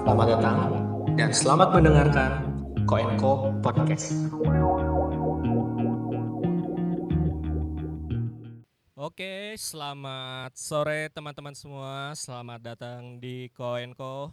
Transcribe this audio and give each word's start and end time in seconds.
Selamat 0.00 0.32
datang 0.32 0.58
dan 1.12 1.28
selamat 1.28 1.68
mendengarkan 1.76 2.30
Koenko 2.88 3.52
Podcast. 3.60 4.16
Oke, 8.96 9.52
selamat 9.60 10.56
sore 10.56 11.12
teman-teman 11.12 11.52
semua. 11.52 12.16
Selamat 12.16 12.64
datang 12.64 13.20
di 13.20 13.52
Koenko. 13.52 14.32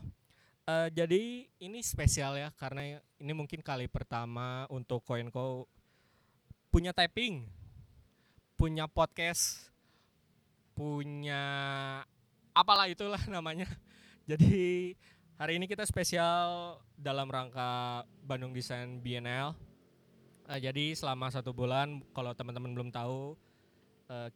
Eh, 0.63 0.87
jadi 0.95 1.51
ini 1.59 1.83
spesial 1.83 2.39
ya 2.39 2.47
karena 2.55 3.03
ini 3.19 3.33
mungkin 3.35 3.59
kali 3.59 3.91
pertama 3.91 4.71
untuk 4.71 5.03
Koenko 5.03 5.67
punya 6.71 6.95
typing, 6.95 7.43
punya 8.55 8.87
podcast, 8.87 9.67
punya 10.71 11.43
apalah 12.55 12.87
itulah 12.87 13.19
namanya. 13.35 13.67
Jadi 14.31 14.95
hari 15.37 15.61
ini 15.61 15.69
kita 15.69 15.85
spesial 15.85 16.81
dalam 16.97 17.29
rangka 17.29 18.01
Bandung 18.25 18.57
Design 18.57 18.97
Bienal. 18.97 19.53
Eh, 20.49 20.57
jadi 20.57 20.97
selama 20.97 21.29
satu 21.29 21.53
bulan, 21.53 22.01
kalau 22.09 22.33
teman-teman 22.33 22.73
belum 22.73 22.89
tahu, 22.89 23.37
eh, 24.09 24.33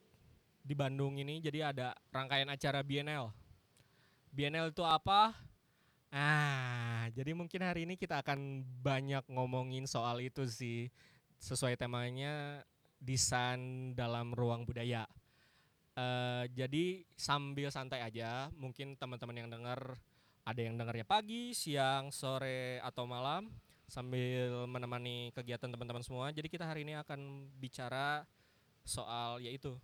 di 0.61 0.77
Bandung 0.77 1.17
ini 1.17 1.41
jadi 1.41 1.73
ada 1.73 1.97
rangkaian 2.13 2.45
acara 2.53 2.85
Bienal. 2.85 3.33
Bienal 4.29 4.69
itu 4.69 4.85
apa? 4.85 5.33
Ah, 6.13 7.09
jadi 7.17 7.33
mungkin 7.33 7.65
hari 7.65 7.89
ini 7.89 7.97
kita 7.97 8.21
akan 8.21 8.61
banyak 8.85 9.25
ngomongin 9.25 9.89
soal 9.89 10.21
itu 10.21 10.45
sih. 10.45 10.93
Sesuai 11.41 11.81
temanya 11.81 12.61
desain 13.01 13.91
dalam 13.97 14.37
ruang 14.37 14.69
budaya. 14.69 15.09
Eh, 15.97 16.45
jadi 16.53 17.01
sambil 17.17 17.73
santai 17.73 18.05
aja, 18.05 18.53
mungkin 18.53 18.93
teman-teman 18.93 19.41
yang 19.41 19.49
dengar 19.49 19.97
ada 20.41 20.61
yang 20.61 20.75
dengarnya 20.77 21.05
pagi, 21.05 21.53
siang, 21.53 22.09
sore 22.09 22.81
atau 22.81 23.05
malam 23.05 23.51
sambil 23.91 24.65
menemani 24.71 25.35
kegiatan 25.35 25.67
teman-teman 25.67 26.01
semua. 26.01 26.31
Jadi 26.31 26.47
kita 26.47 26.63
hari 26.63 26.87
ini 26.87 26.95
akan 26.95 27.51
bicara 27.59 28.23
soal 28.87 29.43
yaitu 29.43 29.75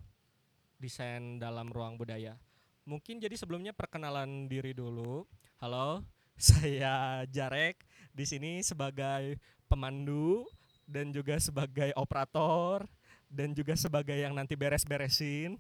desain 0.79 1.37
dalam 1.37 1.69
ruang 1.69 1.99
budaya. 1.99 2.39
Mungkin 2.87 3.19
jadi 3.19 3.35
sebelumnya 3.35 3.75
perkenalan 3.75 4.47
diri 4.47 4.71
dulu. 4.71 5.27
Halo, 5.59 6.01
saya 6.39 7.27
Jarek 7.27 7.83
di 8.15 8.23
sini 8.23 8.63
sebagai 8.63 9.37
pemandu 9.67 10.47
dan 10.87 11.11
juga 11.11 11.35
sebagai 11.37 11.91
operator 11.99 12.87
dan 13.27 13.51
juga 13.51 13.75
sebagai 13.75 14.15
yang 14.15 14.31
nanti 14.31 14.55
beres-beresin. 14.55 15.59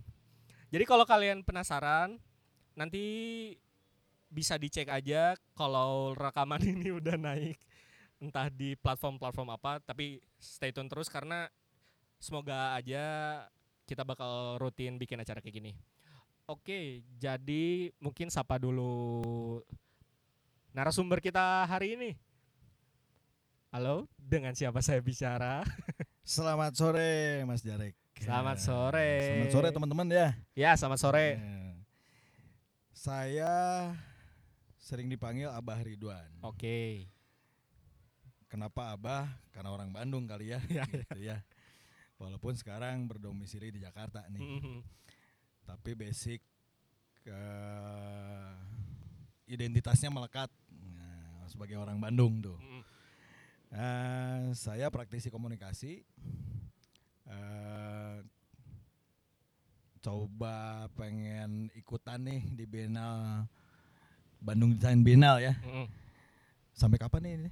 Jadi 0.71 0.83
kalau 0.87 1.03
kalian 1.03 1.43
penasaran, 1.43 2.15
nanti 2.79 3.03
bisa 4.27 4.59
dicek 4.59 4.91
aja 4.91 5.35
kalau 5.55 6.13
rekaman 6.13 6.61
ini 6.73 6.91
udah 6.91 7.15
naik 7.15 7.57
entah 8.17 8.49
di 8.49 8.73
platform-platform 8.81 9.49
apa, 9.53 9.77
tapi 9.85 10.17
stay 10.41 10.73
tune 10.73 10.89
terus 10.89 11.05
karena 11.05 11.45
semoga 12.17 12.73
aja 12.73 13.05
kita 13.85 14.01
bakal 14.01 14.57
rutin 14.57 14.97
bikin 14.97 15.21
acara 15.21 15.37
kayak 15.37 15.61
gini. 15.61 15.73
Oke, 16.49 17.05
jadi 17.19 17.91
mungkin 18.01 18.31
sapa 18.33 18.57
dulu 18.57 19.61
narasumber 20.73 21.21
kita 21.21 21.67
hari 21.69 21.93
ini. 21.93 22.11
Halo, 23.69 24.07
dengan 24.17 24.55
siapa 24.55 24.81
saya 24.81 25.03
bicara? 25.03 25.61
Selamat 26.23 26.73
sore 26.73 27.43
Mas 27.45 27.61
Jarek. 27.61 27.93
Selamat 28.17 28.57
Ya, 28.57 28.63
sore. 28.65 29.11
Selamat 29.21 29.53
sore 29.53 29.67
teman-teman 29.69 30.07
ya. 30.09 30.29
Ya, 30.57 30.71
selamat 30.73 30.99
sore. 30.99 31.27
Ya. 31.37 31.69
Saya 32.97 33.53
sering 34.87 35.11
dipanggil 35.11 35.51
Abah 35.51 35.83
Ridwan. 35.83 36.31
Oke. 36.47 37.11
Kenapa 38.47 38.95
Abah? 38.95 39.27
Karena 39.51 39.75
orang 39.75 39.91
Bandung 39.91 40.23
kali 40.23 40.55
ya. 40.55 40.63
Ya, 40.71 40.87
gitu 40.95 41.19
ya. 41.19 41.43
Walaupun 42.15 42.55
sekarang 42.55 43.03
berdomisili 43.03 43.75
di 43.75 43.83
Jakarta 43.83 44.23
nih. 44.31 44.39
Mhm. 44.39 44.79
Tapi 45.67 45.91
basic 45.91 46.39
eh, 47.27 48.55
identitasnya 49.51 50.07
melekat 50.07 50.47
Nah, 50.71 51.43
sebagai 51.51 51.75
orang 51.75 51.99
Bandung 51.99 52.39
tuh. 52.39 52.55
Eh, 53.67 54.55
saya 54.55 54.87
praktisi 54.87 55.27
komunikasi. 55.27 55.99
Eh, 57.27 58.17
coba 59.99 60.87
pengen 60.95 61.67
ikutan 61.75 62.23
nih 62.23 62.39
di 62.55 62.63
Bienal 62.63 63.43
Bandung 64.41 64.75
Design 64.75 65.01
Bienal 65.01 65.41
ya. 65.41 65.53
Mhm. 65.61 65.85
Sampai 66.77 66.97
kapan 67.01 67.21
nih 67.25 67.33
ini? 67.41 67.49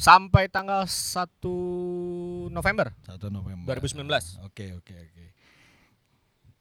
Sampai 0.00 0.48
tanggal 0.48 0.88
1 0.88 2.48
November 2.50 2.90
1 3.04 3.28
November. 3.30 3.76
2019. 3.76 4.40
Oke, 4.42 4.74
oke, 4.74 4.94
oke. 4.96 5.24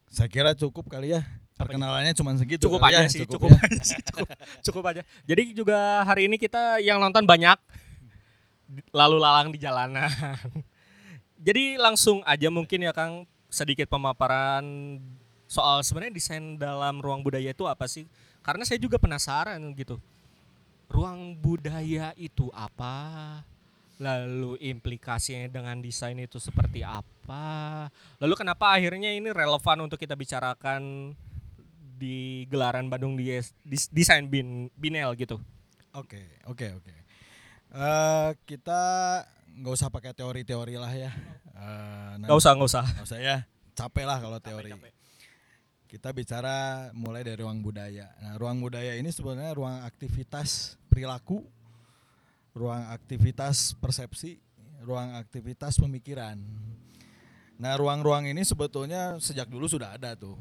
Saya 0.10 0.28
kira 0.28 0.52
cukup 0.58 0.90
kali 0.90 1.14
ya. 1.16 1.22
Perkenalannya 1.60 2.16
cuma 2.16 2.32
segitu. 2.40 2.72
Cukup 2.72 2.84
aja 2.88 3.04
ya, 3.04 3.12
sih, 3.12 3.28
cukup 3.28 3.48
cukup 3.48 3.52
ya. 3.52 3.60
aja 3.68 3.82
sih, 3.84 4.00
cukup, 4.00 4.28
cukup 4.64 4.84
aja. 4.96 5.02
Jadi 5.28 5.44
juga 5.52 6.08
hari 6.08 6.32
ini 6.32 6.40
kita 6.40 6.80
yang 6.80 7.04
nonton 7.04 7.28
banyak 7.28 7.60
lalu 8.96 9.18
lalang 9.20 9.52
di 9.52 9.60
jalanan. 9.60 10.08
Jadi 11.48 11.80
langsung 11.80 12.20
aja 12.28 12.48
mungkin 12.52 12.84
ya 12.84 12.92
Kang 12.92 13.24
sedikit 13.48 13.88
pemaparan 13.90 14.64
soal 15.50 15.82
sebenarnya 15.82 16.14
desain 16.14 16.60
dalam 16.60 17.02
ruang 17.02 17.26
budaya 17.26 17.50
itu 17.50 17.66
apa 17.66 17.88
sih? 17.90 18.06
Karena 18.42 18.64
saya 18.64 18.80
juga 18.80 18.98
penasaran 18.98 19.60
gitu. 19.76 20.00
Ruang 20.90 21.38
budaya 21.38 22.16
itu 22.16 22.50
apa? 22.50 22.96
Lalu 24.00 24.56
implikasinya 24.64 25.52
dengan 25.52 25.78
desain 25.80 26.16
itu 26.18 26.40
seperti 26.40 26.82
apa? 26.82 27.88
Lalu 28.18 28.34
kenapa 28.34 28.72
akhirnya 28.72 29.12
ini 29.12 29.30
relevan 29.30 29.86
untuk 29.86 30.00
kita 30.00 30.16
bicarakan 30.16 31.14
di 32.00 32.48
gelaran 32.48 32.88
Bandung 32.88 33.20
Dis- 33.20 33.92
Desain 33.92 34.24
Bin, 34.26 34.72
Binel 34.74 35.14
gitu? 35.14 35.36
Oke, 35.92 36.40
oke, 36.48 36.80
oke. 36.80 36.94
Eh, 37.70 38.30
kita 38.48 38.82
nggak 39.60 39.74
usah 39.76 39.92
pakai 39.92 40.16
teori-teori 40.16 40.80
lah 40.80 40.90
ya. 40.90 41.12
Eh, 41.54 42.12
nanti- 42.18 42.32
Gak 42.32 42.40
usah, 42.40 42.52
gak 42.56 42.70
usah. 42.72 42.86
Nggak 42.88 43.08
usah 43.14 43.20
ya. 43.20 43.38
Capek 43.76 44.06
lah 44.08 44.18
kalau 44.18 44.40
teori. 44.40 44.72
capek. 44.72 44.92
Kita 45.90 46.14
bicara 46.14 46.94
mulai 46.94 47.26
dari 47.26 47.42
ruang 47.42 47.66
budaya. 47.66 48.14
Nah, 48.22 48.38
ruang 48.38 48.62
budaya 48.62 48.94
ini 48.94 49.10
sebenarnya 49.10 49.58
ruang 49.58 49.82
aktivitas 49.82 50.78
perilaku, 50.86 51.42
ruang 52.54 52.94
aktivitas 52.94 53.74
persepsi, 53.74 54.38
ruang 54.86 55.18
aktivitas 55.18 55.82
pemikiran. 55.82 56.38
Nah, 57.58 57.74
ruang-ruang 57.74 58.30
ini 58.30 58.46
sebetulnya 58.46 59.18
sejak 59.18 59.50
dulu 59.50 59.66
sudah 59.66 59.98
ada 59.98 60.14
tuh. 60.14 60.38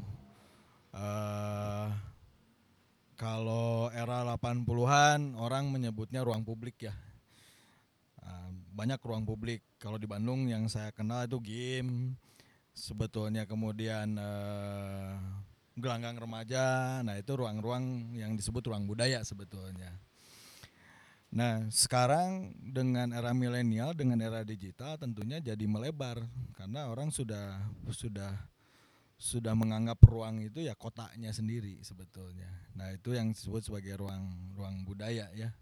Eh 0.93 1.89
kalau 3.17 3.89
era 3.91 4.23
80-an 4.23 5.33
orang 5.35 5.73
menyebutnya 5.73 6.23
ruang 6.23 6.45
publik 6.45 6.87
ya. 6.87 6.95
Nah, 8.21 8.53
banyak 8.77 9.01
ruang 9.01 9.25
publik. 9.25 9.65
Kalau 9.81 9.97
di 9.97 10.05
Bandung 10.05 10.45
yang 10.45 10.69
saya 10.69 10.93
kenal 10.93 11.25
itu 11.25 11.41
game, 11.41 12.15
sebetulnya 12.79 13.43
kemudian 13.45 14.15
eh, 14.15 15.15
gelanggang 15.75 16.15
remaja. 16.15 16.99
Nah, 17.03 17.19
itu 17.19 17.35
ruang-ruang 17.35 18.15
yang 18.15 18.39
disebut 18.39 18.71
ruang 18.71 18.87
budaya 18.87 19.23
sebetulnya. 19.27 19.91
Nah, 21.29 21.67
sekarang 21.69 22.57
dengan 22.57 23.13
era 23.13 23.37
milenial, 23.37 23.93
dengan 23.93 24.17
era 24.23 24.41
digital 24.47 24.97
tentunya 24.97 25.43
jadi 25.43 25.61
melebar 25.69 26.25
karena 26.57 26.89
orang 26.89 27.13
sudah 27.13 27.61
sudah 27.93 28.33
sudah 29.19 29.53
menganggap 29.53 29.99
ruang 30.07 30.41
itu 30.41 30.65
ya 30.65 30.73
kotaknya 30.79 31.35
sendiri 31.35 31.83
sebetulnya. 31.85 32.49
Nah, 32.73 32.95
itu 32.95 33.13
yang 33.13 33.35
disebut 33.35 33.67
sebagai 33.67 33.99
ruang 34.01 34.25
ruang 34.57 34.87
budaya 34.89 35.29
ya. 35.37 35.53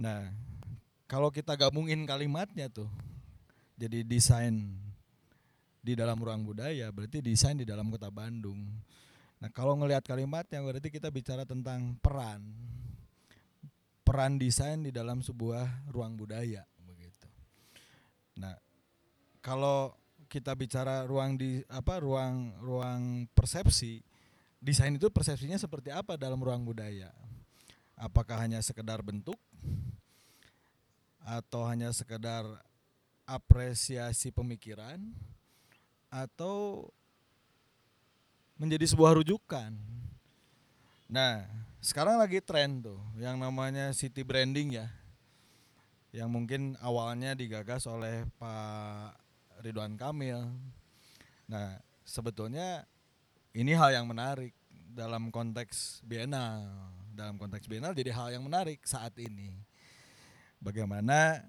Nah, 0.00 0.32
kalau 1.10 1.28
kita 1.28 1.58
gabungin 1.60 2.08
kalimatnya 2.08 2.72
tuh 2.72 2.88
jadi 3.76 4.00
desain 4.06 4.80
di 5.84 5.92
dalam 5.92 6.16
ruang 6.16 6.40
budaya 6.48 6.88
berarti 6.88 7.20
desain 7.20 7.60
di 7.60 7.68
dalam 7.68 7.92
kota 7.92 8.08
Bandung. 8.08 8.64
Nah, 9.36 9.52
kalau 9.52 9.76
ngelihat 9.76 10.08
kalimatnya 10.08 10.64
berarti 10.64 10.88
kita 10.88 11.12
bicara 11.12 11.44
tentang 11.44 12.00
peran 12.00 12.40
peran 14.00 14.40
desain 14.40 14.80
di 14.80 14.88
dalam 14.88 15.20
sebuah 15.20 15.92
ruang 15.92 16.16
budaya 16.16 16.64
begitu. 16.88 17.28
Nah, 18.40 18.56
kalau 19.44 19.92
kita 20.32 20.56
bicara 20.56 21.04
ruang 21.04 21.36
di 21.36 21.60
apa 21.68 22.00
ruang 22.00 22.56
ruang 22.64 23.28
persepsi, 23.36 24.00
desain 24.56 24.96
itu 24.96 25.12
persepsinya 25.12 25.60
seperti 25.60 25.92
apa 25.92 26.16
dalam 26.16 26.40
ruang 26.40 26.64
budaya? 26.64 27.12
Apakah 28.00 28.40
hanya 28.40 28.64
sekedar 28.64 29.04
bentuk 29.04 29.36
atau 31.24 31.64
hanya 31.68 31.92
sekedar 31.92 32.44
apresiasi 33.24 34.28
pemikiran 34.28 35.00
atau 36.14 36.86
menjadi 38.54 38.86
sebuah 38.86 39.18
rujukan. 39.18 39.74
Nah, 41.10 41.42
sekarang 41.82 42.22
lagi 42.22 42.38
tren 42.38 42.78
tuh 42.78 43.02
yang 43.18 43.34
namanya 43.42 43.90
city 43.90 44.22
branding 44.22 44.78
ya. 44.78 44.86
Yang 46.14 46.30
mungkin 46.30 46.62
awalnya 46.78 47.34
digagas 47.34 47.90
oleh 47.90 48.22
Pak 48.38 49.18
Ridwan 49.66 49.98
Kamil. 49.98 50.46
Nah, 51.50 51.82
sebetulnya 52.06 52.86
ini 53.50 53.74
hal 53.74 53.98
yang 53.98 54.06
menarik 54.06 54.54
dalam 54.70 55.34
konteks 55.34 56.06
bienal. 56.06 56.62
Dalam 57.10 57.34
konteks 57.34 57.66
bienal 57.66 57.90
jadi 57.90 58.14
hal 58.14 58.38
yang 58.38 58.46
menarik 58.46 58.78
saat 58.86 59.18
ini. 59.18 59.50
Bagaimana 60.62 61.42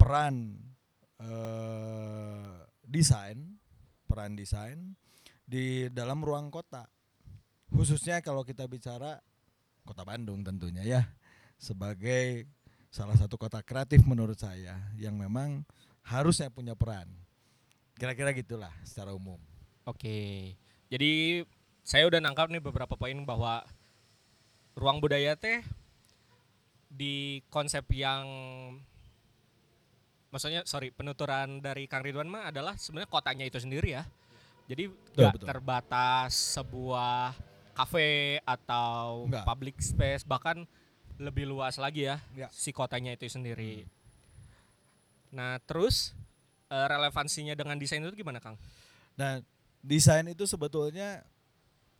peran 0.00 0.56
eh, 1.20 2.52
desain, 2.88 3.60
peran 4.12 4.36
desain 4.36 4.92
di 5.48 5.88
dalam 5.88 6.20
ruang 6.20 6.52
kota. 6.52 6.84
Khususnya 7.72 8.20
kalau 8.20 8.44
kita 8.44 8.68
bicara 8.68 9.16
Kota 9.88 10.04
Bandung 10.04 10.44
tentunya 10.44 10.84
ya 10.84 11.02
sebagai 11.56 12.44
salah 12.92 13.16
satu 13.16 13.40
kota 13.40 13.64
kreatif 13.64 14.04
menurut 14.04 14.36
saya 14.36 14.76
yang 15.00 15.16
memang 15.16 15.64
harusnya 16.04 16.52
punya 16.52 16.76
peran. 16.76 17.08
Kira-kira 17.96 18.36
gitulah 18.36 18.70
secara 18.84 19.16
umum. 19.16 19.40
Oke. 19.88 20.52
Jadi 20.92 21.42
saya 21.80 22.04
udah 22.04 22.20
nangkap 22.20 22.52
nih 22.52 22.60
beberapa 22.60 22.94
poin 23.00 23.16
bahwa 23.24 23.64
ruang 24.76 25.00
budaya 25.00 25.32
teh 25.40 25.64
di 26.92 27.40
konsep 27.48 27.88
yang 27.96 28.28
maksudnya 30.32 30.64
sorry 30.64 30.88
penuturan 30.90 31.60
dari 31.60 31.84
Kang 31.86 32.02
Ridwan 32.02 32.26
mah 32.26 32.48
adalah 32.48 32.74
sebenarnya 32.74 33.10
kotanya 33.12 33.44
itu 33.44 33.60
sendiri 33.60 33.94
ya. 33.94 34.08
Jadi 34.66 34.88
nggak 34.88 35.44
terbatas 35.44 36.56
sebuah 36.56 37.36
kafe 37.76 38.40
atau 38.42 39.28
Nggak. 39.28 39.44
public 39.44 39.76
space 39.78 40.24
bahkan 40.24 40.64
lebih 41.20 41.44
luas 41.44 41.76
lagi 41.76 42.08
ya 42.08 42.18
Ya. 42.32 42.48
si 42.48 42.72
kotanya 42.72 43.12
itu 43.12 43.28
sendiri. 43.28 43.84
Nah 45.32 45.60
terus 45.64 46.16
eh, 46.68 46.86
relevansinya 46.88 47.52
dengan 47.52 47.76
desain 47.76 48.00
itu 48.00 48.16
gimana 48.16 48.40
Kang? 48.40 48.56
Nah, 49.12 49.44
desain 49.84 50.24
itu 50.24 50.48
sebetulnya 50.48 51.20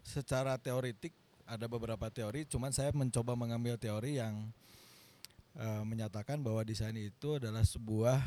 secara 0.00 0.56
teoritik 0.56 1.12
ada 1.44 1.68
beberapa 1.68 2.08
teori, 2.08 2.48
cuman 2.48 2.72
saya 2.72 2.88
mencoba 2.96 3.36
mengambil 3.36 3.76
teori 3.76 4.16
yang 4.16 4.48
eh, 5.56 5.82
menyatakan 5.84 6.40
bahwa 6.40 6.62
desain 6.64 6.96
itu 6.96 7.36
adalah 7.36 7.64
sebuah 7.66 8.20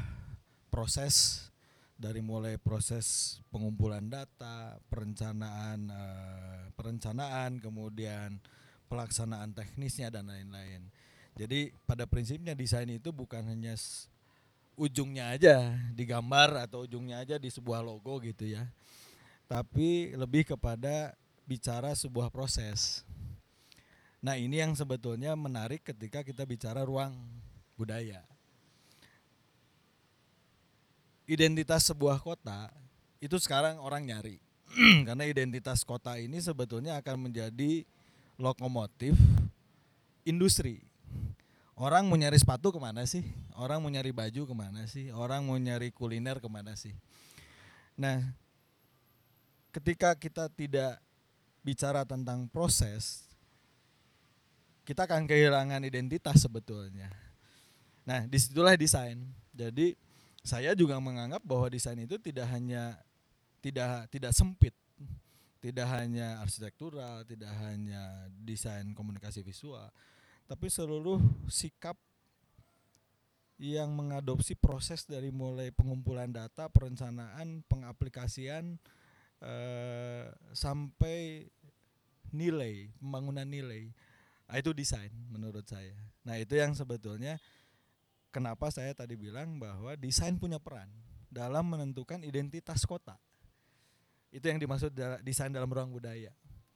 proses 0.69 1.47
dari 1.95 2.19
mulai 2.19 2.59
proses 2.59 3.39
pengumpulan 3.47 4.03
data, 4.03 4.75
perencanaan 4.91 5.87
eh, 5.87 6.63
perencanaan, 6.75 7.63
kemudian 7.63 8.37
pelaksanaan 8.91 9.55
teknisnya 9.55 10.11
dan 10.11 10.27
lain-lain. 10.27 10.91
Jadi 11.35 11.75
pada 11.83 12.07
prinsipnya 12.07 12.55
desain 12.55 12.87
itu 12.87 13.11
bukan 13.11 13.43
hanya 13.43 13.75
ujungnya 14.75 15.35
aja 15.35 15.71
digambar 15.95 16.67
atau 16.67 16.83
ujungnya 16.83 17.23
aja 17.23 17.35
di 17.35 17.51
sebuah 17.51 17.83
logo 17.83 18.19
gitu 18.23 18.47
ya. 18.47 18.67
Tapi 19.47 20.15
lebih 20.15 20.47
kepada 20.55 21.15
bicara 21.43 21.91
sebuah 21.95 22.31
proses. 22.31 23.03
Nah, 24.23 24.35
ini 24.39 24.59
yang 24.59 24.73
sebetulnya 24.73 25.35
menarik 25.35 25.83
ketika 25.85 26.23
kita 26.23 26.43
bicara 26.47 26.83
ruang 26.83 27.13
budaya. 27.75 28.23
Identitas 31.25 31.89
sebuah 31.89 32.21
kota 32.21 32.69
itu 33.17 33.35
sekarang 33.41 33.81
orang 33.81 34.05
nyari. 34.05 34.37
Karena 35.07 35.25
identitas 35.25 35.81
kota 35.81 36.17
ini 36.21 36.37
sebetulnya 36.41 36.97
akan 37.01 37.29
menjadi 37.29 37.85
lokomotif 38.35 39.15
industri. 40.27 40.83
Orang 41.75 42.07
mau 42.07 42.15
nyari 42.15 42.39
sepatu 42.39 42.71
ke 42.71 42.79
mana 42.79 43.03
sih? 43.03 43.23
Orang 43.55 43.83
mau 43.83 43.91
nyari 43.91 44.15
baju 44.15 44.47
ke 44.47 44.55
mana 44.55 44.87
sih? 44.87 45.11
Orang 45.11 45.43
mau 45.43 45.59
nyari 45.59 45.91
kuliner 45.91 46.39
ke 46.39 46.47
mana 46.47 46.71
sih? 46.79 46.95
Nah, 47.99 48.23
ketika 49.75 50.15
kita 50.15 50.47
tidak 50.47 51.03
bicara 51.59 52.07
tentang 52.07 52.47
proses, 52.47 53.24
kita 54.85 55.09
akan 55.09 55.25
kehilangan 55.25 55.81
identitas 55.81 56.45
sebetulnya. 56.45 57.09
Nah, 58.05 58.29
di 58.29 58.37
situlah 58.37 58.77
desain. 58.77 59.17
Jadi 59.49 59.97
saya 60.45 60.77
juga 60.77 61.01
menganggap 61.01 61.41
bahwa 61.41 61.73
desain 61.73 61.97
itu 61.97 62.21
tidak 62.21 62.45
hanya 62.53 62.93
tidak 63.65 64.05
tidak 64.13 64.29
sempit, 64.37 64.77
tidak 65.57 65.89
hanya 65.89 66.37
arsitektural, 66.45 67.25
tidak 67.25 67.49
hanya 67.65 68.29
desain 68.45 68.93
komunikasi 68.93 69.41
visual, 69.41 69.89
tapi 70.45 70.69
seluruh 70.69 71.17
sikap 71.49 71.97
yang 73.57 73.89
mengadopsi 73.95 74.53
proses 74.53 75.07
dari 75.07 75.33
mulai 75.33 75.73
pengumpulan 75.73 76.29
data, 76.29 76.69
perencanaan, 76.69 77.63
pengaplikasian 77.65 78.77
eh, 79.41 80.27
sampai 80.53 81.49
nilai, 82.35 82.91
pembangunan 82.99 83.47
nilai. 83.47 83.89
Nah, 84.45 84.55
itu 84.61 84.71
desain 84.71 85.09
menurut 85.33 85.65
saya. 85.65 85.97
Nah, 86.21 86.37
itu 86.37 86.53
yang 86.57 86.73
sebetulnya 86.77 87.41
kenapa 88.29 88.69
saya 88.69 88.93
tadi 88.93 89.17
bilang 89.17 89.57
bahwa 89.57 89.97
desain 89.97 90.37
punya 90.37 90.61
peran 90.61 90.89
dalam 91.31 91.65
menentukan 91.65 92.21
identitas 92.21 92.85
kota. 92.85 93.17
Itu 94.29 94.51
yang 94.51 94.59
dimaksud 94.59 94.93
desain 95.23 95.49
dalam 95.49 95.71
ruang 95.71 95.89
budaya. 95.95 96.29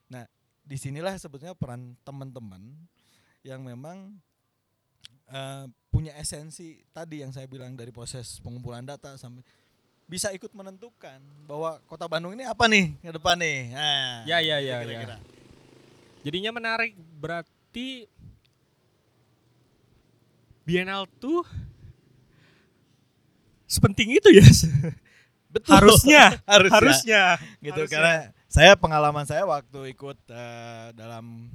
Nah, 0.09 0.25
di 0.65 0.77
sinilah 0.79 1.13
sebetulnya 1.19 1.53
peran 1.53 1.93
teman-teman 2.01 2.61
yang 3.45 3.61
memang 3.63 4.17
eh, 5.29 5.65
punya 5.89 6.13
esensi 6.17 6.81
tadi 6.93 7.21
yang 7.21 7.33
saya 7.33 7.45
bilang 7.49 7.73
dari 7.73 7.89
proses 7.93 8.39
pengumpulan 8.41 8.85
data 8.85 9.17
sampai 9.17 9.41
bisa 10.09 10.33
ikut 10.33 10.49
menentukan 10.57 11.21
bahwa 11.45 11.77
kota 11.85 12.09
Bandung 12.09 12.33
ini 12.33 12.41
apa 12.41 12.65
nih 12.65 12.97
ke 12.97 13.13
depan 13.13 13.37
nih. 13.37 13.59
Nah, 13.77 14.25
Ya, 14.25 14.37
ya, 14.41 14.57
ya, 14.57 14.81
kira-kira. 14.81 15.17
Jadinya 16.25 16.51
menarik 16.51 16.97
berarti 17.69 18.09
Bienal 20.65 21.05
tuh 21.21 21.45
sepenting 23.69 24.17
itu 24.17 24.29
ya. 24.33 24.45
Betul. 25.53 25.77
harusnya, 25.77 26.37
harusnya. 26.49 26.73
harusnya 26.77 27.23
gitu 27.61 27.81
Harusnya. 27.85 27.93
karena 27.93 28.13
saya 28.49 28.73
pengalaman 28.73 29.25
saya 29.29 29.45
waktu 29.45 29.93
ikut 29.93 30.17
eh, 30.29 30.87
dalam 30.97 31.49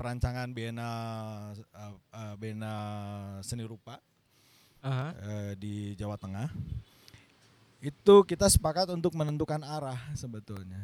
perancangan 0.00 0.48
Bienal 0.52 1.52
eh, 1.56 1.96
eh, 2.16 2.34
Bienal 2.40 2.80
seni 3.44 3.64
rupa 3.68 4.00
Aha. 4.80 5.12
eh, 5.12 5.52
di 5.60 5.92
Jawa 5.96 6.16
Tengah 6.16 6.48
itu 7.84 8.14
kita 8.24 8.48
sepakat 8.48 8.88
untuk 8.96 9.12
menentukan 9.12 9.60
arah 9.60 10.00
sebetulnya 10.16 10.80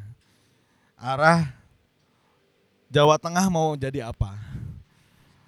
arah 0.97 1.68
Jawa 2.89 3.21
Tengah 3.21 3.47
mau 3.53 3.77
jadi 3.77 4.09
apa 4.09 4.33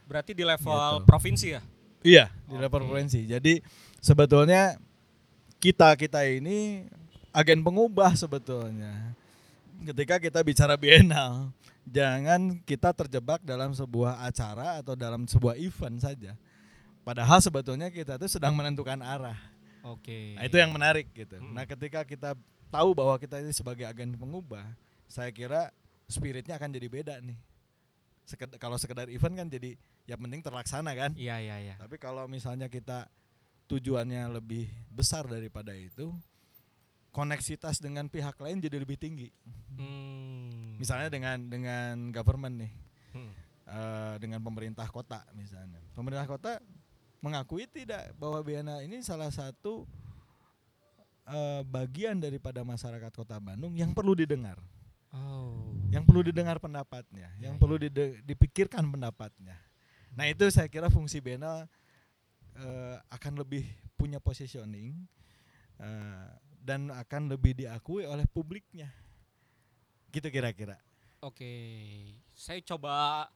Berarti 0.04 0.34
di 0.34 0.42
level 0.42 1.00
Gitu. 1.00 1.06
provinsi 1.06 1.46
ya? 1.56 1.62
iya 2.00 2.26
di 2.48 2.56
level 2.56 2.84
Oke. 2.84 2.88
provinsi 2.92 3.28
jadi 3.28 3.60
sebetulnya 4.00 4.80
kita 5.60 5.92
kita 5.96 6.24
ini 6.24 6.88
agen 7.30 7.60
pengubah 7.60 8.16
sebetulnya 8.16 9.12
ketika 9.84 10.16
kita 10.16 10.40
bicara 10.40 10.74
bienal 10.80 11.52
jangan 11.84 12.56
kita 12.64 12.92
terjebak 12.96 13.40
dalam 13.44 13.76
sebuah 13.76 14.24
acara 14.24 14.80
atau 14.80 14.96
dalam 14.96 15.28
sebuah 15.28 15.60
event 15.60 16.00
saja 16.00 16.32
padahal 17.04 17.40
sebetulnya 17.40 17.92
kita 17.92 18.16
itu 18.16 18.28
sedang 18.28 18.56
menentukan 18.56 19.00
arah 19.00 19.36
Oke. 19.80 20.36
Nah, 20.36 20.44
itu 20.44 20.60
yang 20.60 20.76
menarik 20.76 21.08
gitu. 21.16 21.40
Mm. 21.40 21.56
Nah, 21.56 21.64
ketika 21.64 22.04
kita 22.04 22.36
tahu 22.68 22.92
bahwa 22.92 23.16
kita 23.16 23.40
ini 23.40 23.48
sebagai 23.48 23.88
agen 23.88 24.12
pengubah, 24.12 24.60
saya 25.08 25.32
kira 25.32 25.72
spiritnya 26.10 26.58
akan 26.58 26.70
jadi 26.74 26.88
beda 26.90 27.14
nih. 27.22 27.38
Seked- 28.26 28.58
kalau 28.58 28.76
sekedar 28.76 29.06
event 29.10 29.34
kan 29.34 29.48
jadi 29.48 29.74
ya 30.04 30.18
penting 30.18 30.42
terlaksana 30.42 30.92
kan. 30.92 31.10
Iya, 31.14 31.38
iya, 31.40 31.56
iya. 31.58 31.74
Tapi 31.78 31.96
kalau 31.96 32.26
misalnya 32.26 32.66
kita 32.66 33.06
tujuannya 33.66 34.26
lebih 34.34 34.66
besar 34.90 35.26
daripada 35.26 35.70
itu, 35.74 36.10
koneksitas 37.10 37.78
dengan 37.78 38.06
pihak 38.06 38.38
lain 38.38 38.62
jadi 38.62 38.78
lebih 38.82 38.98
tinggi. 38.98 39.30
Hmm. 39.78 40.78
Misalnya 40.78 41.10
dengan 41.10 41.38
dengan 41.46 41.94
government 42.10 42.66
nih, 42.66 42.72
Hmm. 43.10 43.32
eh, 43.66 44.14
dengan 44.22 44.38
pemerintah 44.42 44.86
kota 44.86 45.26
misalnya. 45.34 45.82
Pemerintah 45.94 46.26
kota 46.26 46.62
mengakui 47.18 47.66
tidak 47.66 48.14
bahwa 48.16 48.38
Biana 48.42 48.82
ini 48.82 49.02
salah 49.02 49.30
satu 49.30 49.86
eh, 51.26 51.62
bagian 51.62 52.18
daripada 52.18 52.62
masyarakat 52.66 53.12
kota 53.14 53.38
Bandung 53.38 53.74
yang 53.78 53.94
perlu 53.94 54.18
didengar, 54.18 54.58
Oh. 55.10 55.74
yang 55.90 56.06
perlu 56.06 56.22
didengar 56.22 56.62
pendapatnya, 56.62 57.34
Ya, 57.34 57.50
yang 57.50 57.58
ya. 57.58 57.60
perlu 57.60 57.76
dipikirkan 58.22 58.86
pendapatnya. 58.86 59.58
Nah 60.14 60.30
itu 60.30 60.46
saya 60.50 60.70
kira 60.70 60.86
fungsi 60.86 61.18
Biana 61.18 61.66
eh, 62.54 62.96
akan 63.10 63.42
lebih 63.42 63.66
punya 63.98 64.22
positioning 64.22 64.94
eh, 65.82 66.26
dan 66.62 66.94
akan 66.94 67.26
lebih 67.26 67.58
diakui 67.58 68.06
oleh 68.06 68.22
publiknya, 68.30 68.86
gitu 70.10 70.30
kira-kira. 70.30 70.78
Oke, 71.20 71.50
saya 72.32 72.62
coba 72.62 73.26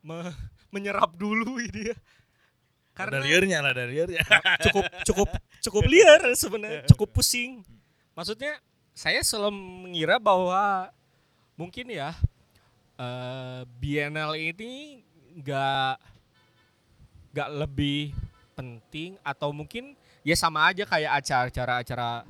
me- 0.00 0.36
menyerap 0.68 1.16
dulu 1.16 1.58
ini 1.58 1.90
ya. 1.90 1.96
Ada 1.96 3.14
Karena 3.14 3.18
liarnya, 3.22 3.56
ada 3.62 3.84
liarnya. 3.86 4.22
cukup 4.68 4.84
cukup 5.06 5.28
cukup 5.62 5.84
liar 5.86 6.20
sebenarnya, 6.34 6.82
cukup 6.92 7.08
pusing. 7.14 7.62
Maksudnya 8.12 8.58
saya 8.98 9.22
selalu 9.22 9.54
mengira 9.86 10.18
bahwa 10.18 10.90
mungkin 11.54 11.86
ya 11.86 12.18
eh, 12.98 13.62
Biennale 13.78 14.50
ini 14.50 15.06
nggak 15.38 15.94
nggak 17.30 17.50
lebih 17.62 18.10
penting 18.58 19.14
atau 19.22 19.54
mungkin 19.54 19.94
ya 20.26 20.34
sama 20.34 20.66
aja 20.66 20.82
kayak 20.82 21.22
acara-acara 21.22 22.26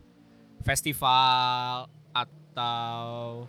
festival 0.60 1.88
atau 2.12 3.48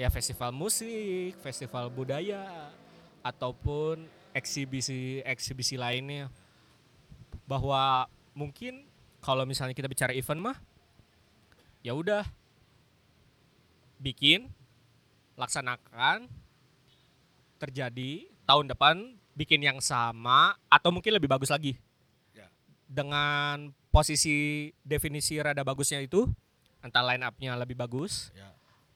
ya 0.00 0.08
festival 0.08 0.48
musik, 0.56 1.36
festival 1.44 1.92
budaya 1.92 2.72
ataupun 3.20 4.08
eksibisi-eksibisi 4.32 5.76
lainnya. 5.76 6.32
Bahwa 7.44 8.08
mungkin 8.32 8.88
kalau 9.20 9.44
misalnya 9.44 9.76
kita 9.76 9.92
bicara 9.92 10.16
event 10.16 10.40
mah 10.40 10.56
ya 11.84 11.92
udah 11.92 12.24
bikin 13.96 14.52
laksanakan 15.34 16.28
terjadi 17.56 18.28
tahun 18.44 18.68
depan 18.68 18.96
bikin 19.32 19.60
yang 19.60 19.80
sama 19.80 20.56
atau 20.68 20.92
mungkin 20.92 21.12
lebih 21.16 21.28
bagus 21.28 21.48
lagi 21.48 21.76
Ya. 22.32 22.48
dengan 22.88 23.72
posisi 23.88 24.68
definisi 24.80 25.40
rada 25.40 25.60
bagusnya 25.60 26.00
itu 26.00 26.28
entah 26.80 27.04
line 27.04 27.24
up-nya 27.24 27.56
lebih 27.56 27.76
bagus 27.76 28.32
Ya. 28.32 28.52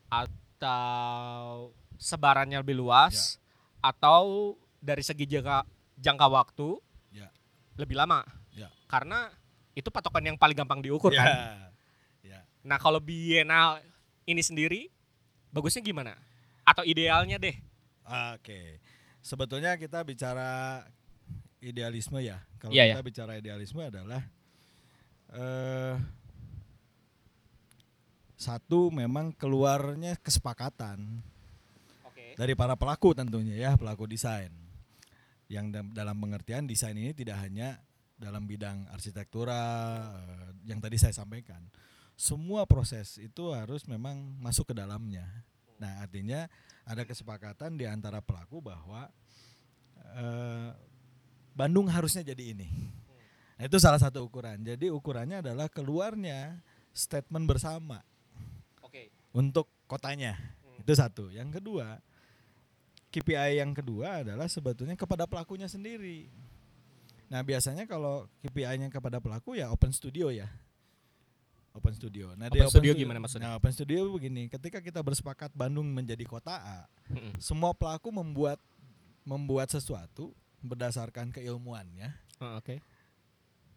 atau 0.09 1.73
sebarannya 1.97 2.61
lebih 2.61 2.77
luas 2.77 3.37
atau 3.81 4.57
dari 4.81 5.01
segi 5.01 5.25
jangka 5.25 5.65
jangka 5.97 6.27
waktu 6.29 6.69
Ya. 7.13 7.29
lebih 7.77 7.97
lama 7.97 8.25
Ya. 8.53 8.69
karena 8.89 9.33
itu 9.73 9.89
patokan 9.89 10.25
yang 10.25 10.37
paling 10.37 10.57
gampang 10.57 10.81
diukur 10.81 11.13
Ya. 11.13 11.21
kan 11.25 11.29
Ya. 12.25 12.41
nah 12.61 12.77
kalau 12.77 13.01
bienal 13.01 13.81
ini 14.31 14.43
sendiri 14.47 14.87
bagusnya 15.51 15.83
gimana 15.83 16.15
atau 16.63 16.87
idealnya 16.87 17.37
deh 17.37 17.59
Oke. 18.11 18.83
Sebetulnya 19.23 19.79
kita 19.79 20.03
bicara 20.03 20.83
idealisme 21.63 22.19
ya. 22.19 22.43
Kalau 22.59 22.73
Iya, 22.75 22.97
kita 22.97 23.05
bicara 23.07 23.33
idealisme 23.39 23.83
adalah 23.87 24.23
eh 25.31 25.95
satu 28.41 28.89
memang 28.89 29.37
keluarnya 29.37 30.17
kesepakatan 30.17 31.21
oke 32.09 32.27
dari 32.41 32.57
para 32.57 32.75
pelaku 32.75 33.13
tentunya 33.15 33.71
ya, 33.71 33.71
pelaku 33.77 34.09
desain. 34.11 34.51
Yang 35.51 35.83
dalam 35.95 36.17
pengertian 36.19 36.67
desain 36.67 36.97
ini 36.97 37.15
tidak 37.15 37.39
hanya 37.43 37.79
dalam 38.19 38.49
bidang 38.49 38.91
arsitektura 38.91 39.61
eh, 40.19 40.49
yang 40.67 40.83
tadi 40.83 40.97
saya 40.99 41.15
sampaikan. 41.15 41.63
Semua 42.21 42.69
proses 42.69 43.17
itu 43.17 43.49
harus 43.57 43.89
memang 43.89 44.21
masuk 44.45 44.69
ke 44.69 44.75
dalamnya. 44.77 45.25
Nah, 45.81 46.05
artinya 46.05 46.45
ada 46.85 47.09
kesepakatan 47.09 47.81
di 47.81 47.89
antara 47.89 48.21
pelaku 48.21 48.61
bahwa 48.61 49.09
eh, 50.21 50.77
Bandung 51.57 51.89
harusnya 51.89 52.21
jadi 52.21 52.53
ini. 52.53 52.69
Nah, 53.57 53.65
itu 53.65 53.81
salah 53.81 53.97
satu 53.97 54.29
ukuran. 54.29 54.61
Jadi 54.61 54.93
ukurannya 54.93 55.41
adalah 55.41 55.73
keluarnya 55.73 56.61
statement 56.93 57.49
bersama 57.49 58.05
oke 58.85 59.33
untuk 59.33 59.73
kotanya. 59.89 60.37
Hmm. 60.37 60.85
Itu 60.85 60.93
satu. 60.93 61.33
Yang 61.33 61.57
kedua, 61.57 62.05
KPI 63.09 63.65
yang 63.65 63.73
kedua 63.73 64.21
adalah 64.21 64.45
sebetulnya 64.45 64.95
kepada 64.95 65.25
pelakunya 65.25 65.73
sendiri. 65.73 66.29
Nah, 67.31 67.41
biasanya 67.47 67.87
kalau 67.87 68.27
KPI-nya 68.43 68.91
kepada 68.91 69.23
pelaku 69.23 69.57
ya 69.57 69.71
open 69.71 69.95
studio 69.95 70.29
ya. 70.35 70.51
Open 71.71 71.95
studio. 71.95 72.35
Nah, 72.35 72.47
di 72.47 72.59
Open 72.59 72.67
studio 72.69 72.91
stu- 72.91 72.99
gimana 72.99 73.19
maksudnya? 73.19 73.47
Nah, 73.47 73.57
open 73.57 73.71
studio 73.71 74.11
begini, 74.11 74.47
ketika 74.47 74.79
kita 74.79 74.99
bersepakat 75.01 75.51
Bandung 75.53 75.87
menjadi 75.87 76.23
kota 76.25 76.55
A, 76.55 76.81
Mm-mm. 77.07 77.31
semua 77.39 77.71
pelaku 77.71 78.11
membuat 78.11 78.59
membuat 79.23 79.69
sesuatu 79.69 80.35
berdasarkan 80.59 81.31
keilmuannya 81.31 82.11
Oh, 82.37 82.57
oke 82.57 82.81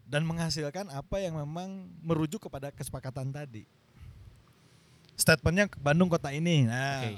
dan 0.04 0.24
menghasilkan 0.24 0.88
apa 0.90 1.16
yang 1.18 1.36
memang 1.36 1.70
merujuk 2.00 2.42
kepada 2.42 2.68
kesepakatan 2.70 3.30
tadi. 3.30 3.64
Statementnya 5.14 5.72
Bandung 5.78 6.10
kota 6.10 6.28
ini. 6.30 6.66
Nah, 6.66 7.00
Oke. 7.00 7.12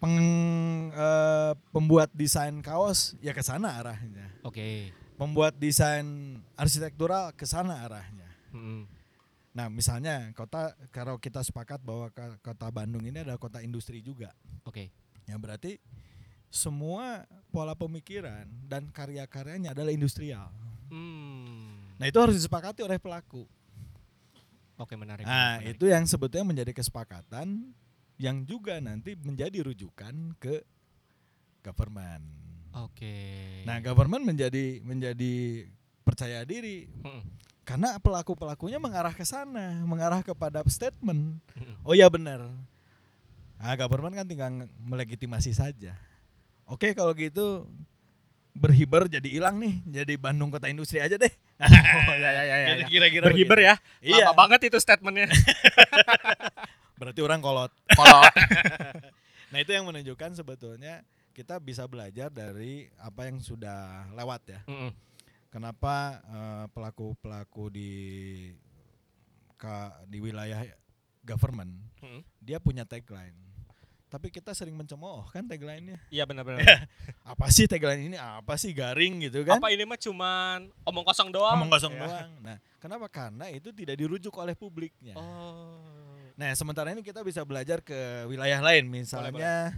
peng- 0.00 0.90
eh, 0.90 1.52
pembuat 1.70 2.10
desain 2.10 2.56
kaos 2.58 3.14
ya 3.18 3.30
ke 3.30 3.38
sana 3.40 3.76
arahnya. 3.76 4.32
oke 4.40 4.90
Pembuat 5.14 5.52
desain 5.54 6.02
arsitektural 6.56 7.30
ke 7.36 7.44
sana 7.44 7.84
arahnya. 7.84 8.26
Mm-mm. 8.50 8.88
Nah, 9.50 9.66
misalnya 9.66 10.30
kota 10.30 10.78
kalau 10.94 11.18
kita 11.18 11.42
sepakat 11.42 11.82
bahwa 11.82 12.06
kota 12.38 12.66
Bandung 12.70 13.02
ini 13.02 13.18
adalah 13.18 13.38
kota 13.38 13.58
industri 13.60 13.98
juga. 13.98 14.30
oke 14.62 14.86
Ya 15.26 15.34
berarti 15.38 15.78
semua 16.50 17.26
pola 17.50 17.74
pemikiran 17.74 18.46
dan 18.66 18.90
karya-karyanya 18.90 19.74
adalah 19.74 19.90
industrial. 19.90 20.50
Hmm. 20.90 21.94
Nah, 21.98 22.06
itu 22.06 22.18
harus 22.18 22.34
disepakati 22.34 22.82
oleh 22.82 22.98
pelaku. 22.98 23.46
oke 24.78 24.94
menarik 24.94 25.26
Nah, 25.26 25.58
menarik. 25.62 25.76
itu 25.78 25.84
yang 25.86 26.06
sebetulnya 26.06 26.46
menjadi 26.46 26.72
kesepakatan 26.74 27.74
yang 28.18 28.42
juga 28.44 28.78
nanti 28.78 29.14
menjadi 29.18 29.62
rujukan 29.66 30.34
ke 30.38 30.62
government. 31.62 32.22
oke 32.74 33.14
Nah, 33.66 33.78
government 33.82 34.24
menjadi 34.30 34.78
menjadi 34.82 35.66
percaya 36.02 36.42
diri 36.42 36.86
Mm-mm. 37.02 37.22
Karena 37.70 38.02
pelaku-pelakunya 38.02 38.82
mengarah 38.82 39.14
ke 39.14 39.22
sana, 39.22 39.78
mengarah 39.86 40.26
kepada 40.26 40.58
statement. 40.66 41.38
Oh 41.86 41.94
ya 41.94 42.10
benar. 42.10 42.50
Nah, 43.62 43.74
government 43.78 44.18
kan 44.18 44.26
tinggal 44.26 44.50
melegitimasi 44.82 45.54
saja. 45.54 45.94
Oke, 46.66 46.90
kalau 46.98 47.14
gitu 47.14 47.70
berhiber 48.58 49.06
jadi 49.06 49.22
hilang 49.30 49.62
nih, 49.62 49.78
jadi 49.86 50.18
Bandung 50.18 50.50
kota 50.50 50.66
industri 50.66 50.98
aja 50.98 51.14
deh. 51.14 51.30
oh 52.10 52.14
ya 52.18 52.30
ya 52.34 52.42
ya, 52.42 52.56
ya, 52.58 52.68
ya. 52.82 52.84
Kira-kira 52.90 53.30
berhiber 53.30 53.62
begitu. 53.62 53.70
ya 53.70 53.74
Iya. 54.02 54.34
lama 54.34 54.34
banget 54.34 54.66
itu 54.66 54.78
statementnya 54.82 55.30
Berarti 56.98 57.20
orang 57.22 57.38
kolot. 57.38 57.70
kalau 57.94 58.20
Nah 59.54 59.58
itu 59.62 59.70
yang 59.70 59.86
menunjukkan 59.86 60.42
sebetulnya 60.42 61.06
kita 61.30 61.62
bisa 61.62 61.86
belajar 61.86 62.34
dari 62.34 62.90
apa 62.98 63.30
yang 63.30 63.38
sudah 63.38 64.10
lewat 64.18 64.42
ya. 64.50 64.60
Mm-mm. 64.66 64.90
Kenapa 65.50 65.94
eh, 66.22 66.64
pelaku-pelaku 66.70 67.64
di 67.68 67.90
ka- 69.54 69.98
di 70.06 70.18
wilayah 70.18 70.62
government 71.20 71.74
Mm-mm. 72.00 72.22
dia 72.38 72.56
punya 72.56 72.82
tagline. 72.82 73.34
Tapi 74.06 74.26
kita 74.26 74.50
sering 74.50 74.74
mencemooh 74.74 75.22
kan 75.28 75.42
tagline-nya. 75.44 76.02
iya 76.08 76.22
benar-benar 76.24 76.62
Apa 77.30 77.46
sih 77.48 77.66
tagline 77.66 78.06
ini? 78.06 78.16
Apa 78.16 78.54
sih 78.54 78.70
garing 78.70 79.22
gitu 79.22 79.42
kan? 79.42 79.58
apa 79.58 79.70
ini 79.70 79.82
mah 79.82 79.94
cuman 79.96 80.66
omong 80.82 81.04
kosong 81.04 81.30
doang 81.30 81.54
Ngomong 81.56 81.70
kosong 81.70 81.94
Ya. 81.94 82.00
doang. 82.00 82.30
Nah, 82.40 82.56
kenapa? 82.78 83.06
Karena 83.06 83.46
itu 83.48 83.70
tidak 83.70 83.94
dirujuk 83.96 84.34
oleh 84.34 84.54
publiknya. 84.54 85.14
oh 85.14 85.78
Nah, 86.34 86.50
sementara 86.54 86.88
ini 86.88 87.02
kita 87.02 87.20
bisa 87.20 87.44
belajar 87.44 87.78
ke 87.78 87.94
wilayah 88.24 88.58
lain, 88.60 88.88
misalnya 88.88 89.76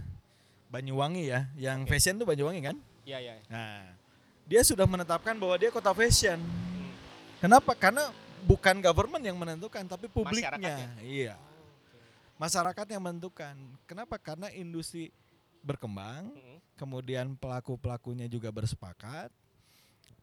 Banyuwangi 0.67 1.27
ya, 1.27 1.51
yang 1.53 1.83
Oke. 1.83 1.91
fashion 1.91 2.15
tuh 2.15 2.25
Banyuwangi 2.25 2.61
kan? 2.63 2.77
iya 3.03 3.19
iya 3.19 3.33
Nah, 3.45 3.83
dia 4.43 4.61
sudah 4.61 4.83
menetapkan 4.83 5.35
bahwa 5.39 5.55
dia 5.55 5.71
kota 5.71 5.91
fashion. 5.95 6.39
Hmm. 6.39 6.91
Kenapa? 7.39 7.71
Karena 7.75 8.11
bukan 8.43 8.83
government 8.83 9.23
yang 9.23 9.39
menentukan, 9.39 9.87
tapi 9.87 10.11
publiknya. 10.11 10.51
Masyarakatnya. 10.51 10.89
Iya, 11.03 11.35
masyarakat 12.37 12.85
yang 12.91 13.01
menentukan. 13.03 13.55
Kenapa? 13.87 14.19
Karena 14.19 14.51
industri 14.51 15.15
berkembang, 15.63 16.27
Mm-mm. 16.35 16.59
kemudian 16.75 17.39
pelaku-pelakunya 17.39 18.27
juga 18.27 18.51
bersepakat, 18.51 19.31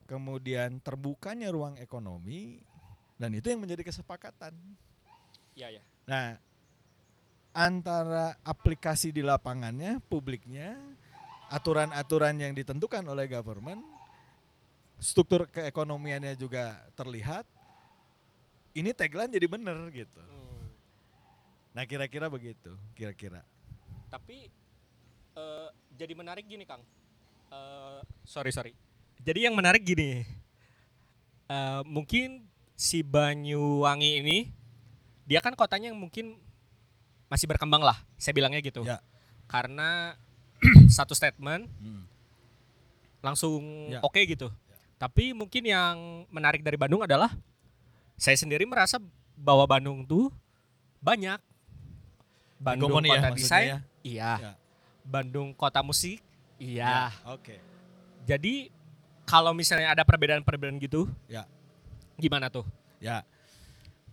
kemudian 0.05 0.77
terbukanya 0.85 1.49
ruang 1.49 1.81
ekonomi, 1.81 2.61
dan 3.17 3.33
itu 3.33 3.49
yang 3.49 3.65
menjadi 3.65 3.89
kesepakatan. 3.89 4.53
iya 5.57 5.81
iya 5.81 5.83
Nah, 6.05 6.37
antara 7.57 8.37
aplikasi 8.45 9.17
di 9.17 9.25
lapangannya, 9.25 10.03
publiknya, 10.13 10.77
aturan-aturan 11.49 12.37
yang 12.37 12.53
ditentukan 12.53 13.03
oleh 13.09 13.27
government, 13.27 13.81
struktur 15.01 15.49
keekonomiannya 15.49 16.37
juga 16.37 16.77
terlihat. 16.93 17.49
Ini 18.71 18.93
tagline 18.93 19.33
jadi 19.33 19.47
bener 19.47 19.75
gitu. 19.91 20.21
Hmm. 20.21 20.69
Nah, 21.71 21.83
kira-kira 21.83 22.27
begitu, 22.27 22.71
kira-kira. 22.93 23.43
tapi 24.11 24.51
eh, 25.33 25.69
jadi 25.95 26.13
menarik 26.13 26.43
gini 26.45 26.67
kang 26.67 26.83
Eh, 27.49 27.99
sorry 28.25 28.51
sorry 28.51 28.75
jadi 29.21 29.47
yang 29.47 29.55
menarik 29.55 29.81
gini 29.81 30.27
Eh, 31.47 31.83
mungkin 31.85 32.43
si 32.75 33.03
Banyuwangi 33.03 34.19
ini 34.19 34.39
dia 35.25 35.39
kan 35.39 35.55
kotanya 35.55 35.91
yang 35.91 35.99
mungkin 35.99 36.43
masih 37.27 37.47
berkembang 37.47 37.83
lah 37.83 38.03
saya 38.17 38.35
bilangnya 38.35 38.59
gitu 38.61 38.83
Ya. 38.83 38.99
karena 39.47 40.19
satu 40.91 41.15
statement 41.15 41.71
Hmm. 41.79 42.03
langsung 43.21 43.63
Ya. 43.91 44.03
oke 44.03 44.19
gitu. 44.23 44.51
Tapi 45.01 45.33
mungkin 45.33 45.65
yang 45.65 46.29
menarik 46.29 46.61
dari 46.61 46.77
Bandung 46.77 47.01
adalah 47.01 47.33
saya 48.21 48.37
sendiri 48.37 48.69
merasa 48.69 49.01
bahwa 49.33 49.65
Bandung 49.65 50.05
tuh 50.05 50.29
banyak. 51.01 51.41
Bandung 52.61 52.93
Hegemoni 52.93 53.09
ya, 53.09 53.17
kota 53.17 53.29
maksudnya 53.33 53.41
desain, 53.49 53.69
ya? 53.73 53.79
iya. 54.05 54.33
Ya. 54.37 54.53
Bandung 55.01 55.57
kota 55.57 55.81
musik, 55.81 56.21
iya. 56.61 57.09
Oke. 57.25 57.57
Jadi 58.29 58.69
kalau 59.25 59.57
misalnya 59.57 59.97
ada 59.97 60.05
perbedaan-perbedaan 60.05 60.77
gitu, 60.77 61.09
Ya. 61.25 61.49
gimana 62.21 62.53
tuh? 62.53 62.69
Ya. 63.01 63.25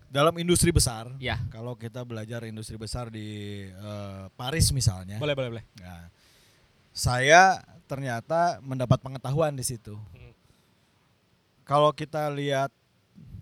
Dalam 0.07 0.31
industri 0.39 0.71
besar, 0.71 1.11
Ya, 1.19 1.35
kalau 1.51 1.75
kita 1.75 2.07
belajar 2.07 2.47
industri 2.47 2.79
besar 2.79 3.11
di 3.11 3.67
eh, 3.67 4.23
Paris 4.39 4.71
misalnya, 4.71 5.19
boleh 5.19 5.35
boleh 5.35 5.59
boleh. 5.59 5.65
Nah, 5.83 6.07
saya 6.95 7.59
ternyata 7.91 8.63
mendapat 8.63 9.03
pengetahuan 9.03 9.51
di 9.51 9.67
situ. 9.67 9.99
Hmm. 10.15 10.31
Kalau 11.67 11.91
kita 11.91 12.31
lihat 12.31 12.71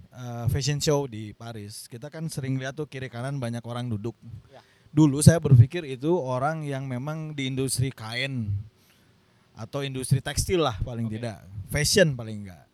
eh, 0.09 0.45
fashion 0.49 0.81
show 0.81 1.05
di 1.05 1.29
Paris, 1.37 1.85
kita 1.85 2.09
kan 2.09 2.25
sering 2.25 2.57
lihat 2.57 2.73
tuh 2.73 2.89
kiri 2.89 3.05
kanan 3.05 3.37
banyak 3.37 3.61
orang 3.61 3.85
duduk. 3.85 4.17
Ya. 4.49 4.65
Dulu 4.89 5.21
saya 5.21 5.37
berpikir 5.37 5.85
itu 5.85 6.09
orang 6.17 6.65
yang 6.65 6.89
memang 6.89 7.37
di 7.37 7.45
industri 7.45 7.93
kain 7.93 8.49
atau 9.53 9.85
industri 9.85 10.25
tekstil 10.25 10.65
lah 10.65 10.73
paling 10.81 11.05
Oke. 11.05 11.21
tidak, 11.21 11.45
fashion 11.69 12.17
paling 12.17 12.49
enggak. 12.49 12.65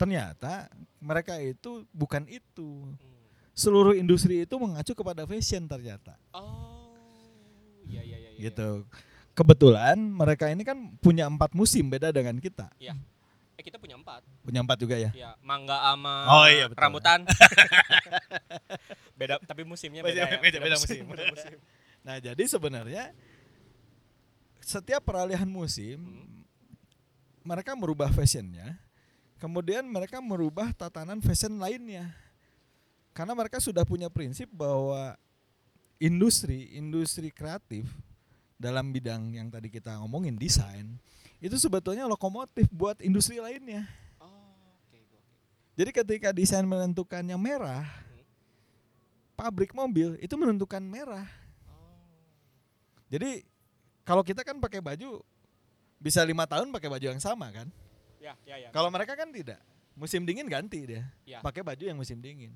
Ternyata 0.00 0.72
mereka 1.04 1.36
itu 1.36 1.84
bukan 1.92 2.24
itu. 2.32 2.88
Seluruh 3.52 3.92
industri 3.92 4.48
itu 4.48 4.56
mengacu 4.56 4.96
kepada 4.96 5.28
fashion 5.28 5.68
ternyata 5.68 6.16
Oh, 6.32 6.96
iya 7.84 8.00
iya 8.00 8.16
iya. 8.16 8.30
iya. 8.32 8.48
gitu. 8.48 8.88
Kebetulan 9.36 10.00
mereka 10.00 10.48
ini 10.48 10.64
kan 10.64 10.96
punya 10.96 11.28
empat 11.28 11.52
musim 11.52 11.92
beda 11.92 12.08
dengan 12.08 12.40
kita. 12.40 12.72
Eh 13.62 13.70
kita 13.70 13.78
punya 13.78 13.94
empat. 13.94 14.26
Punya 14.42 14.58
empat 14.58 14.74
juga 14.74 14.98
ya. 14.98 15.14
Ya, 15.14 15.38
mangga 15.38 15.78
sama 15.78 16.26
Oh, 16.26 16.46
iya, 16.50 16.66
betul. 16.66 16.82
rambutan. 16.82 17.22
beda 19.18 19.38
tapi 19.38 19.62
musimnya 19.62 20.02
beda, 20.02 20.18
Beda- 20.18 20.34
ya. 20.34 20.40
beda- 20.42 20.60
beda 20.60 20.76
musim. 20.82 21.02
beda 21.06 21.24
musim. 21.30 21.54
Nah 22.02 22.18
jadi 22.18 22.42
sebenarnya 22.42 23.14
setiap 24.58 25.06
peralihan 25.06 25.46
musim 25.46 26.02
Hmm. 26.02 26.42
mereka 27.46 27.78
merubah 27.78 28.10
fashionnya, 28.10 28.74
kemudian 29.38 29.86
mereka 29.86 30.18
merubah 30.18 30.74
tatanan 30.74 31.22
fashion 31.22 31.62
lainnya. 31.62 32.10
Karena 33.14 33.38
mereka 33.38 33.62
sudah 33.62 33.86
punya 33.86 34.10
prinsip 34.10 34.50
bahwa 34.50 35.14
industri 36.02 36.74
industri 36.74 37.30
kreatif 37.30 37.86
dalam 38.58 38.90
bidang 38.90 39.38
yang 39.38 39.46
tadi 39.46 39.70
kita 39.70 40.02
ngomongin 40.02 40.34
desain 40.34 40.98
itu 41.42 41.58
sebetulnya 41.58 42.06
lokomotif 42.06 42.70
buat 42.70 43.02
industri 43.02 43.42
lainnya. 43.42 43.82
Oh. 44.22 44.30
Jadi 45.74 45.90
ketika 45.90 46.28
desain 46.30 46.62
menentukannya 46.62 47.34
merah, 47.34 47.82
pabrik 49.34 49.74
mobil 49.74 50.14
itu 50.22 50.38
menentukan 50.38 50.78
merah. 50.78 51.26
Oh. 51.66 51.98
Jadi 53.10 53.42
kalau 54.06 54.22
kita 54.22 54.46
kan 54.46 54.62
pakai 54.62 54.78
baju 54.78 55.18
bisa 55.98 56.22
lima 56.22 56.46
tahun 56.46 56.70
pakai 56.70 56.86
baju 56.86 57.06
yang 57.10 57.18
sama 57.18 57.50
kan. 57.50 57.66
Ya, 58.22 58.38
ya, 58.46 58.54
ya. 58.62 58.68
Kalau 58.70 58.86
mereka 58.94 59.18
kan 59.18 59.34
tidak. 59.34 59.58
Musim 59.92 60.24
dingin 60.24 60.48
ganti 60.48 60.88
dia, 60.88 61.04
Ya. 61.28 61.44
pakai 61.44 61.60
baju 61.60 61.84
yang 61.84 61.98
musim 61.98 62.22
dingin. 62.22 62.54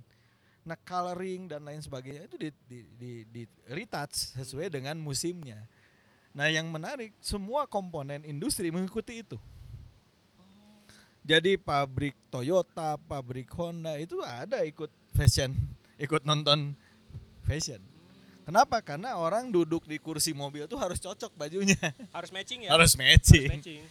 Nah 0.64 0.78
coloring 0.88 1.52
dan 1.52 1.62
lain 1.62 1.84
sebagainya 1.84 2.26
itu 2.26 2.36
di, 2.40 2.48
di, 2.64 2.78
di, 2.96 3.12
di 3.28 3.42
retouch 3.68 4.34
sesuai 4.40 4.72
dengan 4.72 4.96
musimnya. 4.96 5.68
Nah 6.36 6.46
yang 6.46 6.68
menarik 6.68 7.16
semua 7.18 7.64
komponen 7.64 8.20
industri 8.22 8.68
mengikuti 8.68 9.24
itu. 9.24 9.40
Jadi 11.24 11.56
pabrik 11.56 12.14
Toyota, 12.28 12.94
pabrik 13.02 13.48
Honda 13.50 13.96
itu 13.96 14.20
ada 14.20 14.62
ikut 14.62 14.86
fashion, 15.10 15.50
ikut 15.96 16.22
nonton 16.22 16.76
fashion. 17.42 17.80
Kenapa? 18.46 18.78
Karena 18.78 19.18
orang 19.18 19.50
duduk 19.50 19.82
di 19.82 19.98
kursi 19.98 20.30
mobil 20.30 20.70
tuh 20.70 20.78
harus 20.78 21.02
cocok 21.02 21.34
bajunya, 21.34 21.74
Harus 22.14 22.30
matching 22.30 22.62
ya. 22.62 22.70
harus 22.70 22.94
Harus 22.94 23.00
matching. 23.00 23.48
matching. 23.50 23.82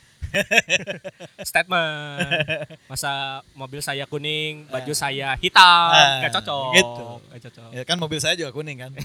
Statement. 1.43 2.27
Masa 2.87 3.11
mobil 3.51 3.83
saya 3.83 4.07
kuning, 4.07 4.63
baju 4.67 4.93
saya 4.95 5.35
hitam, 5.35 5.91
Ah, 5.91 6.23
nggak 6.23 6.31
cocok. 6.39 6.71
gitu. 6.71 7.07
Nggak 7.27 7.41
cocok. 7.49 7.69
Ya 7.75 7.83
kan 7.83 7.97
mobil 7.99 8.19
saya 8.23 8.39
juga 8.39 8.55
kuning 8.55 8.79
kan. 8.79 8.91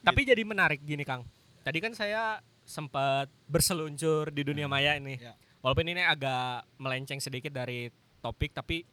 Tapi 0.00 0.20
jadi 0.24 0.42
menarik 0.44 0.80
gini 0.82 1.04
Kang. 1.04 1.24
Tadi 1.60 1.78
kan 1.78 1.92
saya 1.92 2.40
sempat 2.64 3.28
berseluncur 3.50 4.32
di 4.32 4.42
dunia 4.46 4.70
maya 4.70 4.96
ini. 4.96 5.20
Ya. 5.20 5.36
Walaupun 5.60 5.86
ini 5.92 6.00
agak 6.00 6.64
melenceng 6.80 7.20
sedikit 7.20 7.52
dari 7.52 7.92
topik, 8.24 8.56
tapi 8.56 8.88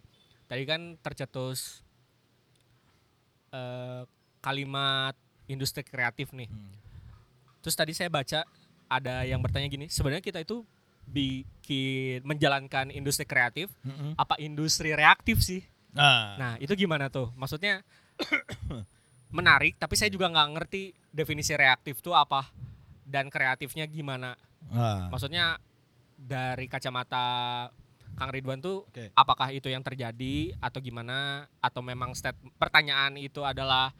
tadi 0.51 0.63
kan 0.67 0.99
tercetus 0.99 1.79
eh, 3.55 4.03
kalimat 4.43 5.15
industri 5.47 5.83
kreatif 5.87 6.35
nih. 6.35 6.51
Hmm. 6.51 6.75
Terus 7.63 7.75
tadi 7.75 7.95
saya 7.95 8.11
baca 8.11 8.43
ada 8.87 9.23
yang 9.23 9.39
bertanya 9.39 9.67
gini, 9.67 9.87
sebenarnya 9.87 10.23
kita 10.23 10.43
itu 10.43 10.63
bikin 11.07 12.19
menjalankan 12.27 12.91
industri 12.91 13.23
kreatif 13.23 13.71
Mm-mm. 13.79 14.19
apa 14.19 14.35
industri 14.43 14.91
reaktif 14.91 15.39
sih? 15.39 15.63
Nah, 15.95 16.35
Nah 16.35 16.53
itu 16.59 16.75
gimana 16.75 17.07
tuh? 17.07 17.31
Maksudnya 17.39 17.79
menarik, 19.29 19.75
tapi 19.75 19.99
saya 19.99 20.07
juga 20.07 20.31
nggak 20.31 20.49
ngerti 20.55 20.95
definisi 21.11 21.51
reaktif 21.53 21.99
tuh 21.99 22.15
apa 22.15 22.47
dan 23.03 23.27
kreatifnya 23.27 23.87
gimana. 23.87 24.35
nah, 24.71 25.07
Maksudnya 25.11 25.59
dari 26.17 26.65
kacamata 26.67 27.25
Kang 28.17 28.33
Ridwan 28.33 28.57
tuh 28.57 28.81
Oke. 28.89 29.13
apakah 29.13 29.53
itu 29.53 29.69
yang 29.69 29.85
terjadi 29.85 30.57
atau 30.57 30.81
gimana? 30.81 31.45
Atau 31.61 31.85
memang 31.85 32.17
stat 32.17 32.33
pertanyaan 32.57 33.13
itu 33.19 33.45
adalah 33.45 33.93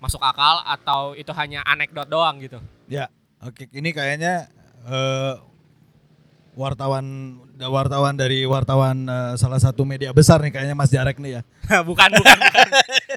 masuk 0.00 0.18
akal 0.24 0.64
atau 0.66 1.12
itu 1.14 1.30
hanya 1.36 1.62
anekdot 1.62 2.08
doang 2.10 2.40
gitu? 2.42 2.58
ya, 2.88 3.06
oke. 3.38 3.70
Ini 3.70 3.90
kayaknya 3.92 4.48
eh, 4.88 5.34
wartawan 6.52 7.38
wartawan 7.56 8.12
dari 8.12 8.44
wartawan 8.44 9.08
eh, 9.08 9.34
salah 9.40 9.60
satu 9.60 9.88
media 9.88 10.12
besar 10.12 10.40
nih 10.44 10.52
kayaknya 10.52 10.76
Mas 10.76 10.92
Jarek 10.92 11.16
nih 11.16 11.40
ya. 11.40 11.42
bukan, 11.88 12.10
bukan, 12.12 12.38
bukan. 12.38 12.68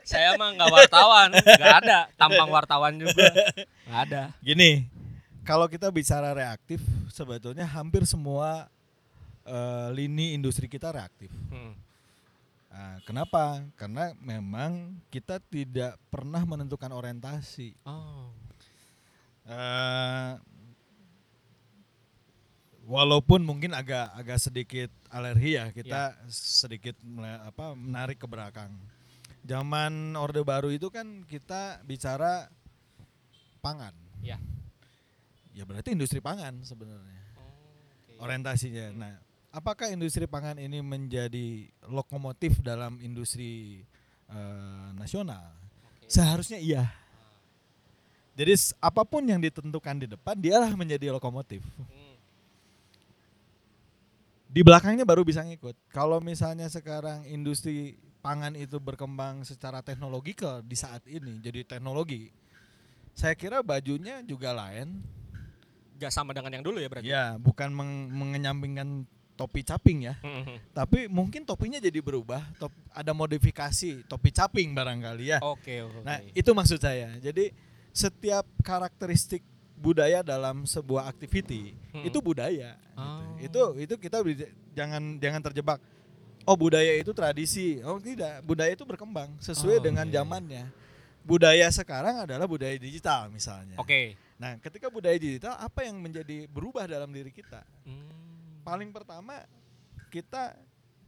Saya 0.07 0.39
mah 0.39 0.55
nggak 0.55 0.71
wartawan, 0.71 1.29
nggak 1.35 1.75
ada 1.83 1.99
tampang 2.15 2.49
wartawan 2.49 2.93
juga, 2.95 3.27
nggak 3.87 4.01
ada. 4.09 4.23
Gini, 4.39 4.87
kalau 5.43 5.67
kita 5.67 5.91
bicara 5.91 6.31
reaktif, 6.31 6.79
sebetulnya 7.11 7.67
hampir 7.67 8.07
semua 8.07 8.71
eh, 9.43 9.87
lini 9.91 10.31
industri 10.31 10.71
kita 10.71 10.95
reaktif. 10.95 11.31
Hmm. 11.51 11.75
Nah, 12.75 12.99
kenapa? 13.07 13.63
Karena 13.79 14.11
memang 14.19 14.99
kita 15.07 15.39
tidak 15.47 15.95
pernah 16.11 16.43
menentukan 16.43 16.91
orientasi. 16.91 17.71
Oh, 17.87 18.35
Eh, 19.45 20.31
walaupun 22.85 23.41
mungkin 23.41 23.73
agak 23.73 24.13
agak 24.13 24.37
sedikit 24.37 24.93
alergi 25.09 25.57
ya 25.57 25.73
kita 25.73 26.13
sedikit 26.29 26.93
mele- 27.01 27.41
apa 27.43 27.73
menarik 27.73 28.21
ke 28.21 28.27
belakang. 28.29 28.71
Zaman 29.45 30.13
Orde 30.17 30.41
Baru 30.41 30.73
itu 30.73 30.89
kan 30.89 31.25
kita 31.25 31.81
bicara 31.83 32.49
pangan. 33.61 33.93
Ya. 34.21 34.41
Ya 35.53 35.63
berarti 35.63 35.93
industri 35.93 36.17
pangan 36.17 36.61
sebenarnya 36.61 37.21
Oke. 37.37 38.17
orientasinya. 38.19 38.85
Nah, 38.91 39.13
apakah 39.49 39.87
industri 39.87 40.25
pangan 40.25 40.57
ini 40.57 40.81
menjadi 40.81 41.69
lokomotif 41.85 42.57
dalam 42.59 42.97
industri 42.99 43.85
eh, 44.27 44.87
nasional? 44.97 45.53
Oke. 46.01 46.09
Seharusnya 46.09 46.57
iya. 46.57 46.89
Jadi 48.35 48.51
s- 48.51 48.75
apa 48.81 49.05
pun 49.07 49.23
yang 49.23 49.39
ditentukan 49.39 49.95
di 49.95 50.07
depan 50.09 50.35
dialah 50.35 50.73
menjadi 50.73 51.13
lokomotif. 51.13 51.61
Hmm. 51.77 52.14
Di 54.55 54.63
belakangnya 54.63 55.03
baru 55.03 55.27
bisa 55.27 55.43
ngikut. 55.43 55.75
Kalau 55.91 56.23
misalnya 56.23 56.71
sekarang 56.71 57.27
industri 57.27 57.99
pangan 58.23 58.55
itu 58.55 58.79
berkembang 58.79 59.43
secara 59.43 59.83
teknologikal 59.83 60.63
di 60.63 60.79
saat 60.79 61.03
ini 61.11 61.43
jadi 61.43 61.67
teknologi. 61.67 62.31
Saya 63.11 63.35
kira 63.35 63.59
bajunya 63.59 64.23
juga 64.23 64.55
lain. 64.55 65.03
Gak 65.99 66.11
sama 66.15 66.31
dengan 66.31 66.55
yang 66.55 66.63
dulu 66.63 66.79
ya 66.79 66.87
berarti? 66.87 67.07
Ya, 67.07 67.35
bukan 67.35 67.67
meng- 67.75 68.15
mengenyampingkan 68.15 69.03
topi 69.35 69.67
caping 69.67 70.07
ya. 70.07 70.15
Hmm, 70.23 70.47
hmm. 70.47 70.57
Tapi 70.71 71.11
mungkin 71.11 71.43
topinya 71.43 71.79
jadi 71.79 71.99
berubah. 71.99 72.39
Top, 72.55 72.71
ada 72.95 73.11
modifikasi 73.11 74.07
topi 74.07 74.31
caping 74.31 74.71
barangkali 74.71 75.35
ya. 75.35 75.39
Oke, 75.43 75.83
oke. 75.83 76.03
Nah, 76.07 76.23
itu 76.31 76.51
maksud 76.55 76.79
saya. 76.79 77.11
Jadi 77.19 77.51
setiap 77.91 78.47
karakteristik 78.63 79.43
budaya 79.75 80.23
dalam 80.23 80.63
sebuah 80.63 81.05
activity 81.05 81.75
Hmm. 81.91 82.07
itu 82.07 82.17
budaya. 82.19 82.79
gitu. 82.79 82.97
Oh. 82.97 83.35
Itu 83.37 83.61
itu 83.77 83.95
kita 83.99 84.23
jangan 84.71 85.19
jangan 85.19 85.41
terjebak. 85.43 85.79
Oh 86.45 86.53
budaya 86.53 86.95
itu 86.95 87.11
tradisi. 87.11 87.81
Oh 87.81 87.97
tidak, 87.97 88.39
budaya 88.41 88.71
itu 88.71 88.85
berkembang 88.85 89.33
sesuai 89.39 89.77
Oh, 89.79 89.83
dengan 89.83 90.05
iya. 90.07 90.21
zamannya. 90.21 90.65
budaya 91.25 91.65
sekarang 91.73 92.21
adalah 92.21 92.45
budaya 92.45 92.77
digital 92.77 93.33
misalnya. 93.33 93.73
Oke. 93.81 94.13
Nah, 94.37 94.61
ketika 94.61 94.93
budaya 94.93 95.17
digital 95.17 95.57
apa 95.57 95.81
yang 95.81 95.97
menjadi 95.97 96.45
berubah 96.45 96.85
dalam 96.85 97.09
diri 97.09 97.33
kita? 97.33 97.65
Hmm. 97.81 98.61
Paling 98.61 98.93
pertama 98.93 99.41
kita 100.07 100.53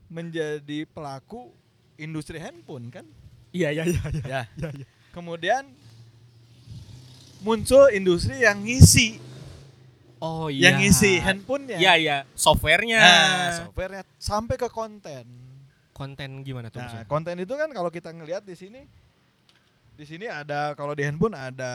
menjadi 0.07 0.89
pelaku 0.89 1.53
industri 1.95 2.41
handphone 2.41 2.89
kan? 2.89 3.05
Iya 3.53 3.69
iya 3.71 3.83
iya. 3.85 4.01
iya. 4.09 4.23
Ya. 4.25 4.41
Iya, 4.57 4.69
iya. 4.81 4.87
Kemudian 5.13 5.69
muncul 7.39 7.89
industri 7.89 8.41
yang 8.41 8.61
ngisi, 8.61 9.17
Oh 10.17 10.49
iya. 10.49 10.71
yang 10.73 10.81
ngisi 10.81 11.21
handphonenya. 11.21 11.77
Iya 11.77 11.93
iya. 11.97 12.17
Softwarenya. 12.33 12.97
Nah, 12.97 13.49
softwarenya 13.65 14.03
sampai 14.17 14.55
ke 14.57 14.65
konten. 14.67 15.25
Konten 15.93 16.29
gimana 16.41 16.69
tuh? 16.69 16.81
Nah, 16.81 16.89
maksudnya? 16.89 17.05
konten 17.05 17.35
itu 17.37 17.53
kan 17.53 17.69
kalau 17.69 17.89
kita 17.89 18.13
ngelihat 18.13 18.45
di 18.45 18.53
sini 18.53 18.85
di 19.97 20.05
sini 20.05 20.29
ada 20.29 20.77
kalau 20.77 20.93
di 20.93 21.01
handphone 21.01 21.33
ada 21.33 21.73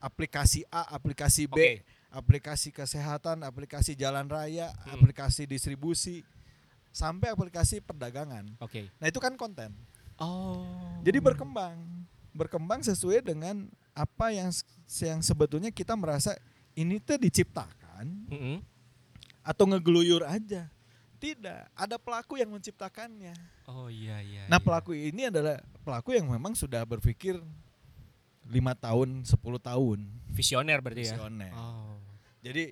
aplikasi 0.00 0.64
A, 0.68 0.88
aplikasi 0.88 1.44
B, 1.44 1.52
Oke. 1.52 1.72
aplikasi 2.08 2.72
kesehatan, 2.72 3.44
aplikasi 3.44 3.92
jalan 3.92 4.24
raya, 4.24 4.72
Hmm. 4.84 4.96
aplikasi 4.96 5.44
distribusi, 5.44 6.24
sampai 6.88 7.28
aplikasi 7.28 7.84
perdagangan. 7.84 8.48
Oke. 8.58 8.88
Nah, 8.96 9.08
itu 9.08 9.20
kan 9.20 9.36
konten. 9.36 9.76
Oh. 10.16 10.64
Jadi 11.04 11.20
berkembang. 11.20 11.76
Berkembang 12.32 12.80
sesuai 12.80 13.20
dengan 13.20 13.68
apa 13.98 14.30
yang 14.30 14.54
yang 15.02 15.18
sebetulnya 15.18 15.74
kita 15.74 15.98
merasa 15.98 16.38
ini 16.78 17.02
tuh 17.02 17.18
diciptakan 17.18 18.06
Mm-mm. 18.30 18.62
atau 19.42 19.64
ngegeluyur 19.66 20.22
aja. 20.22 20.70
Tidak, 21.18 21.74
ada 21.74 21.98
pelaku 21.98 22.38
yang 22.38 22.54
menciptakannya. 22.54 23.34
Oh 23.66 23.90
iya 23.90 24.22
iya. 24.22 24.46
Nah 24.46 24.62
iya. 24.62 24.64
pelaku 24.64 24.94
ini 24.94 25.26
adalah 25.26 25.58
pelaku 25.82 26.14
yang 26.14 26.30
memang 26.30 26.54
sudah 26.54 26.86
berpikir 26.86 27.42
lima 28.46 28.78
tahun, 28.78 29.26
10 29.26 29.34
tahun 29.58 29.98
visioner 30.30 30.78
berarti 30.78 31.10
ya. 31.10 31.18
visioner. 31.18 31.50
Oh. 31.58 31.98
Jadi 32.38 32.70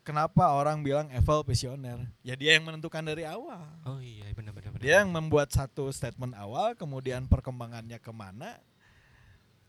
kenapa 0.00 0.56
orang 0.56 0.80
bilang 0.80 1.12
Apple 1.12 1.44
visioner? 1.44 2.00
Ya 2.24 2.32
dia 2.32 2.56
yang 2.56 2.64
menentukan 2.64 3.04
dari 3.04 3.28
awal. 3.28 3.60
Oh 3.84 4.00
iya 4.00 4.24
benar 4.32 4.56
benar 4.56 4.72
benar. 4.72 4.82
Dia 4.82 5.04
yang 5.04 5.12
membuat 5.12 5.52
satu 5.52 5.92
statement 5.92 6.32
awal, 6.32 6.72
kemudian 6.80 7.28
perkembangannya 7.28 8.00
ke 8.00 8.08
mana, 8.08 8.56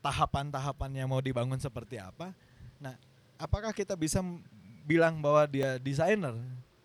tahapan-tahapannya 0.08 1.04
mau 1.04 1.20
dibangun 1.20 1.60
seperti 1.60 2.00
apa. 2.00 2.32
Nah, 2.80 2.96
apakah 3.36 3.76
kita 3.76 4.00
bisa 4.00 4.24
bilang 4.88 5.20
bahwa 5.20 5.44
dia 5.46 5.76
desainer? 5.76 6.32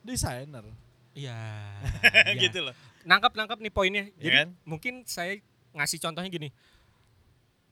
Desainer, 0.03 0.67
Iya. 1.15 1.39
iya. 2.35 2.43
gitu 2.43 2.67
loh. 2.67 2.75
Nangkap 3.07 3.39
nangkap 3.39 3.63
nih 3.63 3.71
poinnya. 3.71 4.05
Ya 4.19 4.23
Jadi 4.27 4.37
kan? 4.43 4.49
mungkin 4.67 4.95
saya 5.07 5.39
ngasih 5.71 6.03
contohnya 6.03 6.27
gini. 6.27 6.51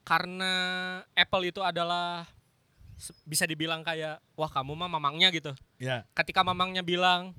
Karena 0.06 0.52
Apple 1.14 1.50
itu 1.50 1.60
adalah 1.64 2.26
bisa 3.24 3.48
dibilang 3.48 3.80
kayak 3.80 4.20
wah 4.36 4.50
kamu 4.52 4.76
mah 4.76 4.90
mamangnya 4.92 5.32
gitu. 5.32 5.50
Ya, 5.80 6.04
Ketika 6.12 6.44
mamangnya 6.44 6.84
bilang 6.84 7.32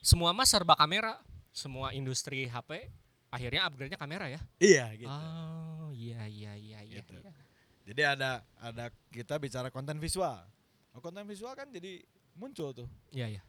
semua 0.00 0.30
mah 0.30 0.46
serba 0.46 0.78
kamera, 0.78 1.18
semua 1.50 1.90
industri 1.92 2.46
HP 2.48 2.88
akhirnya 3.30 3.62
upgrade-nya 3.66 3.98
kamera 3.98 4.26
ya. 4.26 4.40
iya 4.58 4.90
gitu. 4.98 5.10
Oh, 5.10 5.90
iya 5.94 6.26
iya 6.26 6.52
iya 6.58 6.78
iya. 6.82 6.98
Gitu. 7.02 7.14
iya. 7.14 7.32
Jadi 7.90 8.02
ada 8.06 8.38
ada 8.62 8.86
kita 9.10 9.34
bicara 9.36 9.66
konten 9.68 9.98
visual. 9.98 10.38
Oh, 10.94 11.02
konten 11.02 11.26
visual 11.26 11.54
kan 11.54 11.66
jadi 11.70 12.02
muncul 12.38 12.70
tuh 12.70 12.86
Iya 13.10 13.26
iya. 13.38 13.42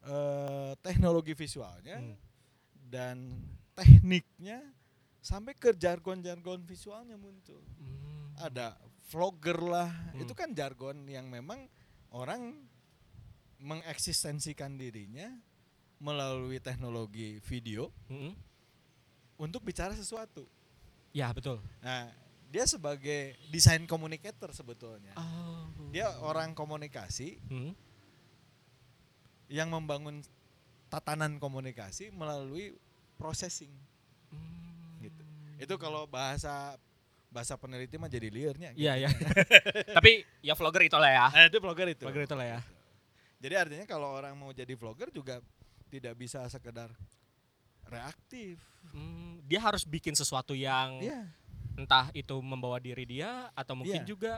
eh 0.00 0.72
teknologi 0.80 1.36
visualnya 1.36 2.00
Hmm. 2.00 2.16
dan 2.88 3.16
tekniknya 3.76 4.64
sampai 5.20 5.52
ke 5.52 5.76
jargon-jargon 5.76 6.64
visualnya 6.64 7.20
muncul. 7.20 7.60
Hmm. 7.76 8.32
Ada 8.40 8.80
vlogger 9.12 9.60
lah, 9.60 9.92
Hmm. 10.16 10.24
itu 10.24 10.32
kan 10.32 10.56
jargon 10.56 11.04
yang 11.04 11.28
memang 11.28 11.68
orang 12.16 12.56
mengeksistensikan 13.60 14.80
dirinya 14.80 15.28
melalui 16.00 16.56
teknologi 16.58 17.36
video 17.44 17.92
Mm-mm. 18.08 18.32
untuk 19.36 19.60
bicara 19.60 19.92
sesuatu. 19.92 20.48
Ya 21.12 21.28
betul. 21.28 21.60
Nah, 21.84 22.08
dia 22.50 22.66
sebagai 22.66 23.38
desain 23.48 23.86
communicator 23.86 24.50
sebetulnya. 24.50 25.14
Oh. 25.14 25.70
Dia 25.88 26.10
orang 26.18 26.50
komunikasi 26.52 27.38
Hmm. 27.46 27.72
yang 29.46 29.66
membangun 29.68 30.22
tatanan 30.86 31.38
komunikasi 31.38 32.10
melalui 32.10 32.74
processing. 33.14 33.70
Hmm. 34.28 34.98
Gitu. 35.00 35.22
Itu 35.58 35.74
kalau 35.76 36.06
bahasa 36.06 36.74
bahasa 37.30 37.54
peneliti 37.54 37.94
mah 37.94 38.06
jadi 38.06 38.26
liarnya. 38.26 38.74
gitu. 38.74 38.82
Iya 38.82 39.06
ya. 39.06 39.10
Tapi 39.96 40.26
ya 40.42 40.54
vlogger 40.54 40.82
itulah 40.84 41.06
ya. 41.06 41.26
Eh, 41.32 41.46
itu 41.46 41.58
vlogger 41.58 41.88
itu. 41.88 42.02
Vlogger 42.02 42.26
itulah 42.26 42.46
ya. 42.48 42.60
Jadi 43.38 43.54
artinya 43.54 43.86
kalau 43.86 44.10
orang 44.10 44.34
mau 44.34 44.50
jadi 44.50 44.74
vlogger 44.74 45.08
juga 45.08 45.38
tidak 45.86 46.14
bisa 46.14 46.42
sekedar 46.46 46.90
reaktif. 47.84 48.58
Hmm, 48.90 49.38
dia 49.44 49.58
harus 49.60 49.82
bikin 49.82 50.14
sesuatu 50.14 50.54
yang 50.54 50.98
Iya. 51.00 51.22
Entah 51.80 52.12
itu 52.12 52.36
membawa 52.44 52.76
diri 52.76 53.08
dia 53.08 53.48
atau 53.56 53.72
mungkin 53.74 54.04
Iya. 54.04 54.08
juga 54.08 54.32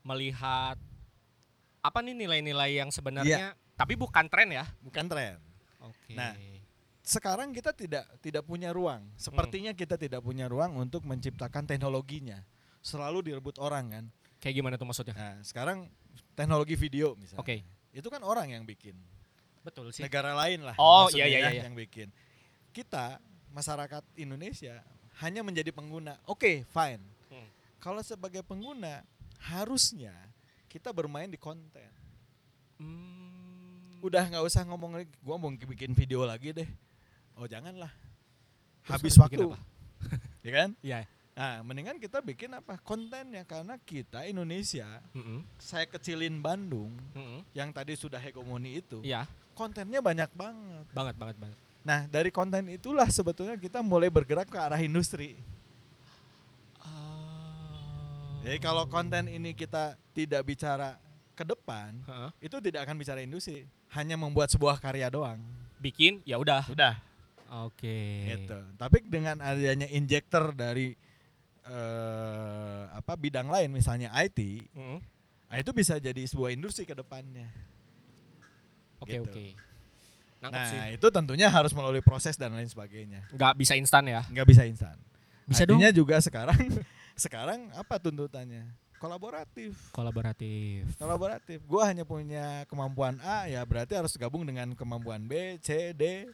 melihat 0.00 0.78
apa 1.80 1.98
nih 2.00 2.14
nilai-nilai 2.14 2.78
yang 2.78 2.90
sebenarnya 2.92 3.56
tapi 3.74 3.96
bukan 3.96 4.28
tren 4.28 4.52
ya. 4.52 4.68
Bukan 4.84 5.08
tren. 5.08 5.40
Oke. 5.80 6.12
Nah, 6.14 6.36
Sekarang 7.00 7.50
kita 7.50 7.72
tidak 7.72 8.04
tidak 8.20 8.44
punya 8.44 8.70
ruang. 8.70 9.02
Sepertinya 9.16 9.72
kita 9.72 9.96
tidak 9.96 10.20
punya 10.20 10.46
ruang 10.46 10.76
untuk 10.78 11.02
menciptakan 11.08 11.64
teknologinya. 11.66 12.44
Selalu 12.84 13.32
direbut 13.32 13.56
orang 13.58 13.84
kan. 13.90 14.04
kayak 14.40 14.56
gimana 14.56 14.74
tuh 14.80 14.88
maksudnya? 14.88 15.12
Nah, 15.16 15.36
sekarang 15.44 15.88
teknologi 16.32 16.76
video 16.76 17.12
misalnya. 17.16 17.40
Oke. 17.44 17.64
Itu 17.92 18.08
kan 18.12 18.20
orang 18.24 18.52
yang 18.52 18.64
bikin. 18.68 18.94
Betul 19.60 19.92
sih. 19.92 20.00
negara 20.00 20.32
lain 20.32 20.64
lah 20.64 20.72
Oh, 20.80 21.04
maksudnya 21.08 21.28
iya, 21.28 21.36
iya, 21.36 21.40
ya, 21.44 21.50
iya. 21.52 21.62
yang 21.68 21.76
bikin 21.76 22.08
kita 22.72 23.20
masyarakat 23.52 24.00
Indonesia 24.16 24.80
hanya 25.20 25.40
menjadi 25.40 25.70
pengguna 25.70 26.16
oke 26.24 26.64
fine 26.66 27.02
Hmm. 27.28 27.46
kalau 27.78 28.00
sebagai 28.00 28.42
pengguna 28.42 29.06
harusnya 29.40 30.12
kita 30.66 30.90
bermain 30.90 31.26
di 31.26 31.36
konten 31.36 31.86
Hmm. 32.80 34.00
udah 34.00 34.24
nggak 34.26 34.42
usah 34.42 34.64
ngomong 34.64 34.96
lagi 34.96 35.12
gua 35.20 35.36
mau 35.36 35.52
bikin 35.52 35.92
video 35.92 36.24
lagi 36.24 36.50
deh 36.50 36.68
oh 37.36 37.44
janganlah 37.44 37.92
Terus 38.80 38.90
habis 38.90 39.14
waktu 39.14 39.44
apa? 39.44 39.58
ya 40.46 40.52
kan 40.54 40.70
Iya. 40.80 41.04
nah 41.30 41.60
mendingan 41.60 41.96
kita 41.96 42.18
bikin 42.18 42.50
apa 42.50 42.80
kontennya 42.80 43.44
karena 43.44 43.76
kita 43.78 44.24
Indonesia 44.24 44.88
Mm-mm. 45.12 45.44
saya 45.56 45.84
kecilin 45.84 46.40
Bandung 46.40 46.96
Mm-mm. 47.12 47.44
yang 47.52 47.70
tadi 47.70 47.92
sudah 47.92 48.18
hegemoni 48.18 48.80
itu 48.80 48.98
Iya, 49.00 49.28
kontennya 49.52 50.00
banyak 50.00 50.32
banget 50.32 50.86
banget 50.90 51.14
banget 51.14 51.36
banget. 51.38 51.58
Nah, 51.80 52.04
dari 52.06 52.28
konten 52.28 52.68
itulah 52.68 53.08
sebetulnya 53.08 53.56
kita 53.56 53.80
mulai 53.80 54.12
bergerak 54.12 54.52
ke 54.52 54.58
arah 54.60 54.76
industri. 54.78 55.40
Oh. 56.84 58.40
Jadi 58.44 58.58
kalau 58.60 58.84
konten 58.88 59.28
ini 59.28 59.56
kita 59.56 59.96
tidak 60.12 60.44
bicara 60.44 60.96
ke 61.32 61.44
depan, 61.44 61.96
Heeh. 62.04 62.30
itu 62.44 62.56
tidak 62.60 62.84
akan 62.84 62.96
bicara 63.00 63.20
industri, 63.24 63.64
hanya 63.96 64.16
membuat 64.16 64.52
sebuah 64.52 64.76
karya 64.76 65.08
doang. 65.08 65.40
bikin 65.80 66.20
ya 66.28 66.36
udah. 66.36 66.68
Sudah. 66.68 67.00
Oke. 67.64 68.28
Gitu. 68.28 68.58
Tapi 68.76 69.00
dengan 69.00 69.40
adanya 69.40 69.88
injektor 69.88 70.52
dari 70.52 70.92
eh, 71.64 72.82
apa 72.92 73.16
bidang 73.16 73.48
lain 73.48 73.72
misalnya 73.72 74.12
IT, 74.20 74.68
Mm-mm. 74.76 75.00
nah 75.48 75.56
itu 75.56 75.72
bisa 75.72 75.96
jadi 75.96 76.20
sebuah 76.28 76.52
industri 76.52 76.84
ke 76.84 76.92
depannya. 76.92 77.48
Oke 79.00 79.16
Gitu. 79.16 79.24
oke. 79.24 79.44
Nangkep 80.40 80.62
sih. 80.72 80.78
Nah, 80.80 80.88
itu 80.96 81.06
tentunya 81.12 81.48
harus 81.52 81.72
melalui 81.76 82.00
proses 82.00 82.34
dan 82.40 82.56
lain 82.56 82.68
sebagainya. 82.68 83.28
Nggak 83.36 83.54
bisa 83.60 83.76
instan 83.76 84.08
ya. 84.08 84.24
Nggak 84.32 84.46
bisa 84.48 84.62
instan. 84.64 84.96
Bisa 85.44 85.68
Artinya 85.68 85.90
juga 85.92 86.16
sekarang 86.24 86.56
sekarang 87.24 87.68
apa 87.76 88.00
tuntutannya? 88.00 88.64
Kolaboratif. 89.00 89.92
Kolaboratif. 89.96 90.84
Kolaboratif. 91.00 91.64
Gua 91.64 91.88
hanya 91.88 92.04
punya 92.04 92.68
kemampuan 92.68 93.16
A 93.24 93.48
ya 93.48 93.64
berarti 93.64 93.96
harus 93.96 94.12
gabung 94.16 94.44
dengan 94.44 94.76
kemampuan 94.76 95.24
B, 95.24 95.56
C, 95.64 95.96
D. 95.96 96.28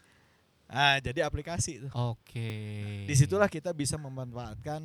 Ah, 0.66 0.98
jadi 0.98 1.22
aplikasi 1.22 1.78
itu. 1.78 1.88
Oke. 1.94 2.50
Di 3.06 3.14
situlah 3.14 3.46
kita 3.46 3.70
bisa 3.70 3.94
memanfaatkan 3.94 4.82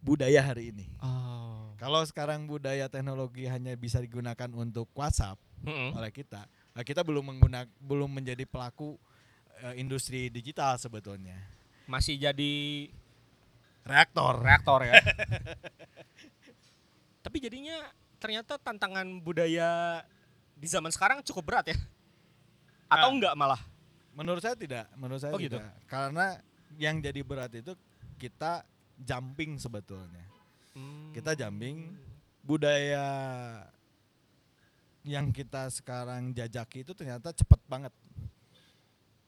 budaya 0.00 0.40
hari 0.40 0.72
ini. 0.72 0.88
Oh. 1.04 1.76
Kalau 1.76 2.00
sekarang 2.08 2.48
budaya 2.48 2.88
teknologi 2.88 3.44
hanya 3.44 3.76
bisa 3.76 4.00
digunakan 4.00 4.48
untuk 4.56 4.88
WhatsApp 4.96 5.36
Mm-mm. 5.64 5.96
oleh 5.96 6.08
kita, 6.12 6.48
nah 6.70 6.80
kita 6.80 7.02
belum 7.02 7.24
menggunakan 7.26 7.68
belum 7.78 8.10
menjadi 8.12 8.44
pelaku 8.44 8.96
eh, 9.60 9.74
industri 9.76 10.28
digital 10.28 10.76
sebetulnya. 10.76 11.36
Masih 11.84 12.14
jadi 12.14 12.86
Reaktor. 13.80 14.38
reaktor 14.38 14.84
ya. 14.84 15.00
Tapi 17.24 17.36
jadinya 17.40 17.88
ternyata 18.20 18.56
tantangan 18.56 19.06
budaya 19.18 20.00
di 20.52 20.66
zaman 20.68 20.92
sekarang 20.92 21.24
cukup 21.24 21.44
berat 21.48 21.72
ya. 21.72 21.78
Atau 22.86 23.08
Ah. 23.08 23.14
enggak 23.14 23.34
malah? 23.34 23.60
Menurut 24.12 24.42
saya 24.42 24.54
tidak, 24.54 24.90
menurut 24.94 25.22
saya 25.22 25.32
Oh, 25.32 25.40
gitu? 25.40 25.56
tidak. 25.56 25.72
Karena 25.86 26.36
yang 26.76 26.98
jadi 27.00 27.20
berat 27.22 27.52
itu 27.54 27.72
kita 28.18 28.66
jumping 28.98 29.56
sebetulnya. 29.56 30.26
Hmm. 30.76 31.14
Kita 31.16 31.32
jumping 31.32 31.96
budaya 32.42 33.06
yang 35.02 35.32
kita 35.32 35.68
sekarang 35.72 36.32
jajaki 36.32 36.84
itu 36.84 36.92
ternyata 36.92 37.32
cepet 37.32 37.60
banget. 37.64 37.92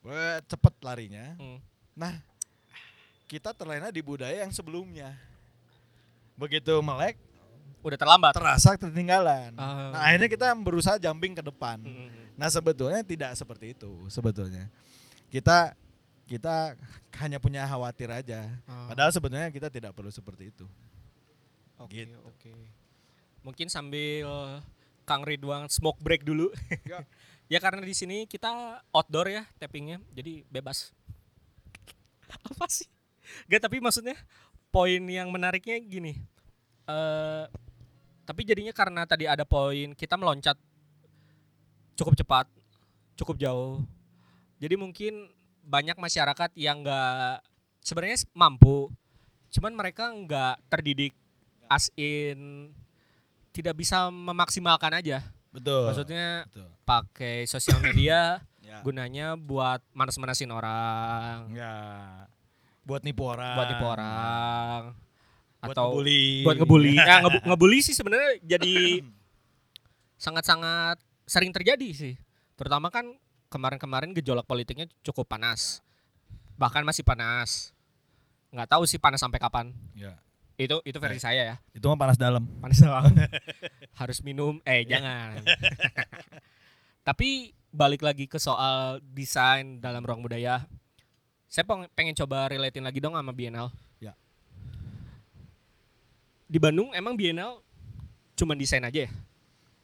Wah, 0.02 0.42
cepet 0.44 0.74
larinya. 0.82 1.36
Hmm. 1.38 1.58
Nah, 1.94 2.18
kita 3.26 3.54
terlena 3.54 3.88
di 3.88 4.02
budaya 4.02 4.42
yang 4.42 4.52
sebelumnya. 4.52 5.14
Begitu 6.34 6.74
melek, 6.82 7.16
Udah 7.82 7.98
terlambat. 7.98 8.32
terasa 8.34 8.74
ketinggalan. 8.76 9.54
Ah. 9.56 9.90
Nah, 9.94 10.00
akhirnya 10.06 10.28
kita 10.28 10.46
berusaha 10.58 10.96
jumping 10.98 11.34
ke 11.34 11.42
depan. 11.42 11.80
Hmm. 11.82 12.10
Nah, 12.34 12.48
sebetulnya 12.50 13.00
tidak 13.06 13.32
seperti 13.38 13.72
itu 13.76 13.90
sebetulnya. 14.08 14.66
Kita 15.30 15.72
kita 16.26 16.74
hanya 17.20 17.36
punya 17.38 17.62
khawatir 17.64 18.08
aja. 18.10 18.48
Ah. 18.66 18.88
Padahal 18.90 19.12
sebetulnya 19.12 19.48
kita 19.52 19.68
tidak 19.68 19.92
perlu 19.94 20.10
seperti 20.10 20.50
itu. 20.50 20.66
Oke, 21.78 22.06
Gitu. 22.06 22.18
oke. 22.22 22.52
Mungkin 23.42 23.66
sambil 23.66 24.62
Kang 25.12 25.28
Ridwan 25.28 25.68
smoke 25.68 26.00
break 26.00 26.24
dulu. 26.24 26.48
Ya. 26.88 27.04
ya 27.52 27.58
karena 27.60 27.84
di 27.84 27.92
sini 27.92 28.24
kita 28.24 28.80
outdoor 28.96 29.28
ya 29.28 29.44
tappingnya, 29.60 30.00
jadi 30.16 30.40
bebas. 30.48 30.96
Apa 32.48 32.64
sih? 32.72 32.88
Gak 33.52 33.68
tapi 33.68 33.76
maksudnya 33.84 34.16
poin 34.72 35.04
yang 35.04 35.28
menariknya 35.28 35.76
gini. 35.84 36.16
eh 36.88 37.44
tapi 38.22 38.48
jadinya 38.48 38.72
karena 38.72 39.04
tadi 39.04 39.28
ada 39.28 39.44
poin 39.44 39.92
kita 39.92 40.16
meloncat 40.16 40.56
cukup 41.98 42.16
cepat, 42.16 42.46
cukup 43.20 43.36
jauh. 43.36 43.84
Jadi 44.56 44.74
mungkin 44.80 45.28
banyak 45.66 45.98
masyarakat 45.98 46.56
yang 46.56 46.80
nggak 46.80 47.44
sebenarnya 47.84 48.24
mampu, 48.32 48.88
cuman 49.52 49.74
mereka 49.76 50.08
nggak 50.08 50.56
terdidik 50.70 51.12
as 51.68 51.90
in 51.98 52.70
tidak 53.52 53.76
bisa 53.76 54.08
memaksimalkan 54.08 54.92
aja. 54.94 55.20
Betul. 55.48 55.84
Maksudnya 55.86 56.48
Betul. 56.48 56.68
pakai 56.82 57.44
sosial 57.44 57.78
media 57.78 58.40
Ya. 58.62 58.80
gunanya 58.80 59.36
buat 59.36 59.84
manas-manasin 59.92 60.48
orang, 60.48 61.52
Ya. 61.52 61.76
Buat 62.82 63.04
nipu 63.04 63.22
orang. 63.22 63.52
buat 63.52 63.68
tipu 63.68 63.84
orang, 63.84 64.80
Buat 65.60 65.70
atau 65.70 65.92
ngebully. 65.92 66.24
buat 66.40 66.56
ngebully. 66.56 66.94
Nah, 66.96 67.20
ngebu- 67.20 67.44
ngebully 67.44 67.78
sih 67.78 67.92
sebenarnya 67.92 68.40
jadi 68.40 69.04
sangat-sangat 70.24 70.96
sering 71.24 71.50
terjadi 71.50 71.88
sih. 71.92 72.14
Terutama 72.56 72.88
kan 72.88 73.12
kemarin-kemarin 73.48 74.14
gejolak 74.14 74.46
politiknya 74.46 74.88
cukup 75.02 75.28
panas. 75.28 75.84
Bahkan 76.56 76.80
masih 76.80 77.02
panas. 77.02 77.76
Nggak 78.48 78.68
tahu 78.70 78.84
sih 78.84 78.96
panas 78.96 79.20
sampai 79.20 79.36
kapan. 79.36 79.74
Ya. 79.92 80.16
Itu 80.54 80.78
itu 80.82 80.98
versi 80.98 81.18
saya 81.18 81.42
ya. 81.44 81.56
Itu 81.72 81.86
mah 81.86 81.98
panas 81.98 82.16
dalam. 82.16 82.44
Panas 82.60 82.78
doang. 82.78 83.08
Harus 84.00 84.20
minum. 84.20 84.60
Eh 84.62 84.84
jangan. 84.84 85.40
Tapi 87.08 87.50
balik 87.68 88.00
lagi 88.00 88.24
ke 88.24 88.36
soal 88.36 89.00
desain 89.10 89.80
dalam 89.80 90.00
ruang 90.00 90.20
budaya. 90.20 90.64
Saya 91.48 91.64
peng- 91.64 91.88
pengen 91.92 92.14
coba 92.14 92.46
relatein 92.46 92.84
lagi 92.84 92.98
dong 92.98 93.12
sama 93.12 93.32
Bienal. 93.32 93.72
Ya. 93.98 94.12
Di 96.46 96.56
Bandung 96.56 96.92
emang 96.92 97.16
Bienal 97.16 97.60
cuma 98.32 98.52
desain 98.52 98.80
aja 98.80 99.08
ya? 99.08 99.10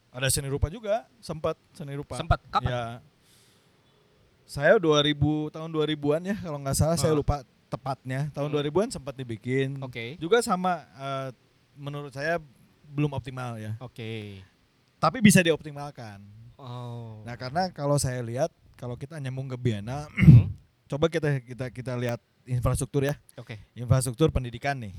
Ada 0.09 0.29
seni 0.31 0.49
rupa 0.49 0.69
juga, 0.69 1.05
sempat 1.19 1.53
seni 1.69 1.93
rupa. 1.93 2.17
Sempat 2.17 2.41
kapan? 2.49 2.71
Ya. 2.71 2.83
Saya 4.45 4.81
2000 4.81 5.13
tahun 5.53 5.69
2000-an 5.69 6.21
ya 6.25 6.35
kalau 6.39 6.57
nggak 6.57 6.73
salah 6.73 6.97
saya 6.97 7.13
Ah. 7.13 7.17
lupa 7.17 7.35
tepatnya. 7.69 8.33
Tahun 8.33 8.49
Hmm. 8.49 8.57
2000-an 8.59 8.89
sempat 8.89 9.13
dibikin. 9.13 9.77
Oke. 9.79 10.17
Juga 10.17 10.41
sama 10.41 10.83
eh, 10.89 11.29
menurut 11.77 12.11
saya 12.11 12.41
belum 12.89 13.13
optimal 13.13 13.55
ya. 13.55 13.77
Oke. 13.79 14.41
Tapi 14.97 15.21
bisa 15.21 15.39
dioptimalkan. 15.39 16.19
Oh. 16.59 17.23
Nah, 17.23 17.37
karena 17.37 17.71
kalau 17.71 17.95
saya 17.95 18.19
lihat 18.19 18.51
kalau 18.75 18.97
kita 18.97 19.15
nyambung 19.15 19.47
ke 19.47 19.55
Biana, 19.55 20.09
Hmm. 20.11 20.51
coba 20.91 21.07
kita 21.07 21.39
kita 21.39 21.65
kita 21.69 21.93
lihat 21.95 22.19
infrastruktur 22.43 23.05
ya. 23.05 23.15
Oke. 23.37 23.61
Infrastruktur 23.77 24.33
pendidikan 24.33 24.75
nih. 24.75 24.91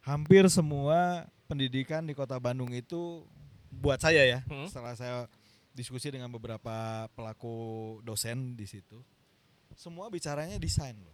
Hampir 0.00 0.48
semua 0.48 1.28
pendidikan 1.44 2.00
di 2.00 2.16
Kota 2.16 2.40
Bandung 2.40 2.72
itu 2.72 3.24
buat 3.68 4.00
saya 4.00 4.24
ya, 4.24 4.40
Hmm. 4.48 4.64
setelah 4.64 4.96
saya 4.96 5.16
diskusi 5.76 6.08
dengan 6.08 6.32
beberapa 6.32 6.72
pelaku 7.12 7.54
dosen 8.00 8.56
di 8.56 8.64
situ, 8.64 9.04
semua 9.76 10.08
bicaranya 10.08 10.56
desain 10.56 10.96
loh. 10.96 11.12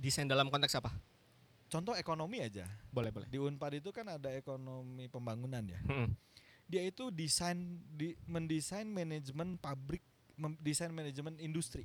Desain 0.00 0.24
dalam 0.24 0.48
konteks 0.48 0.72
apa? 0.74 0.88
Contoh 1.68 1.92
ekonomi 1.92 2.40
aja. 2.40 2.64
Boleh 2.88 3.12
boleh. 3.12 3.28
Di 3.28 3.36
Unpad 3.36 3.78
itu 3.78 3.92
kan 3.92 4.08
ada 4.08 4.32
ekonomi 4.32 5.06
pembangunan 5.06 5.62
ya. 5.62 5.78
Hmm. 5.84 6.16
Dia 6.66 6.82
itu 6.82 7.12
desain 7.12 7.58
di 7.90 8.16
mendesain 8.24 8.86
manajemen 8.86 9.54
pabrik, 9.54 10.00
desain 10.58 10.88
manajemen 10.88 11.36
industri. 11.38 11.84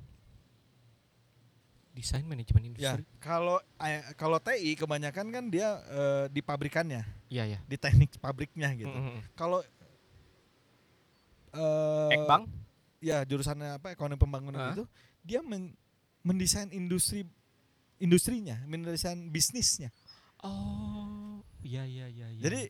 Desain 1.92 2.24
manajemen 2.24 2.60
Ya, 2.76 2.92
industri. 2.98 3.02
kalau 3.18 3.56
eh, 3.78 4.04
kalau 4.16 4.36
TI 4.36 4.76
kebanyakan 4.76 5.26
kan 5.28 5.44
dia 5.48 5.80
eh, 5.86 6.24
di 6.28 6.40
pabrikannya, 6.40 7.02
Iya 7.28 7.44
ya. 7.46 7.58
di 7.64 7.76
teknik 7.76 8.16
pabriknya 8.16 8.68
gitu. 8.74 8.90
Hmm, 8.90 9.16
hmm, 9.16 9.20
Kalau 9.32 9.60
eh 11.56 12.12
Ekbang? 12.12 12.44
ya 13.00 13.24
jurusannya 13.24 13.80
apa 13.80 13.92
ekonomi 13.92 14.18
pembangunan 14.18 14.72
itu 14.72 14.84
dia 15.22 15.40
men- 15.40 15.72
mendesain 16.20 16.68
industri 16.68 17.24
industrinya, 18.00 18.60
mendesain 18.68 19.28
bisnisnya. 19.32 19.92
Oh, 20.44 21.40
iya 21.64 21.88
iya 21.88 22.06
iya. 22.12 22.28
iya. 22.32 22.42
Jadi 22.42 22.62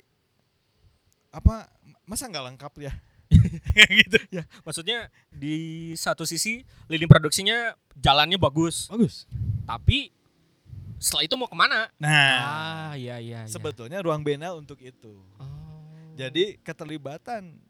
apa 1.34 1.68
masa 2.06 2.30
nggak 2.30 2.46
lengkap 2.54 2.72
ya? 2.80 2.92
gitu. 4.06 4.18
ya, 4.30 4.46
maksudnya 4.62 5.10
di 5.34 5.90
satu 5.98 6.22
sisi 6.22 6.62
lini 6.86 7.10
produksinya 7.10 7.74
jalannya 7.98 8.38
bagus, 8.38 8.86
Bagus. 8.86 9.26
tapi 9.66 10.14
setelah 11.02 11.26
itu 11.26 11.34
mau 11.34 11.50
ke 11.50 11.58
mana? 11.58 11.90
Nah, 11.98 12.38
ah, 12.38 12.92
iya 12.94 13.18
iya. 13.18 13.44
iya. 13.44 13.50
sebetulnya 13.50 13.98
ruang 14.00 14.22
bena 14.22 14.54
untuk 14.54 14.78
itu. 14.78 15.18
Oh. 15.42 15.56
Jadi 16.16 16.56
keterlibatan 16.64 17.60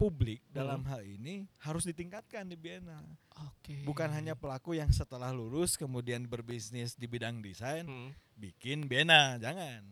publik 0.00 0.40
dalam 0.48 0.80
Hmm. 0.80 0.88
hal 0.88 1.00
ini 1.04 1.44
harus 1.60 1.84
ditingkatkan 1.84 2.48
di 2.48 2.56
Biena. 2.56 2.96
oke. 3.36 3.84
Bukan 3.84 4.08
hanya 4.08 4.32
pelaku 4.32 4.72
yang 4.72 4.88
setelah 4.88 5.28
lulus 5.28 5.76
kemudian 5.76 6.24
berbisnis 6.24 6.96
di 6.96 7.04
bidang 7.04 7.44
desain 7.44 7.84
Hmm. 7.84 8.16
bikin 8.32 8.88
Biena, 8.88 9.36
jangan. 9.36 9.84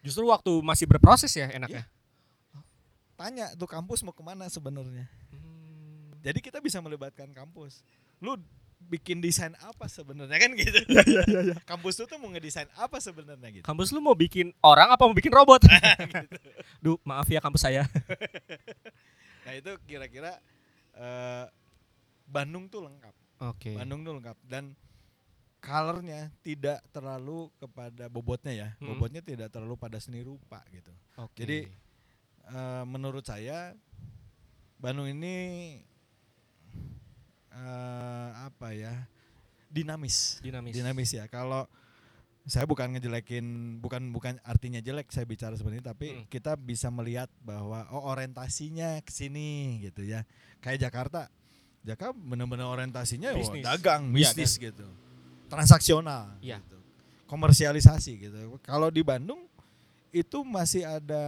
Justru 0.00 0.22
waktu 0.24 0.62
masih 0.62 0.86
berproses 0.86 1.34
ya 1.34 1.50
enaknya. 1.50 1.82
Tanya 3.16 3.50
tuh 3.52 3.66
kampus 3.66 4.00
mau 4.00 4.12
ke 4.12 4.22
mana 4.22 4.46
sebenarnya. 4.46 5.10
Hmm. 5.32 6.14
Jadi 6.20 6.38
kita 6.38 6.60
bisa 6.60 6.78
melibatkan 6.78 7.32
kampus. 7.32 7.82
Lu 8.20 8.38
bikin 8.78 9.18
desain 9.18 9.56
apa 9.58 9.88
sebenarnya 9.88 10.36
kan 10.36 10.52
gitu. 10.52 10.78
Kampus 11.66 11.96
itu 11.96 12.04
tuh 12.04 12.20
mau 12.20 12.28
ngedesain 12.28 12.68
apa 12.76 13.00
sebenarnya 13.00 13.48
gitu. 13.50 13.64
Kampus 13.64 13.88
lu 13.88 13.98
mau 13.98 14.12
bikin 14.12 14.52
orang 14.60 14.92
apa 14.92 15.02
mau 15.02 15.16
bikin 15.16 15.32
robot? 15.32 15.64
Duh, 16.84 17.00
maaf 17.02 17.26
ya 17.26 17.40
kampus 17.40 17.64
saya. 17.64 17.88
Nah 19.46 19.54
itu 19.54 19.70
kira-kira 19.86 20.42
eh, 20.98 21.46
Bandung 22.26 22.66
tuh 22.66 22.90
lengkap. 22.90 23.14
Oke. 23.46 23.78
Bandung 23.78 24.02
tuh 24.02 24.18
lengkap 24.18 24.38
dan 24.50 24.74
colornya 25.62 26.34
tidak 26.42 26.82
terlalu 26.90 27.46
kepada 27.62 28.10
bobotnya 28.10 28.52
ya. 28.52 28.68
Hmm. 28.82 28.98
Bobotnya 28.98 29.22
tidak 29.22 29.54
terlalu 29.54 29.78
pada 29.78 30.02
seni 30.02 30.26
rupa 30.26 30.66
gitu. 30.74 30.90
Oke. 31.22 31.46
Jadi 31.46 31.58
eh, 32.50 32.84
menurut 32.90 33.22
saya 33.22 33.70
Bandung 34.82 35.06
ini 35.06 35.34
eh, 37.54 38.28
apa 38.34 38.74
ya 38.74 39.06
dinamis. 39.70 40.42
dinamis. 40.42 40.74
Dinamis 40.74 41.10
ya. 41.14 41.30
Kalau 41.30 41.70
saya 42.46 42.62
bukan 42.62 42.94
ngejelekin, 42.94 43.44
bukan 43.82 44.14
bukan 44.14 44.38
artinya 44.46 44.78
jelek 44.78 45.10
saya 45.10 45.26
bicara 45.26 45.58
seperti 45.58 45.78
ini, 45.78 45.84
tapi 45.84 46.06
Hmm. 46.14 46.24
kita 46.30 46.54
bisa 46.54 46.88
melihat 46.88 47.26
bahwa 47.42 47.90
oh 47.90 48.06
orientasinya 48.06 49.02
ke 49.02 49.10
sini 49.10 49.82
gitu 49.82 50.06
ya. 50.06 50.22
Kayak 50.62 50.86
Jakarta, 50.86 51.26
Jakarta 51.82 52.14
benar-benar 52.14 52.70
orientasinya 52.70 53.34
oh, 53.34 53.38
Bisnis. 53.42 53.66
dagang, 53.66 54.14
Iya, 54.14 54.30
bisnis 54.30 54.52
gitu, 54.56 54.86
transaksional, 55.50 56.38
Iya. 56.38 56.62
gitu. 56.62 56.78
komersialisasi 57.26 58.22
gitu. 58.22 58.38
Kalau 58.62 58.86
di 58.86 59.02
Bandung 59.02 59.50
itu 60.14 60.46
masih 60.46 60.86
ada 60.86 61.24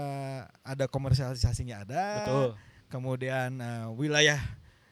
ada 0.62 0.86
komersialisasinya 0.86 1.82
ada, 1.82 2.04
Betul. 2.22 2.48
kemudian 2.86 3.58
eh, 3.58 3.86
wilayah 3.98 4.38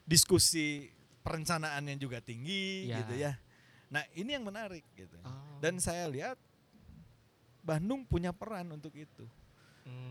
diskusi 0.02 0.90
perencanaannya 1.22 1.94
juga 1.94 2.18
tinggi 2.18 2.90
Ya. 2.90 2.98
gitu 3.06 3.14
ya. 3.14 3.38
Nah 3.86 4.02
ini 4.18 4.34
yang 4.34 4.42
menarik 4.42 4.82
gitu. 4.98 5.14
Oh. 5.22 5.45
Dan 5.58 5.78
saya 5.78 6.06
lihat 6.06 6.36
Bandung 7.60 8.02
punya 8.02 8.30
peran 8.30 8.70
untuk 8.70 8.94
itu. 8.94 9.26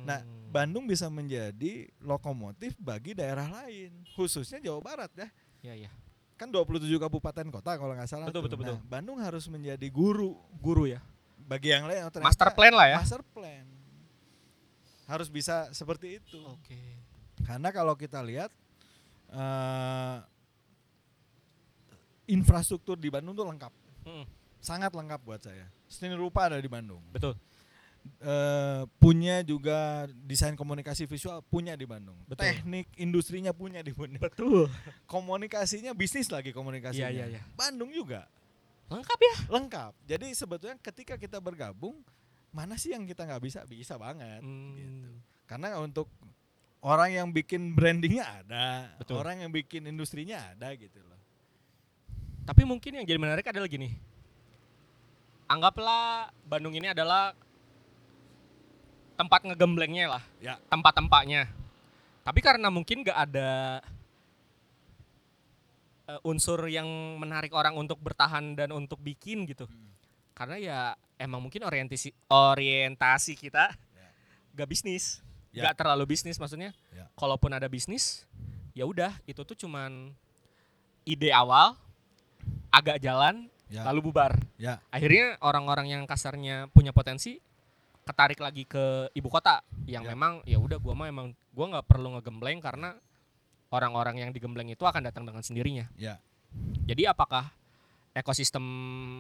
Nah 0.03 0.19
Hmm. 0.21 0.47
Bandung 0.49 0.88
bisa 0.88 1.12
menjadi 1.12 1.91
lokomotif 1.99 2.79
bagi 2.79 3.12
daerah 3.12 3.43
lain, 3.51 3.91
khususnya 4.15 4.63
Jawa 4.63 4.79
Barat 4.79 5.12
ya. 5.13 5.27
Iya 5.62 5.73
iya. 5.88 5.91
Kan 6.36 6.47
27 6.47 6.88
kabupaten 6.95 7.47
kota 7.51 7.75
kalau 7.75 7.91
nggak 7.91 8.08
salah. 8.08 8.27
Betul, 8.27 8.47
tuh. 8.47 8.55
betul, 8.55 8.60
betul. 8.63 8.77
Nah, 8.79 8.88
Bandung 8.88 9.19
harus 9.19 9.43
menjadi 9.47 9.84
guru, 9.91 10.39
Guru 10.60 10.88
ya. 10.88 11.03
bagi 11.36 11.69
yang 11.69 11.86
lain 11.86 12.01
oh, 12.01 12.10
ternyata 12.10 12.31
Master 12.31 12.49
plan 12.55 12.73
lah 12.73 12.88
ya. 12.89 12.97
master 12.97 13.21
plan 13.21 13.65
harus 15.05 15.29
bisa 15.29 15.69
seperti 15.69 16.17
itu 16.17 16.41
Oke. 16.41 16.81
karena 17.45 17.69
kalau 17.69 17.93
kita 17.93 18.17
lihat 18.25 18.49
eh, 19.29 20.17
infrastruktur 22.25 22.97
di 22.97 23.13
Bandung 23.13 23.38
tuh 23.38 23.45
lengkap 23.45 23.73
Mm, 24.05 24.25
sangat 24.65 24.89
lengkap 24.91 25.21
buat 25.21 25.39
saya 25.39 25.69
seni 25.86 26.12
rupa 26.13 26.49
ada 26.49 26.58
di 26.58 26.65
Bandung 26.67 26.99
betul. 27.13 27.38
Eh, 28.21 28.82
punya 29.01 29.41
juga 29.41 30.06
desain 30.30 30.54
komunikasi 30.54 31.10
visual 31.10 31.41
punya 31.41 31.73
di 31.73 31.89
Bandung 31.89 32.13
Betul. 32.25 32.45
teknik 32.45 32.86
industrinya 32.97 33.49
punya 33.49 33.82
di 33.82 33.89
Bandung 33.91 34.21
Betul. 34.21 34.69
komunikasinya 35.10 35.89
bisnis 35.89 36.30
lagi 36.30 36.54
komunikasinya 36.54 37.10
Iya, 37.10 37.25
iya, 37.25 37.41
iya. 37.41 37.41
Bandung 37.58 37.89
juga 37.89 38.30
Lengkap 38.93 39.17
ya. 39.17 39.36
lengkap 39.49 39.93
jadi 40.06 40.28
sebetulnya 40.38 40.78
ketika 40.78 41.17
kita 41.17 41.41
bergabung 41.41 41.97
mana 42.54 42.78
sih 42.78 42.93
yang 42.93 43.10
kita 43.10 43.25
nggak 43.25 43.41
bisa 43.41 43.65
bisa 43.65 43.97
banget 43.97 44.38
Hmm. 44.45 44.78
gitu. 44.78 45.10
karena 45.49 45.73
untuk 45.82 46.06
orang 46.86 47.10
yang 47.10 47.34
bikin 47.34 47.73
brandingnya 47.73 48.45
ada 48.45 48.93
Betul. 49.01 49.17
orang 49.17 49.41
yang 49.41 49.49
bikin 49.49 49.82
industrinya 49.89 50.54
ada 50.54 50.78
gitu 50.78 51.01
loh 51.01 51.17
Tapi 52.45 52.62
mungkin 52.62 52.93
yang 52.93 53.06
jadi 53.10 53.17
menarik 53.17 53.49
adalah 53.49 53.65
gini. 53.65 53.97
Anggaplah 55.45 56.34
Bandung 56.49 56.73
ini 56.73 56.89
adalah 56.89 57.38
tempat 59.15 59.47
ngegemblengnya 59.47 60.17
lah, 60.19 60.23
ya 60.43 60.60
tempat-tempatnya. 60.67 61.47
Tapi 62.25 62.39
karena 62.41 62.67
mungkin 62.73 63.05
gak 63.05 63.15
ada 63.29 63.79
eh, 66.10 66.19
unsur 66.25 66.60
yang 66.67 66.88
menarik 67.21 67.53
orang 67.53 67.77
untuk 67.77 68.01
bertahan 68.01 68.58
dan 68.58 68.73
untuk 68.73 68.97
bikin 68.99 69.45
gitu. 69.45 69.69
Hmm. 69.69 69.93
Karena 70.36 70.58
ya 70.60 70.79
emang 71.15 71.39
mungkin 71.39 71.63
orientasi 71.63 72.12
orientasi 72.27 73.39
kita 73.39 73.71
Ya. 73.95 74.10
gak 74.58 74.67
bisnis, 74.67 75.23
Ya. 75.55 75.69
gak 75.69 75.79
terlalu 75.86 76.12
bisnis 76.17 76.41
maksudnya. 76.41 76.75
Ya. 76.91 77.08
Kalaupun 77.15 77.53
ada 77.55 77.69
bisnis, 77.71 78.27
ya 78.75 78.84
udah 78.84 79.15
itu 79.29 79.39
tuh 79.47 79.55
cuman 79.55 80.12
ide 81.08 81.29
awal, 81.31 81.77
agak 82.73 82.99
jalan, 82.99 83.47
ya 83.71 83.86
lalu 83.88 84.12
bubar. 84.12 84.36
Ya 84.56 84.80
Akhirnya 84.89 85.36
orang-orang 85.39 85.89
yang 85.89 86.04
kasarnya 86.04 86.68
punya 86.70 86.89
potensi 86.89 87.38
ketarik 88.02 88.38
lagi 88.38 88.63
ke 88.63 89.10
ibu 89.12 89.28
kota 89.28 89.65
yang 89.84 90.04
Ya. 90.04 90.13
memang 90.13 90.39
ya 90.44 90.56
udah 90.56 90.78
gua 90.78 90.94
mah 90.94 91.08
emang 91.08 91.28
gua 91.52 91.65
nggak 91.74 91.86
perlu 91.86 92.15
ngegembleng 92.15 92.60
karena 92.60 92.94
orang-orang 93.68 94.15
yang 94.18 94.30
digembleng 94.30 94.70
itu 94.70 94.82
akan 94.82 95.04
datang 95.04 95.26
dengan 95.26 95.41
sendirinya. 95.41 95.89
ya 95.96 96.22
Jadi 96.86 97.04
apakah 97.04 97.50
ekosistem 98.13 98.63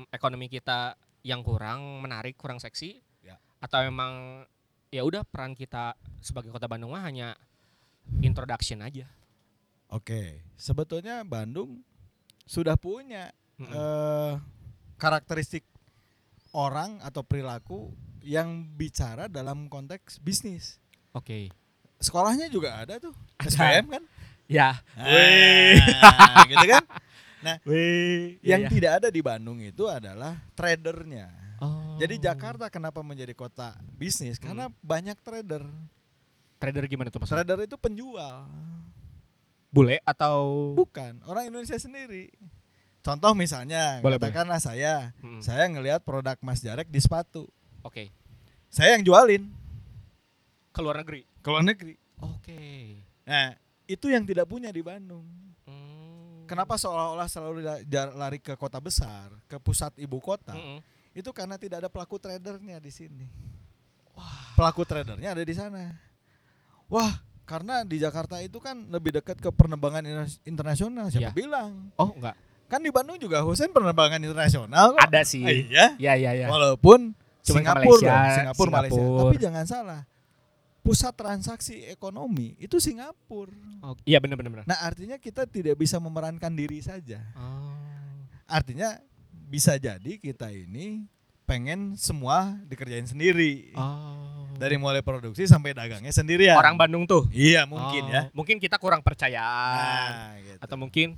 ekonomi 0.07 0.47
kita 0.47 0.95
yang 1.19 1.41
kurang 1.41 1.99
menarik, 1.99 2.37
kurang 2.37 2.57
seksi 2.57 3.01
Ya. 3.19 3.35
atau 3.59 3.81
memang 3.81 4.45
ya 4.87 5.01
udah 5.01 5.25
peran 5.25 5.51
kita 5.51 5.97
sebagai 6.21 6.47
kota 6.49 6.65
Bandung 6.65 6.93
mah 6.93 7.03
hanya 7.03 7.33
introduction 8.21 8.79
aja. 8.79 9.09
oke 9.87 10.39
sebetulnya 10.55 11.21
Bandung 11.21 11.81
sudah 12.43 12.73
punya 12.75 13.33
Mm-mm. 13.57 13.69
eh, 13.69 14.33
karakteristik 14.95 15.63
orang 16.51 16.99
atau 17.01 17.21
perilaku 17.21 17.91
yang 18.21 18.63
bicara 18.73 19.27
dalam 19.27 19.67
konteks 19.67 20.17
bisnis 20.19 20.79
Oke. 21.11 21.51
sekolahnya 21.99 22.47
juga 22.47 22.79
ada 22.79 22.97
tuh 22.97 23.13
Ada. 23.37 23.49
SPM 23.49 23.87
kan 23.91 24.03
Ya. 24.45 24.77
Ah, 24.93 26.45
gitu 26.49 26.67
kan 26.69 26.83
Wih. 27.65 28.37
yang 28.41 28.69
tidak 28.69 29.01
ada 29.01 29.09
di 29.09 29.21
Bandung 29.21 29.57
itu 29.59 29.85
adalah 29.85 30.37
tradernya 30.53 31.29
Oh. 31.55 31.95
jadi 31.95 32.19
Jakarta 32.19 32.67
kenapa 32.67 32.99
menjadi 32.99 33.31
kota 33.31 33.71
bisnis 33.95 34.35
karena 34.35 34.67
banyak 34.83 35.15
trader 35.23 35.63
trader 36.59 36.83
gimana 36.83 37.07
tuh 37.07 37.23
maksudnya? 37.23 37.47
trader 37.47 37.63
itu 37.63 37.79
penjual 37.79 38.43
Bule 39.71 40.03
atau 40.03 40.71
bukan 40.75 41.23
orang 41.23 41.47
Indonesia 41.47 41.75
sendiri 41.75 42.27
contoh 43.05 43.31
misalnya 43.31 44.01
Boleh, 44.01 44.17
katakanlah 44.17 44.57
saya 44.57 45.13
Mm. 45.21 45.37
saya 45.39 45.63
ngelihat 45.67 46.01
produk 46.01 46.33
Mas 46.41 46.57
Jarek 46.59 46.89
di 46.89 46.97
sepatu 46.97 47.45
Oke. 47.79 48.09
saya 48.67 48.97
yang 48.97 49.05
jualin 49.05 49.45
Ke 50.71 50.81
luar 50.81 50.99
negeri. 50.99 51.21
ke 51.21 51.47
luar 51.47 51.61
negeri 51.61 51.93
Oke. 52.19 52.97
nah 53.23 53.53
itu 53.85 54.09
yang 54.09 54.25
tidak 54.25 54.45
punya 54.45 54.69
di 54.69 54.81
Bandung 54.81 55.23
Hmm. 55.63 56.45
kenapa 56.45 56.75
seolah-olah 56.75 57.25
selalu 57.25 57.61
lari 58.11 58.37
ke 58.37 58.53
kota 58.53 58.77
besar 58.77 59.29
ke 59.45 59.57
pusat 59.57 59.93
ibu 59.95 60.17
kota 60.17 60.53
Mm-mm. 60.53 60.77
itu 61.11 61.29
karena 61.29 61.55
tidak 61.55 61.77
ada 61.79 61.89
pelaku 61.89 62.17
tradernya 62.17 62.77
di 62.77 62.89
sini 62.89 63.25
pelaku 64.53 64.81
tradernya 64.81 65.33
ada 65.33 65.41
di 65.41 65.53
sana 65.53 65.93
wah 66.85 67.17
karena 67.45 67.81
di 67.81 67.97
Jakarta 67.97 68.39
itu 68.39 68.57
kan 68.57 68.89
lebih 68.89 69.13
dekat 69.15 69.37
ke 69.37 69.49
penerbangan 69.49 70.01
interna- 70.01 70.41
internasional 70.43 71.05
siapa 71.07 71.29
Iya. 71.29 71.31
bilang 71.35 71.93
Oh 71.95 72.09
enggak. 72.11 72.33
Kan 72.65 72.79
di 72.79 72.89
Bandung 72.89 73.15
juga 73.15 73.41
Husein 73.41 73.69
penerbangan 73.69 74.17
internasional 74.17 74.91
kok 74.91 75.01
Ada 75.03 75.21
sih. 75.21 75.41
iya 75.41 75.93
Ya 75.95 76.13
ya 76.13 76.31
ya. 76.33 76.47
walaupun 76.47 77.13
Cuman 77.41 77.61
ke 77.61 77.67
Singapura 77.67 77.77
Malaysia, 77.77 78.09
loh, 78.11 78.33
Singapura, 78.33 78.69
Malaysia 78.71 78.95
Singapura. 78.97 79.21
tapi 79.21 79.35
jangan 79.37 79.65
salah 79.65 80.01
pusat 80.81 81.13
transaksi 81.13 81.75
ekonomi 81.85 82.53
itu 82.57 82.77
Singapura 82.77 83.53
Oh, 83.81 83.93
Iya 84.01 84.17
benar 84.17 84.35
benar 84.35 84.51
benar. 84.51 84.65
nah 84.65 84.81
artinya 84.81 85.15
kita 85.15 85.45
tidak 85.45 85.75
bisa 85.75 85.97
memerankan 85.97 86.49
diri 86.51 86.77
saja 86.79 87.21
Oh. 87.33 87.73
artinya 88.45 88.97
bisa 89.45 89.77
jadi 89.77 90.17
kita 90.17 90.49
ini 90.49 91.05
pengen 91.43 91.93
semua 91.93 92.57
dikerjain 92.65 93.05
sendiri 93.05 93.69
Oh. 93.73 94.49
dari 94.55 94.75
mulai 94.75 95.01
produksi 95.01 95.45
sampai 95.45 95.71
dagangnya 95.71 96.09
sendirian 96.09 96.53
orang 96.55 96.73
Bandung 96.75 97.05
tuh. 97.05 97.29
iya 97.29 97.61
mungkin 97.63 98.03
Oh, 98.03 98.11
ya 98.11 98.21
Mungkin 98.31 98.57
kita 98.57 98.77
kurang 98.77 99.01
percayaan 99.01 100.09
nah, 100.09 100.33
gitu. 100.39 100.59
atau 100.59 100.75
mungkin 100.75 101.13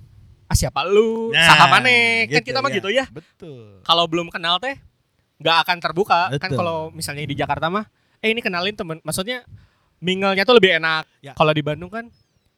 ah 0.47 0.55
siapa 0.55 0.87
lu? 0.87 1.35
Nah, 1.35 1.43
Saha 1.43 1.65
maneh? 1.67 2.27
Kan 2.31 2.41
gitu, 2.41 2.55
kita 2.55 2.59
mah 2.63 2.71
ya. 2.71 2.77
gitu 2.79 2.89
ya. 2.89 3.05
betul 3.11 3.83
Kalau 3.83 4.03
belum 4.07 4.31
kenal 4.31 4.59
teh 4.63 4.79
nggak 5.37 5.57
akan 5.67 5.77
terbuka. 5.83 6.33
Kan 6.41 6.49
Betul. 6.49 6.57
kalau 6.57 6.77
misalnya 6.89 7.23
di 7.27 7.35
Jakarta 7.37 7.69
mah 7.69 7.85
eh 8.23 8.33
ini 8.33 8.41
kenalin 8.41 8.73
temen 8.73 8.97
maksudnya 9.05 9.45
mingelnya 10.01 10.47
tuh 10.47 10.57
lebih 10.57 10.81
enak. 10.81 11.05
Ya. 11.21 11.33
Kalau 11.37 11.53
di 11.53 11.61
Bandung 11.61 11.91
kan 11.93 12.09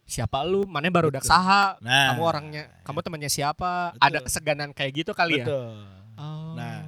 siapa 0.07 0.41
lu? 0.47 0.63
Mana 0.65 0.87
baru 0.89 1.11
Betul. 1.11 1.27
saha? 1.27 1.77
nah 1.83 2.15
kamu 2.15 2.21
orangnya, 2.23 2.63
kamu 2.87 2.99
temannya 3.03 3.29
siapa? 3.29 3.93
Betul. 3.93 4.05
Ada 4.05 4.19
keseganan 4.25 4.69
kayak 4.71 4.91
gitu 5.05 5.11
kali 5.11 5.43
ya? 5.43 5.45
betul 5.45 5.99
Oh. 6.19 6.51
Nah, 6.51 6.83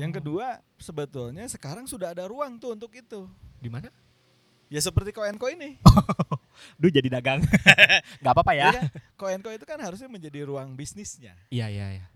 yang 0.00 0.08
kedua 0.08 0.64
sebetulnya 0.80 1.44
sekarang 1.52 1.84
sudah 1.84 2.16
ada 2.16 2.24
ruang 2.24 2.56
tuh 2.56 2.72
untuk 2.72 2.88
itu 2.96 3.28
di 3.60 3.68
mana? 3.68 3.92
Ya 4.70 4.80
seperti 4.80 5.10
Koenko 5.10 5.50
ini 5.50 5.76
Duh 6.80 6.88
jadi 6.88 7.08
dagang. 7.10 7.40
Gak 8.22 8.32
apa-apa 8.32 8.52
ya. 8.52 8.68
Iya 8.68 8.72
kan? 8.76 8.84
Koenko 9.16 9.50
itu 9.50 9.64
kan 9.64 9.78
harusnya 9.78 10.06
menjadi 10.06 10.44
ruang 10.44 10.72
bisnisnya 10.72 11.34
Iya 11.48 11.66
iya 11.68 11.86
iya. 11.92 12.06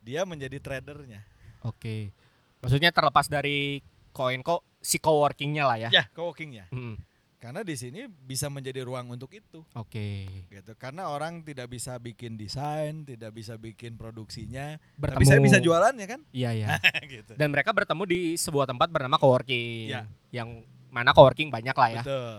dia 0.00 0.22
menjadi 0.22 0.60
tradernya 0.60 1.24
Oke. 1.62 2.12
Maksudnya 2.60 2.92
terlepas 2.92 3.24
dari 3.24 3.80
koin 4.10 4.40
kok 4.40 4.60
si 4.78 4.96
coworkingnya 4.96 5.64
lah 5.64 5.78
ya. 5.78 5.88
ya 5.90 6.04
co-workingnya 6.08 6.68
Mm, 6.70 7.00
karena 7.36 7.60
di 7.60 7.74
sini 7.74 8.04
bisa 8.06 8.46
menjadi 8.46 8.80
ruang 8.82 9.08
untuk 9.10 9.28
itu 9.30 9.64
Oke. 9.72 10.28
gitu 10.46 10.72
karena 10.74 11.08
orang 11.08 11.40
tidak 11.40 11.68
bisa 11.68 11.96
bikin 11.96 12.36
desain 12.36 13.02
tidak 13.02 13.32
bisa 13.32 13.56
bikin 13.56 13.96
produksinya 13.96 14.76
Bertemu. 14.94 15.16
tapi 15.18 15.24
saya 15.26 15.40
bisa 15.40 15.58
jualannya 15.58 16.06
kan 16.06 16.20
Iya 16.30 16.50
iya. 16.52 16.66
gitu 17.10 17.32
Dan 17.32 17.48
mereka 17.48 17.68
bertemu 17.70 18.04
di 18.04 18.20
sebuah 18.34 18.64
tempat 18.66 18.88
bernama 18.88 19.16
coworking. 19.16 19.88
Iya. 19.88 20.04
Yang 20.30 20.48
mana 20.94 21.10
coworking 21.10 21.50
banyak 21.50 21.74
lah 21.74 21.90
ya. 21.90 22.00
betul 22.00 22.38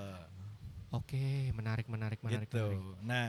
Oke, 0.93 1.51
menarik 1.51 1.85
menarik 1.85 2.23
menarik 2.23 2.47
gitu 2.47 2.63
menarik. 2.71 3.03
nah 3.03 3.27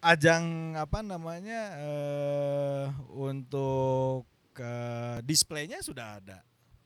ajang 0.00 0.44
apa 0.72 1.02
namanya 1.02 1.60
eh 1.76 2.84
untuk 3.10 4.24
eh, 4.56 5.18
displaynya 5.22 5.78
sudah 5.80 6.16
ada 6.16 6.40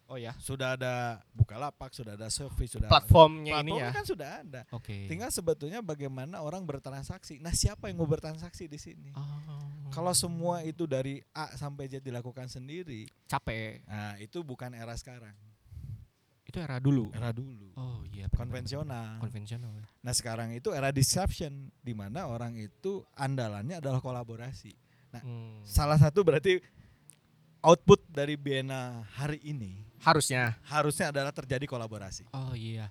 Oh 0.09 0.21
ya. 0.21 0.37
sudah 0.37 0.77
ada 0.77 1.25
Bukalapak 1.33 1.89
sudah 1.91 2.13
ada 2.13 2.29
Service 2.29 2.77
sudah 2.77 2.85
Platformnya 2.85 3.57
ini 3.57 3.73
platformnya 3.73 3.87
ya. 3.87 3.97
kan 3.97 4.05
sudah 4.05 4.29
ada 4.43 4.61
Oke. 4.71 5.09
tinggal 5.09 5.31
sebetulnya 5.31 5.81
bagaimana 5.81 6.37
orang 6.39 6.61
bertransaksi 6.63 7.39
nah 7.39 7.49
siapa 7.51 7.89
yang 7.89 7.97
mau 7.97 8.05
bertransaksi 8.07 8.67
di 8.67 8.77
sini 8.77 9.09
Oh. 9.15 9.89
kalau 9.89 10.13
semua 10.13 10.61
itu 10.63 10.85
dari 10.85 11.21
A 11.31 11.53
sampai 11.53 11.87
Z 11.87 12.01
dilakukan 12.01 12.45
sendiri 12.47 13.09
capek. 13.25 13.85
nah 13.87 14.17
itu 14.19 14.41
bukan 14.43 14.73
era 14.73 14.93
sekarang 14.93 15.33
Itu 16.53 16.61
era 16.61 16.77
dulu. 16.77 17.09
era 17.11 17.33
dulu 17.33 17.73
Oh 17.75 18.05
iya. 18.07 18.29
benar-benar. 18.29 18.37
konvensional 18.37 19.09
Konvensional. 19.19 19.73
ya. 19.73 19.85
nah 19.99 20.13
sekarang 20.13 20.53
itu 20.53 20.69
era 20.69 20.89
disruption 20.89 21.51
di 21.79 21.93
mana 21.93 22.25
orang 22.27 22.53
itu 22.55 23.01
andalannya 23.15 23.81
adalah 23.81 23.99
kolaborasi 23.99 24.77
Hmm. 25.13 25.61
salah 25.63 25.97
satu 25.97 26.21
berarti 26.21 26.57
output 27.61 28.01
dari 28.07 28.33
Biena 28.35 29.05
hari 29.13 29.41
ini 29.43 29.81
Harusnya. 30.01 30.57
harusnya 30.67 31.09
adalah 31.09 31.31
terjadi 31.31 31.65
kolaborasi 31.65 32.29
Oh 32.31 32.53
iya. 32.53 32.89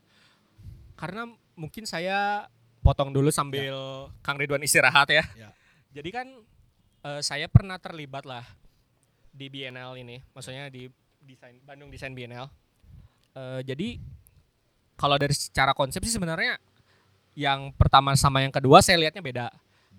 Karena 0.94 1.26
mungkin 1.54 1.84
saya 1.84 2.46
potong 2.80 3.10
dulu 3.10 3.30
sambil 3.30 3.74
Kang 4.22 4.38
Ridwan 4.38 4.62
istirahat 4.62 5.10
ya. 5.10 5.26
Ya. 5.36 5.50
Jadi 5.92 6.10
kan 6.10 6.28
eh, 7.02 7.22
saya 7.22 7.46
pernah 7.46 7.78
terlibat 7.78 8.22
lah 8.24 8.46
di 9.30 9.50
BNL 9.50 9.98
ini, 9.98 10.22
maksudnya 10.30 10.70
di 10.70 10.94
desain 11.20 11.58
Bandung 11.62 11.90
Desain 11.90 12.14
Bienal. 12.14 12.50
Eh, 13.32 13.62
jadi 13.64 14.00
kalau 15.00 15.16
dari 15.16 15.34
secara 15.34 15.72
konsep 15.72 16.04
sih 16.04 16.14
sebenarnya 16.14 16.60
yang 17.34 17.72
pertama 17.74 18.12
sama 18.20 18.44
yang 18.44 18.52
kedua 18.52 18.84
saya 18.84 19.00
lihatnya 19.00 19.24
beda. 19.24 19.48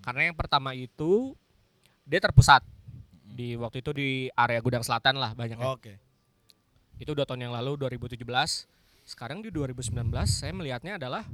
Karena 0.03 0.29
yang 0.29 0.37
pertama 0.37 0.75
itu 0.77 1.33
dia 2.05 2.19
terpusat 2.19 2.61
di 3.23 3.57
waktu 3.57 3.81
itu 3.81 3.91
di 3.95 4.09
area 4.37 4.61
Gudang 4.61 4.85
Selatan 4.85 5.17
lah 5.17 5.33
banyaknya. 5.33 5.65
Oke. 5.73 5.97
Itu 7.01 7.17
dua 7.17 7.25
tahun 7.25 7.49
yang 7.49 7.53
lalu 7.57 7.79
2017. 7.81 8.21
Sekarang 9.03 9.41
di 9.41 9.49
2019 9.49 9.97
saya 10.29 10.53
melihatnya 10.53 11.01
adalah 11.01 11.25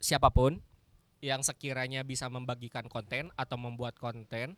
siapa 0.00 0.32
pun 0.32 0.58
yang 1.20 1.44
sekiranya 1.44 2.00
bisa 2.00 2.26
membagikan 2.32 2.88
konten 2.88 3.28
atau 3.36 3.60
membuat 3.60 3.94
konten 4.00 4.56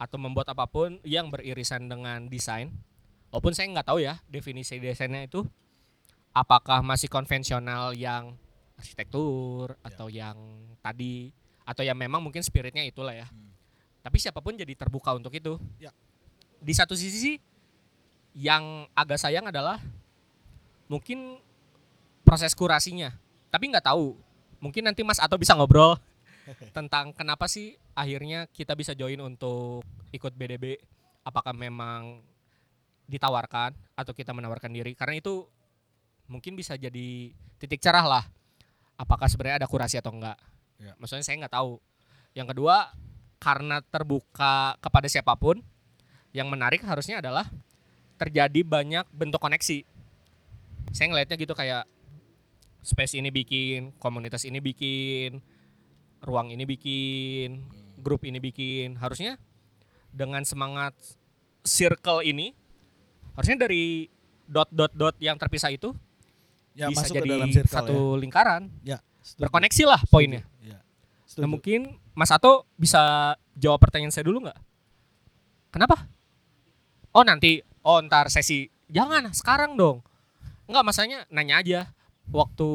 atau 0.00 0.18
membuat 0.18 0.50
apa 0.50 0.64
pun 0.66 0.98
yang 1.04 1.28
beririsan 1.28 1.86
dengan 1.86 2.26
desain. 2.26 2.72
Walaupun 3.32 3.56
saya 3.56 3.72
nggak 3.72 3.88
tahu 3.88 4.04
ya 4.04 4.20
definisi 4.28 4.76
desainnya 4.76 5.24
itu 5.24 5.40
apakah 6.36 6.84
masih 6.84 7.08
konvensional 7.08 7.96
yang 7.96 8.36
arsitektur 8.76 9.72
atau 9.80 10.12
yang 10.12 10.36
tadi 10.84 11.32
atau 11.64 11.80
yang 11.80 11.96
memang 11.96 12.20
mungkin 12.20 12.44
spiritnya 12.44 12.84
itulah 12.84 13.16
ya. 13.16 13.24
Hmm. 13.30 13.56
Tapi 14.02 14.18
siapa 14.18 14.42
pun 14.42 14.58
jadi 14.58 14.74
terbuka 14.74 15.14
untuk 15.14 15.32
itu. 15.32 15.56
Ya. 15.78 15.94
Di 16.58 16.74
satu 16.74 16.92
sisi 16.98 17.38
yang 18.36 18.84
agak 18.92 19.16
sayang 19.16 19.48
adalah 19.48 19.78
mungkin 20.90 21.38
proses 22.26 22.52
kurasinya. 22.52 23.14
Tapi 23.48 23.70
nggak 23.70 23.86
tahu. 23.86 24.18
Mungkin 24.58 24.84
nanti 24.84 25.06
Mas 25.06 25.22
Ato 25.22 25.38
bisa 25.38 25.54
ngobrol 25.54 25.96
tentang 26.76 27.14
kenapa 27.14 27.46
sih 27.46 27.78
akhirnya 27.94 28.50
kita 28.50 28.74
bisa 28.74 28.92
join 28.92 29.22
untuk 29.22 29.86
ikut 30.10 30.34
BDB. 30.34 30.82
Apakah 31.22 31.54
memang 31.54 32.26
ditawarkan 33.12 33.76
atau 33.92 34.12
kita 34.16 34.32
menawarkan 34.32 34.72
diri? 34.72 34.96
Karena 34.96 35.20
itu 35.20 35.44
mungkin 36.32 36.56
bisa 36.56 36.80
jadi 36.80 37.36
titik 37.60 37.84
cerah 37.84 38.08
lah. 38.08 38.24
Apakah 38.96 39.28
sebenarnya 39.28 39.60
ada 39.60 39.68
kurasi 39.68 40.00
atau 40.00 40.16
enggak? 40.16 40.40
Ya. 40.80 40.96
Maksudnya 40.96 41.20
saya 41.20 41.36
nggak 41.44 41.52
tahu. 41.52 41.76
Yang 42.32 42.56
kedua 42.56 42.88
karena 43.42 43.82
terbuka 43.82 44.78
kepada 44.80 45.10
siapa 45.10 45.34
pun, 45.36 45.60
yang 46.32 46.48
menarik 46.48 46.80
harusnya 46.86 47.20
adalah 47.20 47.44
terjadi 48.16 48.62
banyak 48.62 49.04
bentuk 49.10 49.42
koneksi. 49.42 49.84
Saya 50.94 51.06
ngelihatnya 51.10 51.36
gitu 51.36 51.52
kayak 51.52 51.84
space 52.86 53.18
ini 53.18 53.34
bikin, 53.34 53.90
komunitas 53.98 54.46
ini 54.46 54.62
bikin, 54.62 55.42
ruang 56.22 56.54
ini 56.54 56.62
bikin, 56.62 57.66
grup 57.98 58.22
ini 58.22 58.38
bikin. 58.38 58.94
Harusnya 58.96 59.36
dengan 60.14 60.46
semangat 60.46 60.94
circle 61.66 62.22
ini, 62.22 62.54
harusnya 63.32 63.56
dari 63.58 64.08
dot 64.44 64.68
dot 64.68 64.92
dot 64.92 65.16
yang 65.18 65.36
terpisah 65.36 65.70
itu 65.70 65.92
Ya 66.72 66.88
bisa 66.88 67.04
masuk 67.04 67.14
ke 67.14 67.18
jadi 67.20 67.30
dalam 67.30 67.48
circle 67.52 67.68
satu 67.70 67.96
ya. 67.98 68.18
lingkaran, 68.18 68.62
Ya. 68.80 68.98
setuju. 69.20 69.44
berkoneksi 69.44 69.82
lah 69.84 70.00
poinnya. 70.08 70.42
Iya. 70.58 70.80
Nah 70.80 71.28
Setuju. 71.28 71.48
mungkin 71.48 71.80
Mas 72.12 72.28
Ato 72.28 72.64
bisa 72.74 73.00
jawab 73.54 73.80
pertanyaan 73.80 74.08
saya 74.08 74.24
dulu 74.24 74.44
nggak? 74.44 74.58
Kenapa? 75.68 76.04
Oh 77.12 77.20
nanti, 77.20 77.60
oh 77.82 78.00
ntar 78.00 78.28
sesi. 78.28 78.68
Jangan, 78.88 79.32
sekarang 79.32 79.76
dong. 79.76 80.00
Enggak, 80.64 80.84
masanya 80.84 81.18
nanya 81.28 81.60
aja. 81.60 81.80
Waktu 82.28 82.68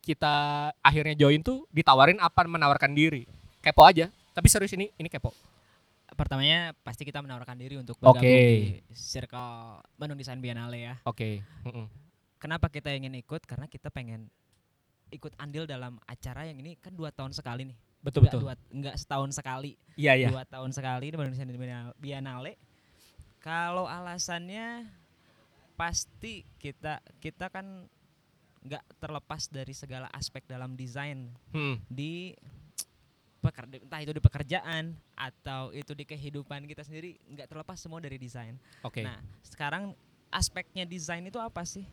kita 0.00 0.34
akhirnya 0.80 1.16
join 1.16 1.40
tuh 1.40 1.64
ditawarin 1.68 2.20
apa 2.20 2.44
menawarkan 2.44 2.92
diri. 2.92 3.24
Kepo 3.60 3.84
aja. 3.84 4.12
Tapi 4.32 4.46
serius 4.48 4.72
ini, 4.72 4.92
ini 4.96 5.08
kepo. 5.08 5.32
Pertamanya 6.16 6.72
pasti 6.80 7.04
kita 7.04 7.20
menawarkan 7.20 7.54
diri 7.54 7.76
untuk 7.76 7.94
bergabung 7.96 8.24
di 8.24 8.80
circle 8.90 9.78
Bandung 9.94 10.16
Desain 10.16 10.40
Biennale 10.40 10.80
ya. 10.82 10.94
Oke. 11.04 11.44
mm-mm. 11.62 11.86
Kenapa 12.36 12.66
kita 12.66 12.90
ingin 12.90 13.12
ikut? 13.14 13.44
Karena 13.44 13.64
kita 13.64 13.88
pengen 13.88 14.28
ikut 15.08 15.30
andil 15.36 15.64
dalam 15.64 16.00
acara 16.04 16.44
yang 16.44 16.58
ini 16.58 16.74
kan 16.76 16.90
dua 16.90 17.08
tahun 17.10 17.30
sekali 17.30 17.64
nih. 17.64 17.78
Betul 18.00 18.22
Nggak 18.22 18.32
betul. 18.32 18.40
dua, 18.42 18.54
nggak 18.72 18.96
setahun 18.96 19.30
sekali. 19.30 19.72
Iya 19.94 20.12
iya. 20.16 20.28
Dua 20.30 20.42
tahun 20.42 20.70
sekali 20.70 21.06
di 21.08 21.16
Bandung 21.16 21.32
Desain 21.32 21.48
Biennale- 21.48 21.96
Biennale. 21.96 22.52
Kalau 23.38 23.86
alasannya 23.86 24.90
pasti 25.74 26.42
kita 26.56 26.98
kita 27.20 27.46
kan 27.46 27.84
nggak 28.62 28.82
terlepas 28.98 29.46
dari 29.46 29.70
segala 29.70 30.10
aspek 30.10 30.42
dalam 30.44 30.74
desain 30.74 31.30
Hmm, 31.52 31.78
di 31.86 32.34
pekerja, 33.46 33.76
entah 33.78 34.00
itu 34.02 34.12
di 34.12 34.22
pekerjaan 34.22 34.84
atau 35.14 35.70
itu 35.70 35.94
di 35.94 36.02
kehidupan 36.02 36.66
kita 36.66 36.82
sendiri 36.82 37.14
nggak 37.30 37.46
terlepas 37.46 37.78
semua 37.78 38.02
dari 38.02 38.18
desain. 38.18 38.58
Oke. 38.82 39.06
Nah, 39.06 39.22
sekarang 39.46 39.94
aspeknya 40.28 40.82
desain 40.82 41.22
itu 41.22 41.38
apa 41.38 41.62
sih? 41.62 41.86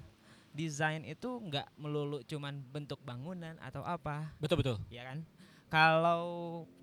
Desain 0.53 1.01
itu 1.05 1.29
nggak 1.29 1.69
melulu 1.77 2.21
cuman 2.25 2.61
bentuk 2.69 2.97
bangunan 3.01 3.57
atau 3.61 3.81
apa, 3.85 4.33
Betul 4.41 4.61
betul. 4.65 4.77
ya 4.89 5.05
kan? 5.05 5.21
Kalau 5.69 6.23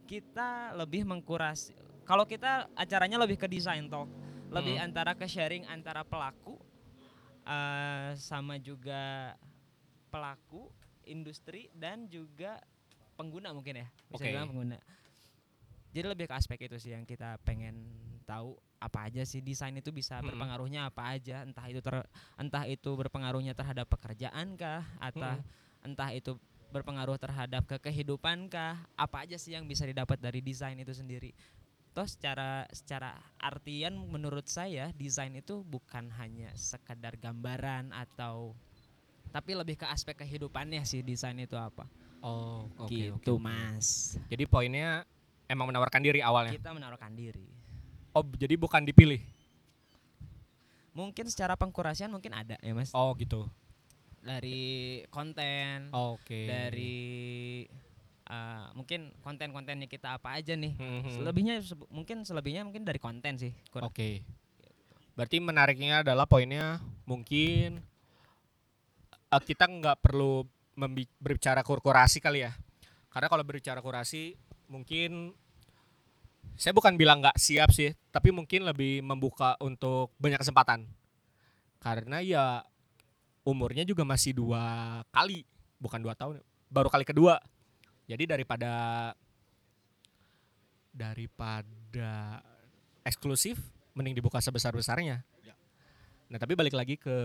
kita 0.07 0.75
lebih 0.75 1.07
mengkurasi, 1.07 1.75
kalau 2.03 2.27
kita 2.27 2.67
acaranya 2.75 3.19
lebih 3.23 3.39
ke 3.39 3.47
desain 3.47 3.87
talk, 3.87 4.11
lebih 4.51 4.75
Hmm. 4.75 4.91
antara 4.91 5.15
ke 5.15 5.27
sharing 5.27 5.63
antara 5.71 6.03
pelaku 6.03 6.59
eh, 7.47 8.11
sama 8.19 8.59
juga 8.59 9.35
pelaku 10.11 10.71
industri 11.07 11.71
dan 11.73 12.07
juga 12.11 12.59
pengguna 13.21 13.53
mungkin 13.53 13.85
ya, 13.85 13.87
bisa 14.09 14.25
dibilang 14.25 14.49
pengguna. 14.49 14.79
Jadi 15.91 16.07
lebih 16.07 16.27
ke 16.31 16.35
aspek 16.39 16.59
itu 16.65 16.81
sih 16.81 16.97
yang 16.97 17.05
kita 17.05 17.37
pengen 17.45 17.77
tahu 18.25 18.57
apa 18.81 19.13
aja 19.13 19.27
sih 19.29 19.45
desain 19.45 19.77
itu 19.77 19.93
bisa 19.93 20.19
Mm-mm. 20.19 20.33
berpengaruhnya 20.33 20.89
apa 20.89 21.13
aja, 21.13 21.45
entah 21.45 21.67
itu 21.69 21.85
ter, 21.85 22.01
entah 22.41 22.65
itu 22.65 22.91
berpengaruhnya 22.97 23.53
terhadap 23.53 23.91
pekerjaan 23.93 24.57
kah 24.57 24.87
atau 24.97 25.37
Mm-mm. 25.37 25.85
entah 25.85 26.11
itu 26.17 26.41
berpengaruh 26.71 27.19
terhadap 27.19 27.67
ke 27.67 27.77
kehidupan 27.91 28.47
kah 28.47 28.79
apa 28.95 29.27
aja 29.27 29.37
sih 29.37 29.53
yang 29.53 29.67
bisa 29.67 29.83
didapat 29.85 30.17
dari 30.23 30.39
desain 30.39 30.79
itu 30.79 30.95
sendiri 30.95 31.35
toh 31.91 32.07
secara 32.07 32.63
secara 32.71 33.19
artian 33.43 33.99
menurut 33.99 34.47
saya 34.47 34.95
desain 34.95 35.35
itu 35.35 35.67
bukan 35.67 36.07
hanya 36.23 36.55
sekedar 36.55 37.19
gambaran 37.19 37.91
atau 37.91 38.55
tapi 39.35 39.59
lebih 39.59 39.75
ke 39.75 39.87
aspek 39.91 40.23
kehidupannya 40.23 40.87
sih 40.87 41.03
desain 41.03 41.35
itu 41.43 41.59
apa 41.59 41.91
Oh, 42.21 42.69
oke. 42.79 42.93
gitu 42.93 43.35
oke. 43.35 43.43
mas 43.43 44.17
Jadi 44.27 44.45
poinnya 44.45 45.03
emang 45.47 45.67
menawarkan 45.67 46.01
diri 46.01 46.21
awalnya. 46.21 46.53
kita 46.53 46.71
menaruhkan 46.71 47.13
diri 47.13 47.49
Oh, 48.11 48.27
jadi 48.35 48.55
bukan 48.55 48.83
dipilih. 48.83 49.23
mungkin 50.91 51.25
secara 51.25 51.55
pengkurasian 51.55 52.11
mungkin 52.11 52.35
ada 52.35 52.59
ya 52.59 52.73
mas 52.73 52.91
Oh, 52.91 53.15
gitu. 53.15 53.47
dari 54.21 55.01
konten 55.09 55.89
Oke. 55.91 56.45
dari 56.45 56.99
uh, 58.27 58.69
mungkin 58.75 59.15
konten-kontennya 59.19 59.87
kita 59.87 60.19
apa 60.19 60.37
aja 60.37 60.53
nih 60.53 60.75
Mhm. 60.77 61.15
selebihnya 61.15 61.55
mungkin 61.89 62.21
selebihnya 62.21 62.63
mungkin 62.63 62.83
dari 62.83 62.99
konten 62.99 63.39
sih 63.39 63.55
Oke. 63.77 64.21
Berarti 65.11 65.37
menariknya 65.39 66.01
adalah 66.01 66.25
poinnya 66.25 66.81
mungkin 67.05 67.81
eh, 69.27 69.43
kita 69.43 69.65
nggak 69.65 70.01
perlu 70.01 70.45
berbicara 71.21 71.61
kurasi 71.61 72.25
kali 72.25 72.49
ya. 72.49 72.57
Karena 73.11 73.29
kalau 73.29 73.45
berbicara 73.45 73.85
kurasi 73.85 74.39
mungkin 74.71 75.35
saya 76.57 76.73
bukan 76.77 76.97
bilang 76.97 77.21
nggak 77.21 77.37
siap 77.41 77.73
sih, 77.73 77.93
tapi 78.13 78.33
mungkin 78.33 78.65
lebih 78.65 79.01
membuka 79.05 79.57
untuk 79.61 80.13
banyak 80.21 80.41
kesempatan. 80.41 80.85
Karena 81.81 82.21
ya 82.21 82.65
umurnya 83.45 83.85
juga 83.89 84.05
masih 84.05 84.37
dua 84.37 85.01
kali, 85.09 85.49
bukan 85.81 86.01
dua 86.01 86.13
tahun, 86.13 86.45
baru 86.69 86.89
kali 86.93 87.05
kedua. 87.09 87.41
Jadi 88.05 88.29
daripada 88.29 88.73
daripada 90.91 92.43
eksklusif 93.07 93.57
mending 93.97 94.19
dibuka 94.19 94.43
sebesar-besarnya. 94.43 95.23
Ya. 95.43 95.55
Nah, 96.29 96.39
tapi 96.39 96.55
balik 96.55 96.75
lagi 96.77 96.95
ke 97.01 97.17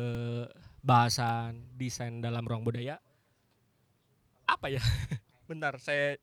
bahasan 0.82 1.60
desain 1.76 2.24
dalam 2.24 2.46
ruang 2.46 2.64
budaya. 2.64 2.98
Apa 4.46 4.70
ya? 4.70 4.80
Bentar, 5.50 5.78
saya 5.78 6.18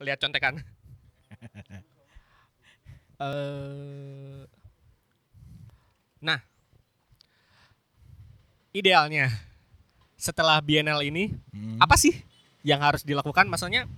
lihat 0.00 0.18
contekan. 0.18 0.60
Eh, 3.16 4.44
nah, 6.20 6.36
idealnya 8.70 9.32
setelah 10.20 10.60
Bienal 10.60 11.00
ini 11.00 11.32
Hmm. 11.48 11.80
apa 11.80 11.96
sih 11.96 12.12
yang 12.60 12.84
harus 12.84 13.00
dilakukan? 13.00 13.48
Maksudnya 13.48 13.88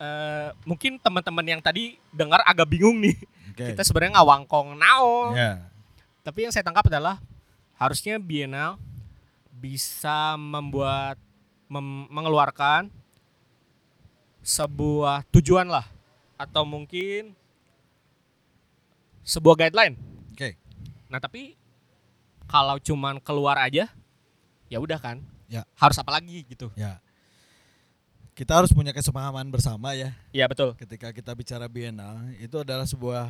eh, 0.00 0.48
mungkin 0.64 0.96
teman-teman 0.96 1.44
yang 1.44 1.60
tadi 1.60 2.00
dengar 2.08 2.40
agak 2.48 2.72
bingung 2.72 3.04
nih. 3.04 3.20
Oke. 3.52 3.76
Kita 3.76 3.84
sebenarnya 3.84 4.16
ngawangkong 4.16 4.80
naon. 4.80 5.36
Ya. 5.36 5.60
Tapi 6.24 6.48
yang 6.48 6.52
saya 6.56 6.64
tangkap 6.64 6.88
adalah 6.88 7.20
harusnya 7.76 8.16
Bienal 8.16 8.80
bisa 9.52 10.40
membuat 10.40 11.20
mem- 11.20 11.29
mengeluarkan 11.70 12.90
sebuah 14.40 15.22
tujuan 15.30 15.68
lah 15.68 15.86
atau 16.34 16.64
mungkin 16.64 17.36
sebuah 19.22 19.54
guideline. 19.56 19.94
Oke. 20.32 20.56
Nah, 21.06 21.20
tapi 21.20 21.54
kalau 22.48 22.80
cuman 22.80 23.20
keluar 23.20 23.60
aja 23.60 23.86
ya 24.66 24.78
udah 24.78 24.98
kan 24.98 25.22
Ya. 25.46 25.66
harus 25.74 25.98
apa 25.98 26.10
lagi 26.10 26.46
gitu 26.46 26.70
Ya. 26.74 26.98
Kita 28.32 28.54
harus 28.56 28.70
punya 28.70 28.90
kesepahaman 28.90 29.50
bersama 29.50 29.92
ya 29.92 30.14
ya 30.30 30.46
betul 30.46 30.72
ketika 30.74 31.10
kita 31.10 31.34
bicara 31.34 31.66
bienal 31.66 32.16
itu 32.38 32.54
adalah 32.56 32.86
sebuah 32.86 33.28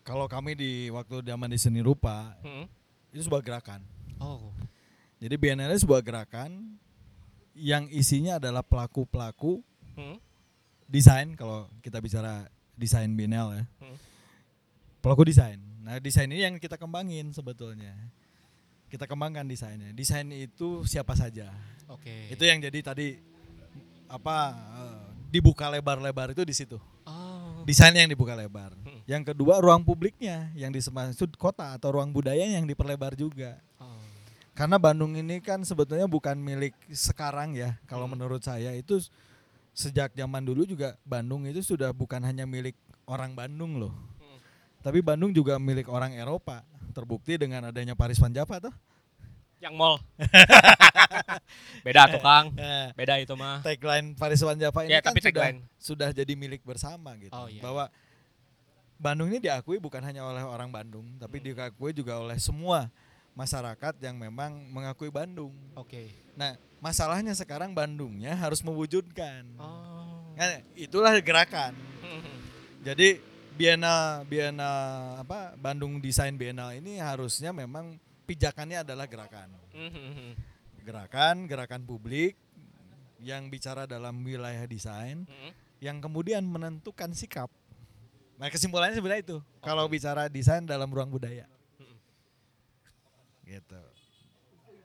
kalau 0.00 0.24
kami 0.24 0.54
di 0.54 0.70
waktu 0.88 1.20
zaman 1.20 1.50
di 1.50 1.58
seni 1.58 1.82
rupa 1.82 2.32
Mm-mm. 2.40 2.64
itu 3.12 3.26
sebuah 3.26 3.42
gerakan. 3.42 3.82
oh 4.18 4.54
Jadi 5.20 5.34
bienal 5.36 5.68
itu 5.68 5.84
sebuah 5.84 6.00
gerakan 6.00 6.78
yang 7.54 7.86
isinya 7.90 8.38
adalah 8.38 8.62
pelaku-pelaku 8.62 9.62
Mm. 9.98 10.16
desain 10.86 11.28
kalau 11.34 11.66
kita 11.82 11.98
bicara 12.00 12.46
desain 12.78 13.12
bienal 13.12 13.52
ya. 13.52 13.64
Hmm. 13.84 13.98
Pelaku 15.04 15.28
desain. 15.28 15.60
Nah, 15.84 16.00
desain 16.00 16.28
ini 16.30 16.40
yang 16.40 16.56
kita 16.56 16.80
kembangin 16.80 17.28
sebetulnya. 17.36 17.92
Kita 18.88 19.04
kembangkan 19.04 19.44
desainnya. 19.44 19.92
Desain 19.92 20.24
itu 20.32 20.82
siapa 20.88 21.12
saja. 21.14 21.52
oke 21.86 22.32
Itu 22.32 22.42
yang 22.48 22.58
jadi 22.58 22.80
tadi 22.80 23.20
apa 24.10 24.36
eh, 24.56 25.04
dibuka 25.30 25.68
lebar-lebar 25.68 26.32
itu 26.32 26.42
di 26.42 26.54
situ. 26.56 26.80
oh 27.06 27.62
Desainnya 27.68 28.02
yang 28.02 28.10
dibuka 28.16 28.32
lebar. 28.32 28.72
Hmm. 28.82 29.04
Yang 29.04 29.34
kedua 29.36 29.60
ruang 29.60 29.84
publiknya 29.84 30.48
yang 30.56 30.72
dimaksud 30.72 31.36
kota 31.36 31.76
atau 31.76 31.92
ruang 31.92 32.08
budaya 32.10 32.42
yang 32.42 32.64
diperlebar 32.64 33.14
juga. 33.14 33.60
Oh. 33.76 34.00
Karena 34.52 34.76
Bandung 34.76 35.14
ini 35.14 35.40
kan 35.40 35.62
sebetulnya 35.62 36.04
bukan 36.04 36.36
milik 36.36 36.74
sekarang 36.88 37.54
ya. 37.54 37.78
Kalau 37.86 38.04
Hmm. 38.04 38.14
menurut 38.14 38.40
saya 38.40 38.72
itu 38.72 39.00
sejak 39.70 40.12
zaman 40.12 40.42
dulu 40.42 40.66
juga 40.66 40.98
Bandung 41.02 41.46
itu 41.46 41.62
sudah 41.64 41.90
bukan 41.90 42.20
hanya 42.20 42.44
milik 42.44 42.74
orang 43.04 43.32
Bandung 43.32 43.78
loh. 43.78 43.94
Hmm. 44.18 44.38
Tapi 44.82 45.00
Bandung 45.00 45.30
juga 45.30 45.56
milik 45.56 45.86
orang 45.86 46.12
Eropa. 46.12 46.66
Terbukti 46.90 47.38
dengan 47.38 47.70
adanya 47.70 47.94
Paris 47.94 48.18
Van 48.18 48.30
Java 48.30 48.58
tuh. 48.60 48.74
yang 49.60 49.76
mall 49.76 50.00
beda 51.84 52.08
tuh 52.08 52.16
kang 52.16 52.48
Nah, 52.56 52.96
beda 52.96 53.20
itu 53.20 53.36
mah 53.36 53.60
tagline 53.60 54.16
Paris 54.16 54.40
Van 54.40 54.56
Java 54.56 54.80
ini 54.84 54.96
ya 54.96 55.04
kan 55.04 55.12
tapi 55.12 55.20
sudah 55.20 55.32
tagline 55.36 55.58
sudah 55.76 56.08
jadi 56.10 56.32
milik 56.32 56.62
bersama 56.64 57.12
gitu. 57.16 57.28
Oh, 57.30 57.44
iya. 57.44 57.60
Bahwa 57.60 57.92
Bandung 58.96 59.28
ini 59.28 59.36
diakui 59.36 59.76
bukan 59.76 60.00
hanya 60.00 60.24
oleh 60.24 60.40
orang 60.40 60.68
Bandung, 60.68 61.16
tapi 61.16 61.40
Hmm. 61.40 61.44
diakui 61.52 61.92
juga 61.92 62.16
oleh 62.16 62.36
semua 62.36 62.88
masyarakat 63.34 63.94
yang 64.02 64.16
memang 64.18 64.68
mengakui 64.70 65.08
Bandung. 65.08 65.54
oke 65.78 66.30
Nah, 66.38 66.56
masalahnya 66.80 67.36
sekarang 67.36 67.76
Bandungnya 67.76 68.32
harus 68.32 68.64
mewujudkan. 68.64 69.44
oh 69.60 70.32
Kan 70.40 70.64
itulah 70.72 71.12
gerakan. 71.20 71.76
Jadi 72.86 73.20
Bienal 73.60 74.24
Bienal 74.24 75.20
apa 75.20 75.52
Bandung 75.60 76.00
Desain 76.00 76.32
Bienal 76.32 76.72
ini 76.72 76.96
harusnya 76.96 77.52
memang 77.52 78.00
pijakannya 78.24 78.80
adalah 78.80 79.04
gerakan. 79.04 79.52
Gerakan, 80.80 81.44
gerakan 81.44 81.84
publik 81.84 82.40
yang 83.20 83.52
bicara 83.52 83.84
dalam 83.84 84.16
wilayah 84.24 84.64
desain 84.64 85.28
yang 85.76 86.00
kemudian 86.00 86.40
menentukan 86.40 87.12
sikap. 87.12 87.52
Nah, 88.40 88.48
kesimpulannya 88.48 88.96
sebenarnya 88.96 89.22
itu. 89.28 89.38
Kalau 89.60 89.84
bicara 89.92 90.32
desain 90.32 90.64
dalam 90.64 90.88
ruang 90.88 91.12
budaya. 91.12 91.44
Gitu. 93.50 93.80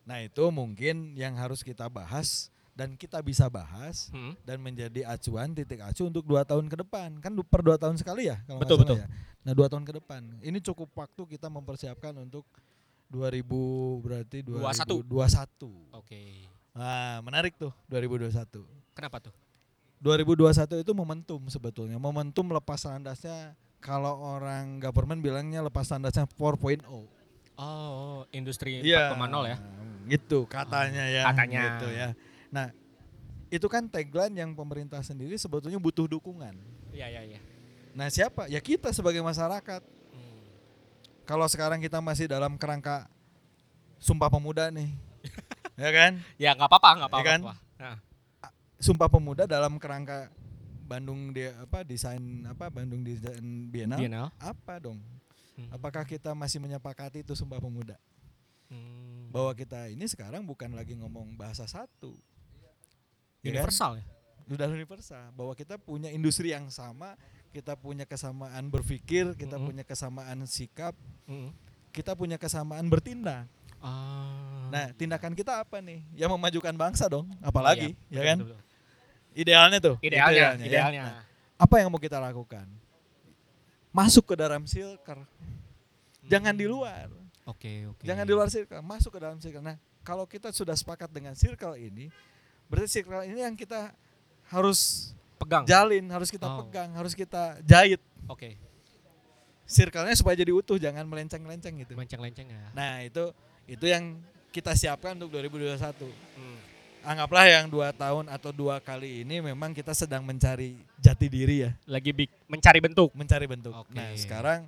Nah, 0.03 0.21
itu 0.21 0.43
mungkin 0.49 1.13
yang 1.13 1.33
harus 1.33 1.61
kita 1.61 1.85
bahas 1.85 2.49
dan 2.73 2.93
kita 2.93 3.23
bisa 3.23 3.47
bahas 3.47 4.11
Mhm. 4.11 4.33
dan 4.43 4.57
menjadi 4.59 5.07
acuan 5.07 5.53
titik 5.53 5.79
acu 5.79 6.03
untuk 6.03 6.25
dua 6.25 6.43
tahun 6.43 6.67
ke 6.67 6.83
depan 6.83 7.23
kan 7.23 7.31
per 7.41 7.63
dua 7.63 7.79
tahun 7.79 7.95
sekali 7.95 8.27
ya 8.27 8.35
kalau 8.43 8.59
Betul, 8.59 8.77
betul. 8.83 8.97
ya. 8.99 9.07
nah 9.41 9.55
dua 9.55 9.71
tahun 9.71 9.87
ke 9.87 9.93
depan 9.95 10.21
ini 10.43 10.59
cukup 10.59 10.91
waktu 10.91 11.21
kita 11.25 11.47
mempersiapkan 11.47 12.11
untuk 12.19 12.43
2000 13.07 13.47
berarti 14.03 14.43
21. 14.43 15.07
2021 15.07 15.95
oke 15.95 16.21
nah 16.75 17.23
menarik 17.23 17.55
tuh 17.55 17.71
2021 17.87 18.67
kenapa 18.91 19.23
tuh 19.23 19.33
2021 20.03 20.83
itu 20.83 20.91
momentum 20.91 21.39
sebetulnya 21.47 21.95
momentum 21.95 22.43
lepas 22.51 22.83
landasnya 22.83 23.55
kalau 23.79 24.19
orang 24.35 24.83
government 24.83 25.23
bilangnya 25.23 25.63
lepas 25.63 25.87
landasnya 25.87 26.27
4.0 26.27 26.83
oh 27.55 28.27
industri 28.29 28.79
Iya. 28.81 29.15
4.0 29.15 29.47
ya 29.47 29.57
Gitu 30.05 30.45
katanya 30.45 31.03
ya. 31.09 31.23
Katanya. 31.33 31.61
Gitu 31.65 31.87
ya. 31.89 32.07
Nah, 32.53 32.69
itu 33.49 33.65
kan 33.65 33.89
tagline 33.89 34.37
yang 34.37 34.53
pemerintah 34.53 35.01
sendiri 35.01 35.33
sebetulnya 35.35 35.81
butuh 35.81 36.05
dukungan. 36.05 36.53
iya 36.93 37.09
iya 37.09 37.21
iya 37.25 37.39
Nah, 37.95 38.11
siapa? 38.11 38.45
Ya 38.45 38.59
kita 38.59 38.91
sebagai 38.91 39.23
masyarakat. 39.23 39.81
Hmm. 39.81 40.43
Kalau 41.23 41.47
sekarang 41.47 41.79
kita 41.79 42.03
masih 42.03 42.27
dalam 42.27 42.59
kerangka 42.59 43.07
Sumpah 43.97 44.27
Pemuda 44.27 44.67
nih. 44.69 44.91
ya 45.81 45.89
kan? 45.89 46.11
ya 46.37 46.51
nggak 46.53 46.69
apa-apa 46.69 46.89
nggak 47.01 47.09
Iya 47.09 47.17
apa-apa 47.23 47.31
kan? 47.31 47.39
nah, 47.81 47.97
Sumpah 48.77 49.09
Pemuda 49.09 49.47
dalam 49.47 49.79
kerangka 49.79 50.29
Bandung 50.85 51.33
dia 51.33 51.57
apa 51.57 51.81
desain 51.81 52.21
apa 52.45 52.69
Bandung 52.69 53.01
desain 53.01 53.41
Bienal. 53.73 53.97
Bienal 53.97 54.29
Apa 54.37 54.77
dong? 54.77 55.01
Hmm. 55.55 55.71
Apakah 55.71 56.03
kita 56.03 56.35
masih 56.35 56.59
menyepakati 56.59 57.23
itu 57.23 57.31
Sumpah 57.31 57.59
Pemuda? 57.59 57.95
Hmm. 58.67 59.31
Bahwa 59.31 59.51
kita 59.55 59.87
ini 59.87 60.03
sekarang 60.05 60.43
bukan 60.43 60.71
lagi 60.75 60.95
ngomong 60.95 61.35
bahasa 61.35 61.63
satu. 61.63 62.11
Ya 63.45 63.53
kan? 63.53 63.61
universal 63.61 63.91
ya 64.01 64.05
sudah 64.45 64.69
universal 64.69 65.25
bahwa 65.33 65.53
kita 65.57 65.75
punya 65.81 66.13
industri 66.13 66.53
yang 66.53 66.69
sama, 66.69 67.17
kita 67.49 67.73
punya 67.73 68.05
kesamaan 68.05 68.69
berpikir, 68.69 69.33
kita 69.33 69.57
Mhm. 69.57 69.65
punya 69.65 69.83
kesamaan 69.83 70.45
sikap, 70.45 70.93
Mhm. 71.25 71.49
kita 71.89 72.13
punya 72.13 72.37
kesamaan 72.37 72.85
bertindak. 72.85 73.49
Ah. 73.81 74.69
Nah, 74.69 74.85
tindakan 74.93 75.33
kita 75.33 75.61
apa 75.61 75.81
nih? 75.81 76.01
Ya 76.13 76.29
memajukan 76.29 76.73
bangsa 76.73 77.09
dong, 77.09 77.29
apalagi, 77.41 77.97
Iya, 78.09 78.13
ya 78.13 78.21
betul, 78.21 78.25
kan? 78.25 78.37
betul, 78.37 78.49
betul. 78.53 78.63
Idealnya 79.35 79.79
tuh. 79.81 79.95
itu 79.99 80.07
idealnya 80.07 80.39
ya. 80.39 80.49
idealnya 80.63 81.03
Nah, 81.03 81.21
apa 81.59 81.75
yang 81.81 81.89
mau 81.91 81.99
kita 81.99 82.17
lakukan? 82.21 82.65
Masuk 83.95 84.27
ke 84.27 84.35
dalam 84.35 84.67
silker, 84.67 85.23
jangan 86.27 86.51
di 86.51 86.67
luar. 86.67 87.07
oke 87.47 87.95
oke 87.95 88.03
Jangan 88.03 88.27
di 88.27 88.33
luar 88.35 88.51
circle, 88.51 88.83
masuk 88.83 89.15
ke 89.15 89.19
dalam 89.23 89.39
circle. 89.39 89.63
Nah, 89.63 89.79
kalau 90.03 90.27
kita 90.27 90.51
sudah 90.51 90.75
sepakat 90.75 91.07
dengan 91.07 91.31
circle 91.31 91.79
ini, 91.79 92.11
berarti 92.67 92.91
circle 92.91 93.23
ini 93.23 93.39
yang 93.39 93.55
kita 93.55 93.95
harus 94.51 95.13
pegang 95.39 95.63
jalin, 95.63 96.03
harus 96.11 96.27
kita 96.27 96.43
Oh. 96.43 96.67
pegang, 96.67 96.91
harus 96.91 97.15
kita 97.15 97.63
jahit. 97.63 98.03
oke 98.27 98.59
Circle-nya 99.65 100.13
supaya 100.13 100.37
jadi 100.37 100.53
utuh, 100.53 100.77
jangan 100.77 101.07
melenceng-lenceng 101.07 101.73
gitu. 101.81 101.97
lenceng-lenceng 101.97 102.45
ya 102.51 102.69
Nah, 102.75 103.01
itu 103.01 103.33
itu 103.65 103.85
yang 103.89 104.21
kita 104.51 104.77
siapkan 104.77 105.17
untuk 105.17 105.33
2021. 105.33 106.05
Hmm. 106.37 106.54
Anggaplah 107.05 107.45
yang 107.45 107.69
dua 107.69 107.93
tahun 107.93 108.25
atau 108.33 108.49
dua 108.49 108.81
kali 108.81 109.21
ini 109.21 109.37
memang 109.37 109.77
kita 109.77 109.93
sedang 109.93 110.25
mencari 110.25 110.73
jati 110.97 111.29
diri 111.29 111.69
ya, 111.69 111.71
lagi 111.85 112.09
bik 112.09 112.33
mencari 112.49 112.81
bentuk 112.81 113.13
mencari 113.13 113.45
bentuk. 113.45 113.77
Oke. 113.77 113.93
Nah, 113.93 114.09
sekarang 114.17 114.65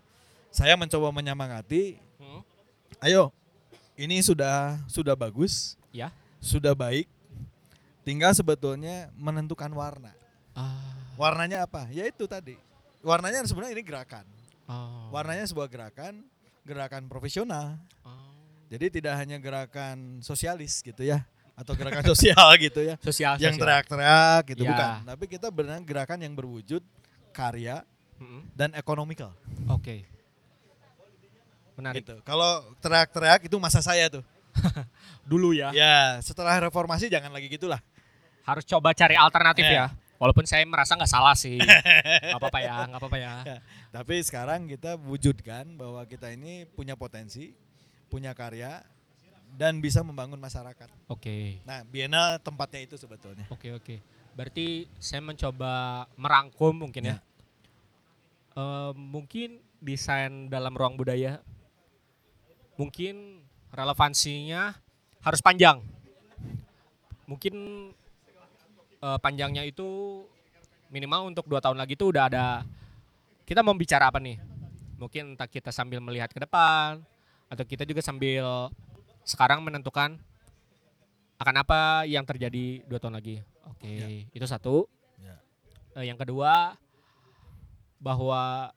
saya 0.53 0.77
mencoba 0.77 1.09
menyemangati, 1.09 1.97
Hmm. 2.21 2.41
ayo, 3.01 3.33
ini 3.97 4.21
sudah 4.21 4.77
sudah 4.85 5.17
bagus, 5.17 5.73
ya 5.89 6.13
sudah 6.37 6.77
baik, 6.77 7.09
tinggal 8.05 8.29
sebetulnya 8.37 9.09
menentukan 9.17 9.73
warna. 9.73 10.13
ah 10.53 10.93
Warnanya 11.17 11.65
apa? 11.65 11.89
Ya 11.89 12.05
itu 12.05 12.29
tadi. 12.29 12.53
Warnanya 13.01 13.41
sebenarnya 13.49 13.73
ini 13.73 13.81
gerakan. 13.81 14.25
oh. 14.69 15.09
Warnanya 15.09 15.49
sebuah 15.49 15.65
gerakan, 15.65 16.21
gerakan 16.61 17.09
profesional. 17.09 17.81
Oh. 18.05 18.13
Jadi 18.69 19.01
tidak 19.01 19.17
hanya 19.17 19.41
gerakan 19.41 20.21
sosialis 20.21 20.85
gitu 20.85 21.01
ya, 21.01 21.25
atau 21.57 21.73
gerakan 21.73 22.05
sosial 22.05 22.45
gitu 22.61 22.79
ya, 22.79 22.95
sosial 23.01 23.33
yang 23.35 23.57
teriak-teriak 23.57 24.41
gitu 24.47 24.61
Ya. 24.61 24.69
bukan. 24.71 24.97
Tapi 25.07 25.23
kita 25.27 25.47
benar 25.49 25.81
gerakan 25.81 26.21
yang 26.21 26.31
berwujud 26.31 26.85
karya 27.31 27.81
Mm-mm. 28.15 28.45
dan 28.53 28.69
ekonomikal. 28.73 29.33
oke 29.67 30.05
menarik 31.73 32.01
Gitu. 32.01 32.15
Kalau 32.23 32.65
teriak-teriak 32.79 33.41
itu 33.43 33.57
masa 33.57 33.79
saya 33.79 34.07
tuh. 34.07 34.25
dulu 35.23 35.53
ya 35.53 35.69
Ya, 35.69 36.17
setelah 36.19 36.57
reformasi 36.59 37.05
jangan 37.07 37.29
lagi 37.29 37.45
gitulah. 37.47 37.77
harus 38.41 38.63
coba 38.63 38.95
cari 38.95 39.13
alternatif 39.13 39.61
Eh. 39.61 39.75
ya 39.75 39.91
walaupun 40.17 40.47
saya 40.47 40.63
merasa 40.63 40.95
nggak 40.95 41.11
salah 41.11 41.35
sih 41.35 41.59
nggak 42.25 42.39
apa-apa 42.39 42.59
ya 42.59 42.75
nggak 42.87 42.97
apa-apa 42.97 43.17
ya 43.19 43.33
Tapi 43.91 44.15
sekarang 44.19 44.65
kita 44.65 44.95
wujudkan 44.97 45.67
bahwa 45.73 46.01
kita 46.03 46.31
ini 46.31 46.63
punya 46.65 46.95
potensi, 46.95 47.51
punya 48.07 48.31
karya 48.31 48.81
dan 49.57 49.81
bisa 49.81 50.05
membangun 50.05 50.37
masyarakat. 50.37 50.85
oke 51.09 51.65
Nah, 51.65 51.81
Bienal 51.89 52.37
tempatnya 52.37 52.85
itu 52.85 52.95
sebetulnya. 52.95 53.49
Oke 53.49 53.73
oke. 53.73 53.97
Berarti 54.37 54.85
saya 55.01 55.25
mencoba 55.25 56.05
merangkum 56.13 56.85
mungkin 56.85 57.09
ya. 57.09 57.17
Ya. 57.17 57.17
Eh, 58.53 58.91
mungkin 58.93 59.57
desain 59.81 60.45
dalam 60.49 60.77
ruang 60.77 60.97
budaya 60.97 61.41
mungkin 62.77 63.41
relevansinya 63.73 64.77
harus 65.25 65.41
panjang. 65.41 65.81
Mungkin 67.25 67.53
eh, 69.01 69.19
panjangnya 69.25 69.65
itu 69.65 70.21
minimal 70.93 71.33
untuk 71.33 71.49
dua 71.49 71.57
tahun 71.57 71.81
lagi 71.81 71.97
itu 71.97 72.13
udah 72.13 72.29
ada 72.29 72.45
kita 73.49 73.65
mau 73.65 73.73
bicara 73.73 74.13
apa 74.13 74.21
nih? 74.21 74.37
Mungkin 75.01 75.33
entah 75.33 75.49
kita 75.49 75.73
sambil 75.73 75.97
melihat 75.97 76.29
ke 76.29 76.37
depan 76.37 77.01
atau 77.49 77.63
kita 77.65 77.89
juga 77.89 78.05
sambil 78.05 78.69
sekarang 79.27 79.59
menentukan 79.59 80.15
akan 81.37 81.55
apa 81.61 82.07
yang 82.07 82.23
terjadi 82.23 82.81
dua 82.87 82.97
tahun 82.97 83.19
lagi. 83.19 83.43
Oke, 83.67 84.25
itu 84.31 84.45
satu. 84.47 84.87
Ya. 85.19 85.37
Eh, 85.93 86.07
yang 86.07 86.17
kedua 86.17 86.79
bahwa 87.99 88.71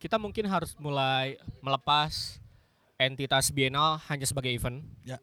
kita 0.00 0.16
mungkin 0.16 0.48
harus 0.48 0.72
mulai 0.80 1.36
melepas 1.60 2.40
entitas 2.96 3.52
bienal 3.52 4.00
hanya 4.08 4.24
sebagai 4.24 4.50
event. 4.50 4.80
Ya. 5.04 5.20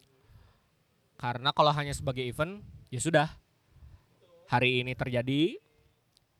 Karena 1.18 1.50
kalau 1.50 1.74
hanya 1.74 1.92
sebagai 1.98 2.22
event, 2.22 2.62
ya 2.94 3.02
sudah. 3.02 3.28
Hari 4.48 4.86
ini 4.86 4.94
terjadi 4.96 5.60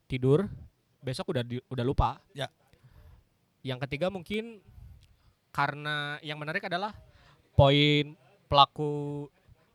tidur, 0.08 0.48
besok 1.04 1.34
udah 1.36 1.44
di- 1.44 1.66
udah 1.68 1.84
lupa. 1.84 2.22
Ya. 2.32 2.48
Yang 3.66 3.84
ketiga 3.90 4.08
mungkin 4.08 4.62
karena 5.52 6.22
yang 6.22 6.38
menarik 6.40 6.64
adalah 6.64 6.94
poin 7.58 8.14
pelaku 8.48 9.28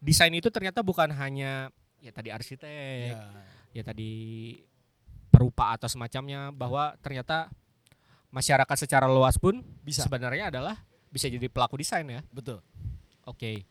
desain 0.03 0.33
itu 0.33 0.49
ternyata 0.51 0.83
bukan 0.83 1.13
hanya 1.15 1.71
ya 2.03 2.11
tadi 2.11 2.33
arsitek, 2.35 3.15
Ya. 3.15 3.23
ya 3.71 3.83
tadi 3.87 4.13
perupa 5.31 5.77
atau 5.77 5.87
semacamnya 5.87 6.51
bahwa 6.51 6.97
ternyata 7.01 7.49
masyarakat 8.33 8.77
secara 8.89 9.07
luas 9.07 9.37
pun 9.37 9.61
Bisa. 9.85 10.03
sebenarnya 10.05 10.49
adalah 10.49 10.81
bisa 11.13 11.29
jadi 11.29 11.47
pelaku 11.53 11.77
desain 11.79 12.09
ya. 12.09 12.25
Betul. 12.33 12.65
Oke. 13.29 13.63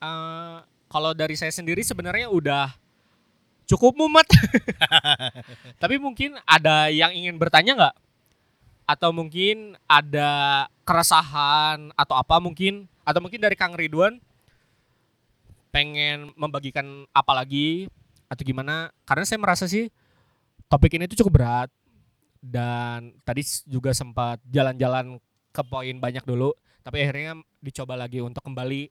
Eh, 0.00 0.56
kalau 0.90 1.12
dari 1.16 1.36
saya 1.36 1.52
sendiri 1.52 1.80
sebenarnya 1.86 2.28
udah 2.28 2.72
cukup 3.70 3.94
mumet. 3.94 4.26
Tapi 5.82 5.96
mungkin 6.02 6.34
ada 6.42 6.90
yang 6.90 7.14
ingin 7.14 7.38
bertanya 7.38 7.72
nggak? 7.78 7.96
Atau 8.90 9.14
mungkin 9.14 9.78
ada 9.86 10.66
keresahan 10.82 11.94
atau 11.94 12.18
apa 12.18 12.42
mungkin? 12.42 12.89
Atau 13.02 13.20
mungkin 13.24 13.40
dari 13.40 13.56
Kang 13.56 13.74
Ridwan 13.74 14.20
pengen 15.70 16.34
membagikan 16.34 17.06
apa 17.14 17.32
lagi 17.34 17.86
atau 18.26 18.42
gimana? 18.42 18.90
Karena 19.06 19.24
saya 19.26 19.38
merasa 19.38 19.64
sih 19.66 19.90
topik 20.66 20.94
ini 20.96 21.10
tuh 21.10 21.24
cukup 21.24 21.42
berat. 21.42 21.70
Dan 22.40 23.12
tadi 23.20 23.44
juga 23.68 23.92
sempat 23.92 24.40
jalan-jalan 24.48 25.20
ke 25.52 25.62
poin 25.66 25.96
banyak 26.00 26.24
dulu. 26.24 26.56
Tapi 26.80 27.04
akhirnya 27.04 27.36
dicoba 27.60 28.00
lagi 28.00 28.24
untuk 28.24 28.40
kembali 28.40 28.88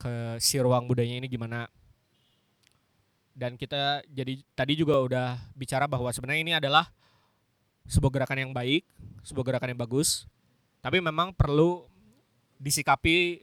ke 0.00 0.12
si 0.42 0.58
ruang 0.58 0.90
budayanya 0.90 1.22
ini 1.22 1.28
gimana. 1.30 1.70
Dan 3.30 3.54
kita 3.54 4.02
jadi 4.10 4.42
tadi 4.58 4.74
juga 4.74 4.98
udah 4.98 5.38
bicara 5.54 5.86
bahwa 5.86 6.10
sebenarnya 6.10 6.42
ini 6.42 6.52
adalah 6.58 6.90
sebuah 7.86 8.10
gerakan 8.10 8.50
yang 8.50 8.52
baik 8.52 8.82
sebuah 9.22 9.44
gerakan 9.46 9.76
yang 9.76 9.80
bagus. 9.80 10.24
Tapi 10.80 10.98
memang 11.00 11.36
perlu 11.36 11.84
disikapi 12.60 13.40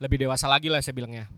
lebih 0.00 0.18
dewasa 0.18 0.48
lagi 0.48 0.66
lah 0.66 0.80
saya 0.80 0.96
bilangnya 0.96 1.28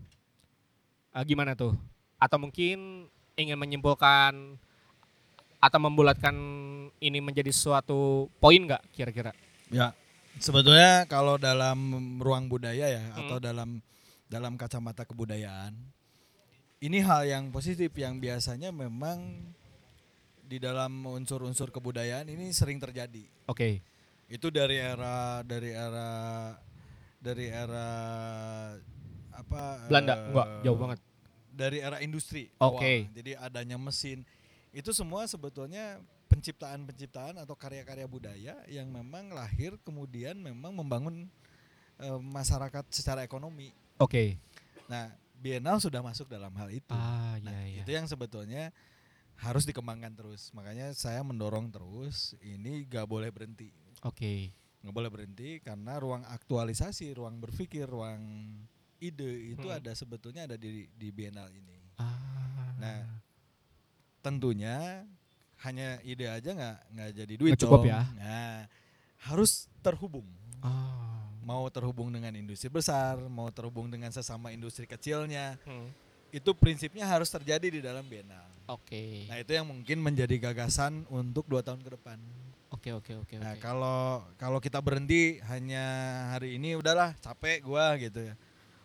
Ah, 1.11 1.21
gimana 1.21 1.53
tuh 1.53 1.73
atau 2.15 2.37
mungkin 2.37 3.05
ingin 3.33 3.57
menyimpulkan 3.57 4.57
atau 5.57 5.79
membulatkan 5.81 6.33
ini 6.97 7.19
menjadi 7.19 7.49
suatu 7.49 8.29
poin 8.37 8.61
nggak 8.61 8.81
kira-kira 8.91 9.33
Ya, 9.67 9.91
sebetulnya 10.37 11.03
kalau 11.05 11.35
dalam 11.35 11.75
ruang 12.17 12.47
budaya 12.47 12.87
ya 12.87 13.03
Hmm. 13.03 13.19
atau 13.19 13.37
dalam 13.37 13.69
dalam 14.27 14.55
kacamata 14.55 15.03
kebudayaan, 15.03 15.75
ini 16.79 16.99
hal 16.99 17.23
yang 17.23 17.49
positif 17.49 17.91
yang 17.95 18.15
biasanya 18.15 18.71
memang 18.71 19.19
di 20.39 20.55
dalam 20.55 21.03
unsur-unsur 21.03 21.67
kebudayaan 21.69 22.27
ini 22.27 22.51
sering 22.51 22.79
terjadi. 22.79 23.27
oke 23.45 23.83
Itu 24.27 24.47
dari 24.47 24.75
era 24.77 25.39
dari 25.41 25.71
era 25.71 26.07
dari 27.17 27.49
era 27.49 27.89
apa? 29.33 29.61
Belanda 29.89 30.13
eh, 30.13 30.29
enggak 30.31 30.47
jauh 30.65 30.79
banget 30.79 30.99
Dari 31.57 31.77
era 31.81 31.97
industri. 32.05 32.53
Oke. 32.61 33.09
awal. 33.09 33.13
Jadi 33.17 33.31
adanya 33.33 33.77
mesin 33.81 34.21
itu 34.69 34.93
semua 34.93 35.25
sebetulnya 35.25 35.97
penciptaan-penciptaan 36.27 37.39
atau 37.41 37.57
karya-karya 37.57 38.05
budaya 38.05 38.53
yang 38.69 38.91
memang 38.91 39.31
lahir 39.33 39.73
kemudian 39.81 40.37
memang 40.37 40.75
membangun 40.75 41.25
eh, 41.97 42.19
masyarakat 42.21 42.85
secara 42.93 43.25
ekonomi. 43.25 43.73
oke 43.97 44.37
Nah, 44.87 45.11
Biennale 45.37 45.83
sudah 45.83 45.99
masuk 46.01 46.31
dalam 46.31 46.49
hal 46.57 46.69
itu. 46.71 46.93
ah 46.93 47.37
Nah, 47.41 47.51
iya 47.51 47.81
iya 47.81 47.81
itu 47.85 47.91
yang 47.93 48.05
sebetulnya 48.05 48.69
harus 49.37 49.65
dikembangkan 49.65 50.13
terus. 50.17 50.49
Makanya 50.53 50.93
saya 50.93 51.21
mendorong 51.21 51.69
terus 51.69 52.33
ini 52.41 52.85
gak 52.89 53.05
boleh 53.09 53.29
berhenti. 53.33 53.69
oke 54.05 54.53
Nggak 54.87 54.95
boleh 54.95 55.11
berhenti 55.11 55.59
karena 55.59 55.99
ruang 55.99 56.23
aktualisasi, 56.23 57.11
ruang 57.11 57.43
berpikir, 57.43 57.83
ruang 57.83 58.23
ide 58.97 59.51
itu 59.51 59.67
Hmm. 59.67 59.77
ada 59.77 59.91
sebetulnya 59.91 60.47
ada 60.47 60.55
di 60.55 60.87
di 60.87 61.07
Biennale 61.11 61.51
ini. 61.53 61.75
ah 61.99 62.15
Nah, 62.79 63.03
tentunya 64.21 65.03
hanya 65.59 65.97
ide 66.01 66.29
aja 66.29 66.53
nggak 66.53 66.77
nggak 66.93 67.09
jadi 67.17 67.33
duit 67.35 67.51
Nggak 67.57 67.63
cukup 67.67 67.81
dong. 67.83 67.91
ya. 67.91 68.01
Nah, 68.15 68.57
harus 69.27 69.67
terhubung. 69.81 70.27
ah 70.61 71.03
Mau 71.41 71.63
terhubung 71.67 72.11
dengan 72.11 72.35
industri 72.35 72.67
besar, 72.67 73.15
mau 73.27 73.47
terhubung 73.47 73.87
dengan 73.87 74.11
sesama 74.11 74.51
industri 74.51 74.83
kecilnya. 74.83 75.55
hmm. 75.63 75.89
Itu 76.27 76.51
prinsipnya 76.51 77.07
harus 77.07 77.27
terjadi 77.27 77.67
di 77.67 77.79
dalam 77.79 78.03
Biennale. 78.03 78.51
oke 78.67 79.27
Nah, 79.27 79.39
itu 79.39 79.51
yang 79.51 79.63
mungkin 79.63 79.99
menjadi 79.99 80.35
gagasan 80.41 81.07
untuk 81.07 81.47
dua 81.47 81.59
tahun 81.59 81.79
ke 81.81 81.95
depan. 81.95 82.19
Oke 82.71 82.89
oke 82.99 83.11
oke 83.23 83.33
Nah, 83.39 83.55
kalau 83.59 84.23
kalau 84.35 84.59
kita 84.59 84.79
berhenti 84.83 85.39
hanya 85.47 85.85
hari 86.35 86.59
ini 86.59 86.75
udahlah 86.75 87.15
capek 87.19 87.63
gua 87.63 87.95
gitu 87.99 88.21
ya. 88.21 88.35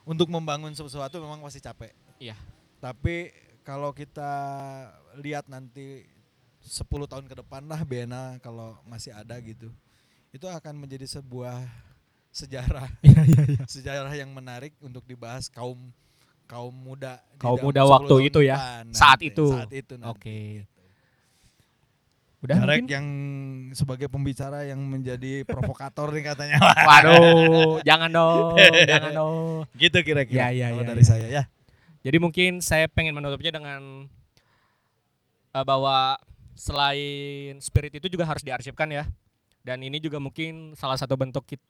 Untuk 0.02 0.26
membangun 0.26 0.74
sesuatu 0.74 1.22
memang 1.22 1.38
pasti 1.42 1.62
capek. 1.62 1.94
Iya. 2.18 2.34
Tapi 2.82 3.30
kalau 3.62 3.94
kita 3.94 4.32
lihat 5.22 5.46
nanti 5.46 6.02
10 6.62 6.86
tahun 7.10 7.26
ke 7.26 7.34
depan 7.42 7.62
lah 7.66 7.82
Bena 7.86 8.38
kalau 8.42 8.78
masih 8.86 9.14
ada 9.14 9.38
gitu. 9.38 9.70
Itu 10.34 10.50
akan 10.50 10.78
menjadi 10.78 11.06
sebuah 11.06 11.62
sejarah. 12.34 12.88
Iya 13.06 13.22
iya 13.28 13.42
iya. 13.58 13.64
sejarah 13.68 14.14
yang 14.14 14.30
menarik 14.34 14.74
untuk 14.82 15.06
dibahas 15.06 15.46
kaum 15.46 15.92
kaum 16.50 16.74
muda 16.74 17.22
di 17.38 17.42
Kaum 17.42 17.58
muda 17.62 17.82
10 17.86 17.92
waktu 17.94 18.14
itu 18.28 18.40
ya, 18.44 18.56
depan 18.58 18.84
saat 18.92 19.18
nanti, 19.20 19.30
itu. 19.30 19.46
Saat 19.48 19.72
itu 19.72 19.94
nanti. 19.96 20.10
Oke. 20.10 20.38
Udah 22.42 22.58
Jarek 22.58 22.82
mungkin? 22.82 22.90
yang 22.90 23.06
sebagai 23.70 24.10
pembicara 24.10 24.66
yang 24.66 24.82
menjadi 24.82 25.42
provokator 25.50 26.10
nih 26.10 26.24
katanya. 26.26 26.58
Waduh, 26.58 27.78
jangan 27.88 28.10
dong, 28.10 28.58
jangan 28.82 29.12
dong. 29.14 29.62
gitu 29.78 29.98
kira-kira 30.02 30.50
Ya, 30.50 30.68
ya, 30.68 30.74
ya, 30.74 30.82
dari 30.82 31.02
ya. 31.02 31.06
saya 31.06 31.26
ya. 31.30 31.42
Jadi 32.02 32.18
mungkin 32.18 32.58
saya 32.58 32.90
pengen 32.90 33.14
menutupnya 33.14 33.54
dengan 33.54 34.10
eh, 35.54 35.64
bahwa 35.64 36.18
selain 36.52 37.62
spirit 37.62 37.94
itu 37.96 38.10
juga 38.10 38.26
harus 38.26 38.42
diarsipkan 38.42 38.90
ya. 38.90 39.06
Dan 39.62 39.78
ini 39.78 40.02
juga 40.02 40.18
mungkin 40.18 40.74
salah 40.74 40.98
satu 40.98 41.14
bentuk 41.14 41.46
kit- 41.46 41.62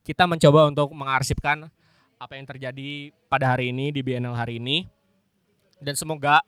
kita 0.00 0.24
mencoba 0.24 0.72
untuk 0.72 0.88
mengarsipkan 0.96 1.68
apa 2.16 2.32
yang 2.32 2.48
terjadi 2.48 3.12
pada 3.28 3.52
hari 3.52 3.68
ini 3.68 3.92
di 3.92 4.00
BNL 4.00 4.32
hari 4.32 4.56
ini. 4.56 4.88
Dan 5.76 5.92
semoga 5.92 6.40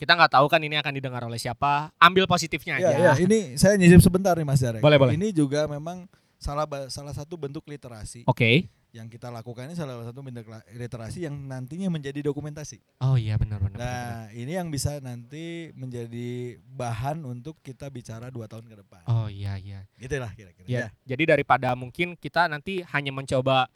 kita 0.00 0.16
nggak 0.16 0.32
tahu 0.32 0.48
kan 0.48 0.64
ini 0.64 0.80
akan 0.80 0.96
didengar 0.96 1.20
oleh 1.22 1.36
siapa. 1.36 1.92
Ambil 2.00 2.24
positifnya 2.24 2.80
Ya, 2.80 2.88
aja. 2.88 3.12
ya, 3.12 3.12
ini 3.20 3.60
saya 3.60 3.76
nyisip 3.76 4.00
sebentar 4.00 4.32
nih 4.32 4.48
Mas 4.48 4.64
Jarek. 4.64 4.80
Boleh, 4.80 4.96
boleh. 4.96 5.12
Ini 5.20 5.28
juga 5.30 5.68
memang 5.68 6.08
salah 6.40 6.64
salah 6.88 7.12
satu 7.12 7.36
bentuk 7.36 7.68
literasi 7.68 8.24
Oke. 8.24 8.64
yang 8.96 9.12
kita 9.12 9.28
lakukan 9.28 9.68
ini 9.68 9.76
salah 9.76 10.00
satu 10.02 10.24
bentuk 10.24 10.48
literasi 10.72 11.28
yang 11.28 11.36
nantinya 11.36 11.92
menjadi 11.92 12.24
dokumentasi. 12.24 12.80
Oh 13.04 13.20
iya 13.20 13.36
benar 13.36 13.60
benar. 13.60 13.76
benar, 13.76 13.84
benar. 13.84 14.08
Nah, 14.24 14.32
ini 14.32 14.52
yang 14.56 14.72
bisa 14.72 15.04
nanti 15.04 15.68
menjadi 15.76 16.56
bahan 16.64 17.22
untuk 17.22 17.60
kita 17.60 17.92
bicara 17.92 18.32
dua 18.32 18.48
tahun 18.48 18.66
ke 18.66 18.80
depan. 18.80 19.04
Oh 19.04 19.28
iya 19.28 19.60
iya. 19.60 19.84
Gitulah 20.00 20.32
kira-kira. 20.32 20.64
Ya, 20.64 20.86
jadi 21.04 21.36
daripada 21.36 21.76
mungkin 21.76 22.16
kita 22.16 22.48
nanti 22.48 22.80
hanya 22.88 23.12
mencoba 23.12 23.68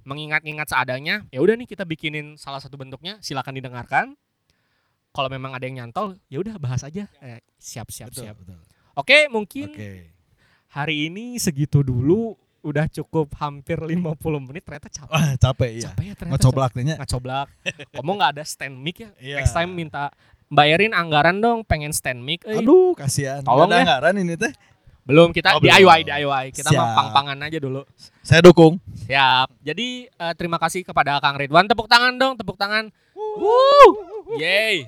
mengingat-ingat 0.00 0.64
seadanya, 0.66 1.28
ya 1.28 1.44
udah 1.44 1.52
nih 1.54 1.68
kita 1.68 1.84
bikinin 1.84 2.34
salah 2.34 2.58
satu 2.58 2.80
bentuknya, 2.80 3.20
silakan 3.20 3.60
didengarkan. 3.60 4.16
Kalau 5.10 5.26
memang 5.26 5.50
ada 5.50 5.66
yang 5.66 5.82
nyantol, 5.82 6.14
ya 6.30 6.38
udah 6.38 6.54
bahas 6.56 6.86
aja. 6.86 7.10
Eh, 7.18 7.42
siap 7.58 7.90
siap 7.90 8.14
betul, 8.14 8.30
siap. 8.30 8.36
betul. 8.38 8.58
Oke, 8.94 9.26
mungkin 9.26 9.74
Oke. 9.74 10.06
hari 10.70 11.10
ini 11.10 11.34
segitu 11.36 11.82
dulu 11.82 12.38
udah 12.60 12.86
cukup 12.86 13.32
hampir 13.40 13.80
50 13.80 13.90
menit 14.38 14.62
ternyata 14.62 14.86
capek. 14.86 15.10
Wah, 15.10 15.32
capek 15.34 15.70
iya. 15.72 15.82
Capek 15.90 16.04
ya 16.04 16.14
ternyata. 16.14 16.30
Nya. 16.30 16.94
capek. 16.94 16.98
Ngocoblak. 17.00 17.48
Kamu 17.90 18.10
nggak 18.14 18.30
ada 18.38 18.44
stand 18.44 18.76
mic 18.78 18.96
ya? 19.02 19.10
Iya. 19.18 19.36
Next 19.42 19.54
time 19.56 19.70
minta 19.72 20.12
Mbak 20.46 20.66
Erin 20.66 20.92
anggaran 20.94 21.36
dong 21.40 21.66
pengen 21.66 21.90
stand 21.90 22.20
mic. 22.22 22.44
Eh, 22.46 22.60
Aduh, 22.60 22.94
kasihan. 22.94 23.42
Tolong 23.42 23.66
ada 23.66 23.74
ya. 23.74 23.82
anggaran 23.86 24.14
ini 24.20 24.34
teh. 24.38 24.52
belum 25.00 25.34
kita 25.34 25.56
Oh, 25.56 25.58
belum. 25.58 25.74
DIY 25.74 26.00
DIY. 26.06 26.44
Kita 26.54 26.70
mah 26.70 26.94
pang-pangan 26.94 27.38
aja 27.42 27.58
dulu. 27.58 27.82
Saya 28.22 28.44
dukung. 28.44 28.78
Siap. 29.08 29.48
Jadi 29.58 30.06
eh, 30.06 30.32
terima 30.38 30.60
kasih 30.60 30.86
kepada 30.86 31.18
Kang 31.18 31.34
Ridwan. 31.34 31.66
Tepuk 31.66 31.90
tangan 31.90 32.14
dong, 32.14 32.38
tepuk 32.38 32.54
tangan. 32.54 32.92
Woo! 33.16 33.88
Yeay. 34.38 34.86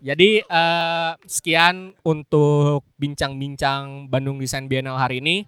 Jadi 0.00 0.40
eh, 0.40 1.12
sekian 1.28 1.92
untuk 2.00 2.88
bincang-bincang 2.96 4.08
Bandung 4.08 4.40
Design 4.40 4.64
Biennale 4.64 4.96
hari 4.96 5.20
ini. 5.20 5.44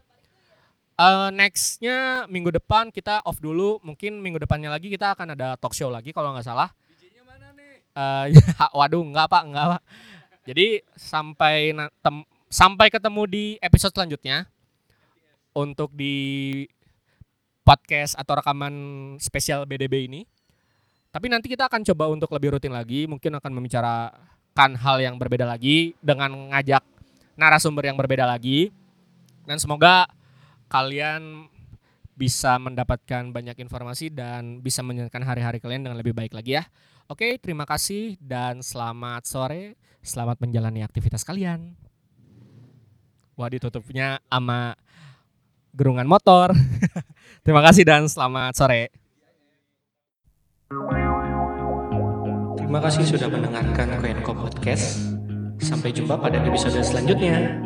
Eh, 1.00 1.28
nextnya 1.32 2.28
minggu 2.28 2.52
depan 2.52 2.92
kita 2.92 3.24
off 3.24 3.40
dulu. 3.40 3.80
Mungkin 3.80 4.20
minggu 4.20 4.36
depannya 4.44 4.68
lagi 4.68 4.92
kita 4.92 5.16
akan 5.16 5.32
ada 5.32 5.56
talk 5.56 5.72
show 5.72 5.88
lagi 5.88 6.12
kalau 6.12 6.36
nggak 6.36 6.44
salah. 6.44 6.68
Eh, 7.96 8.26
waduh, 8.78 9.00
nggak 9.00 9.26
pak, 9.32 9.42
nggak 9.48 9.66
pak. 9.72 9.82
Jadi 10.44 10.84
sampai 11.00 11.72
tem- 12.04 12.28
sampai 12.52 12.92
ketemu 12.92 13.22
di 13.24 13.44
episode 13.64 13.96
selanjutnya 13.96 14.44
untuk 15.56 15.96
di 15.96 16.12
podcast 17.64 18.20
atau 18.20 18.36
rekaman 18.36 18.74
spesial 19.16 19.64
BDB 19.64 20.12
ini. 20.12 20.28
Tapi 21.08 21.28
nanti 21.32 21.48
kita 21.48 21.68
akan 21.72 21.84
coba 21.88 22.08
untuk 22.12 22.28
lebih 22.36 22.56
rutin 22.56 22.72
lagi, 22.72 23.08
mungkin 23.08 23.36
akan 23.36 23.52
membicarakan 24.52 24.76
hal 24.76 24.96
yang 25.00 25.16
berbeda 25.16 25.48
lagi 25.48 25.96
dengan 26.04 26.52
ngajak 26.52 26.84
narasumber 27.40 27.88
yang 27.88 27.96
berbeda 27.96 28.28
lagi. 28.28 28.68
Dan 29.48 29.56
semoga 29.56 30.06
kalian 30.68 31.48
bisa 32.12 32.60
mendapatkan 32.60 33.32
banyak 33.32 33.56
informasi 33.64 34.12
dan 34.12 34.60
bisa 34.60 34.84
menjalankan 34.84 35.24
hari-hari 35.24 35.58
kalian 35.58 35.88
dengan 35.88 35.98
lebih 35.98 36.12
baik 36.12 36.36
lagi 36.36 36.60
ya. 36.60 36.68
Oke, 37.08 37.40
terima 37.40 37.64
kasih 37.64 38.20
dan 38.20 38.60
selamat 38.60 39.24
sore. 39.24 39.74
Selamat 40.04 40.38
menjalani 40.38 40.84
aktivitas 40.84 41.24
kalian. 41.24 41.72
Wah, 43.34 43.48
ditutupnya 43.48 44.20
sama 44.28 44.76
gerungan 45.72 46.04
motor. 46.04 46.52
terima 47.44 47.64
kasih 47.64 47.88
dan 47.88 48.04
selamat 48.04 48.52
sore. 48.54 48.92
Terima 52.72 52.88
kasih 52.88 53.04
sudah 53.04 53.28
mendengarkan 53.28 54.00
Koenko 54.00 54.32
Podcast. 54.32 55.04
Sampai 55.60 55.92
jumpa 55.92 56.16
pada 56.16 56.40
episode 56.40 56.80
selanjutnya. 56.80 57.60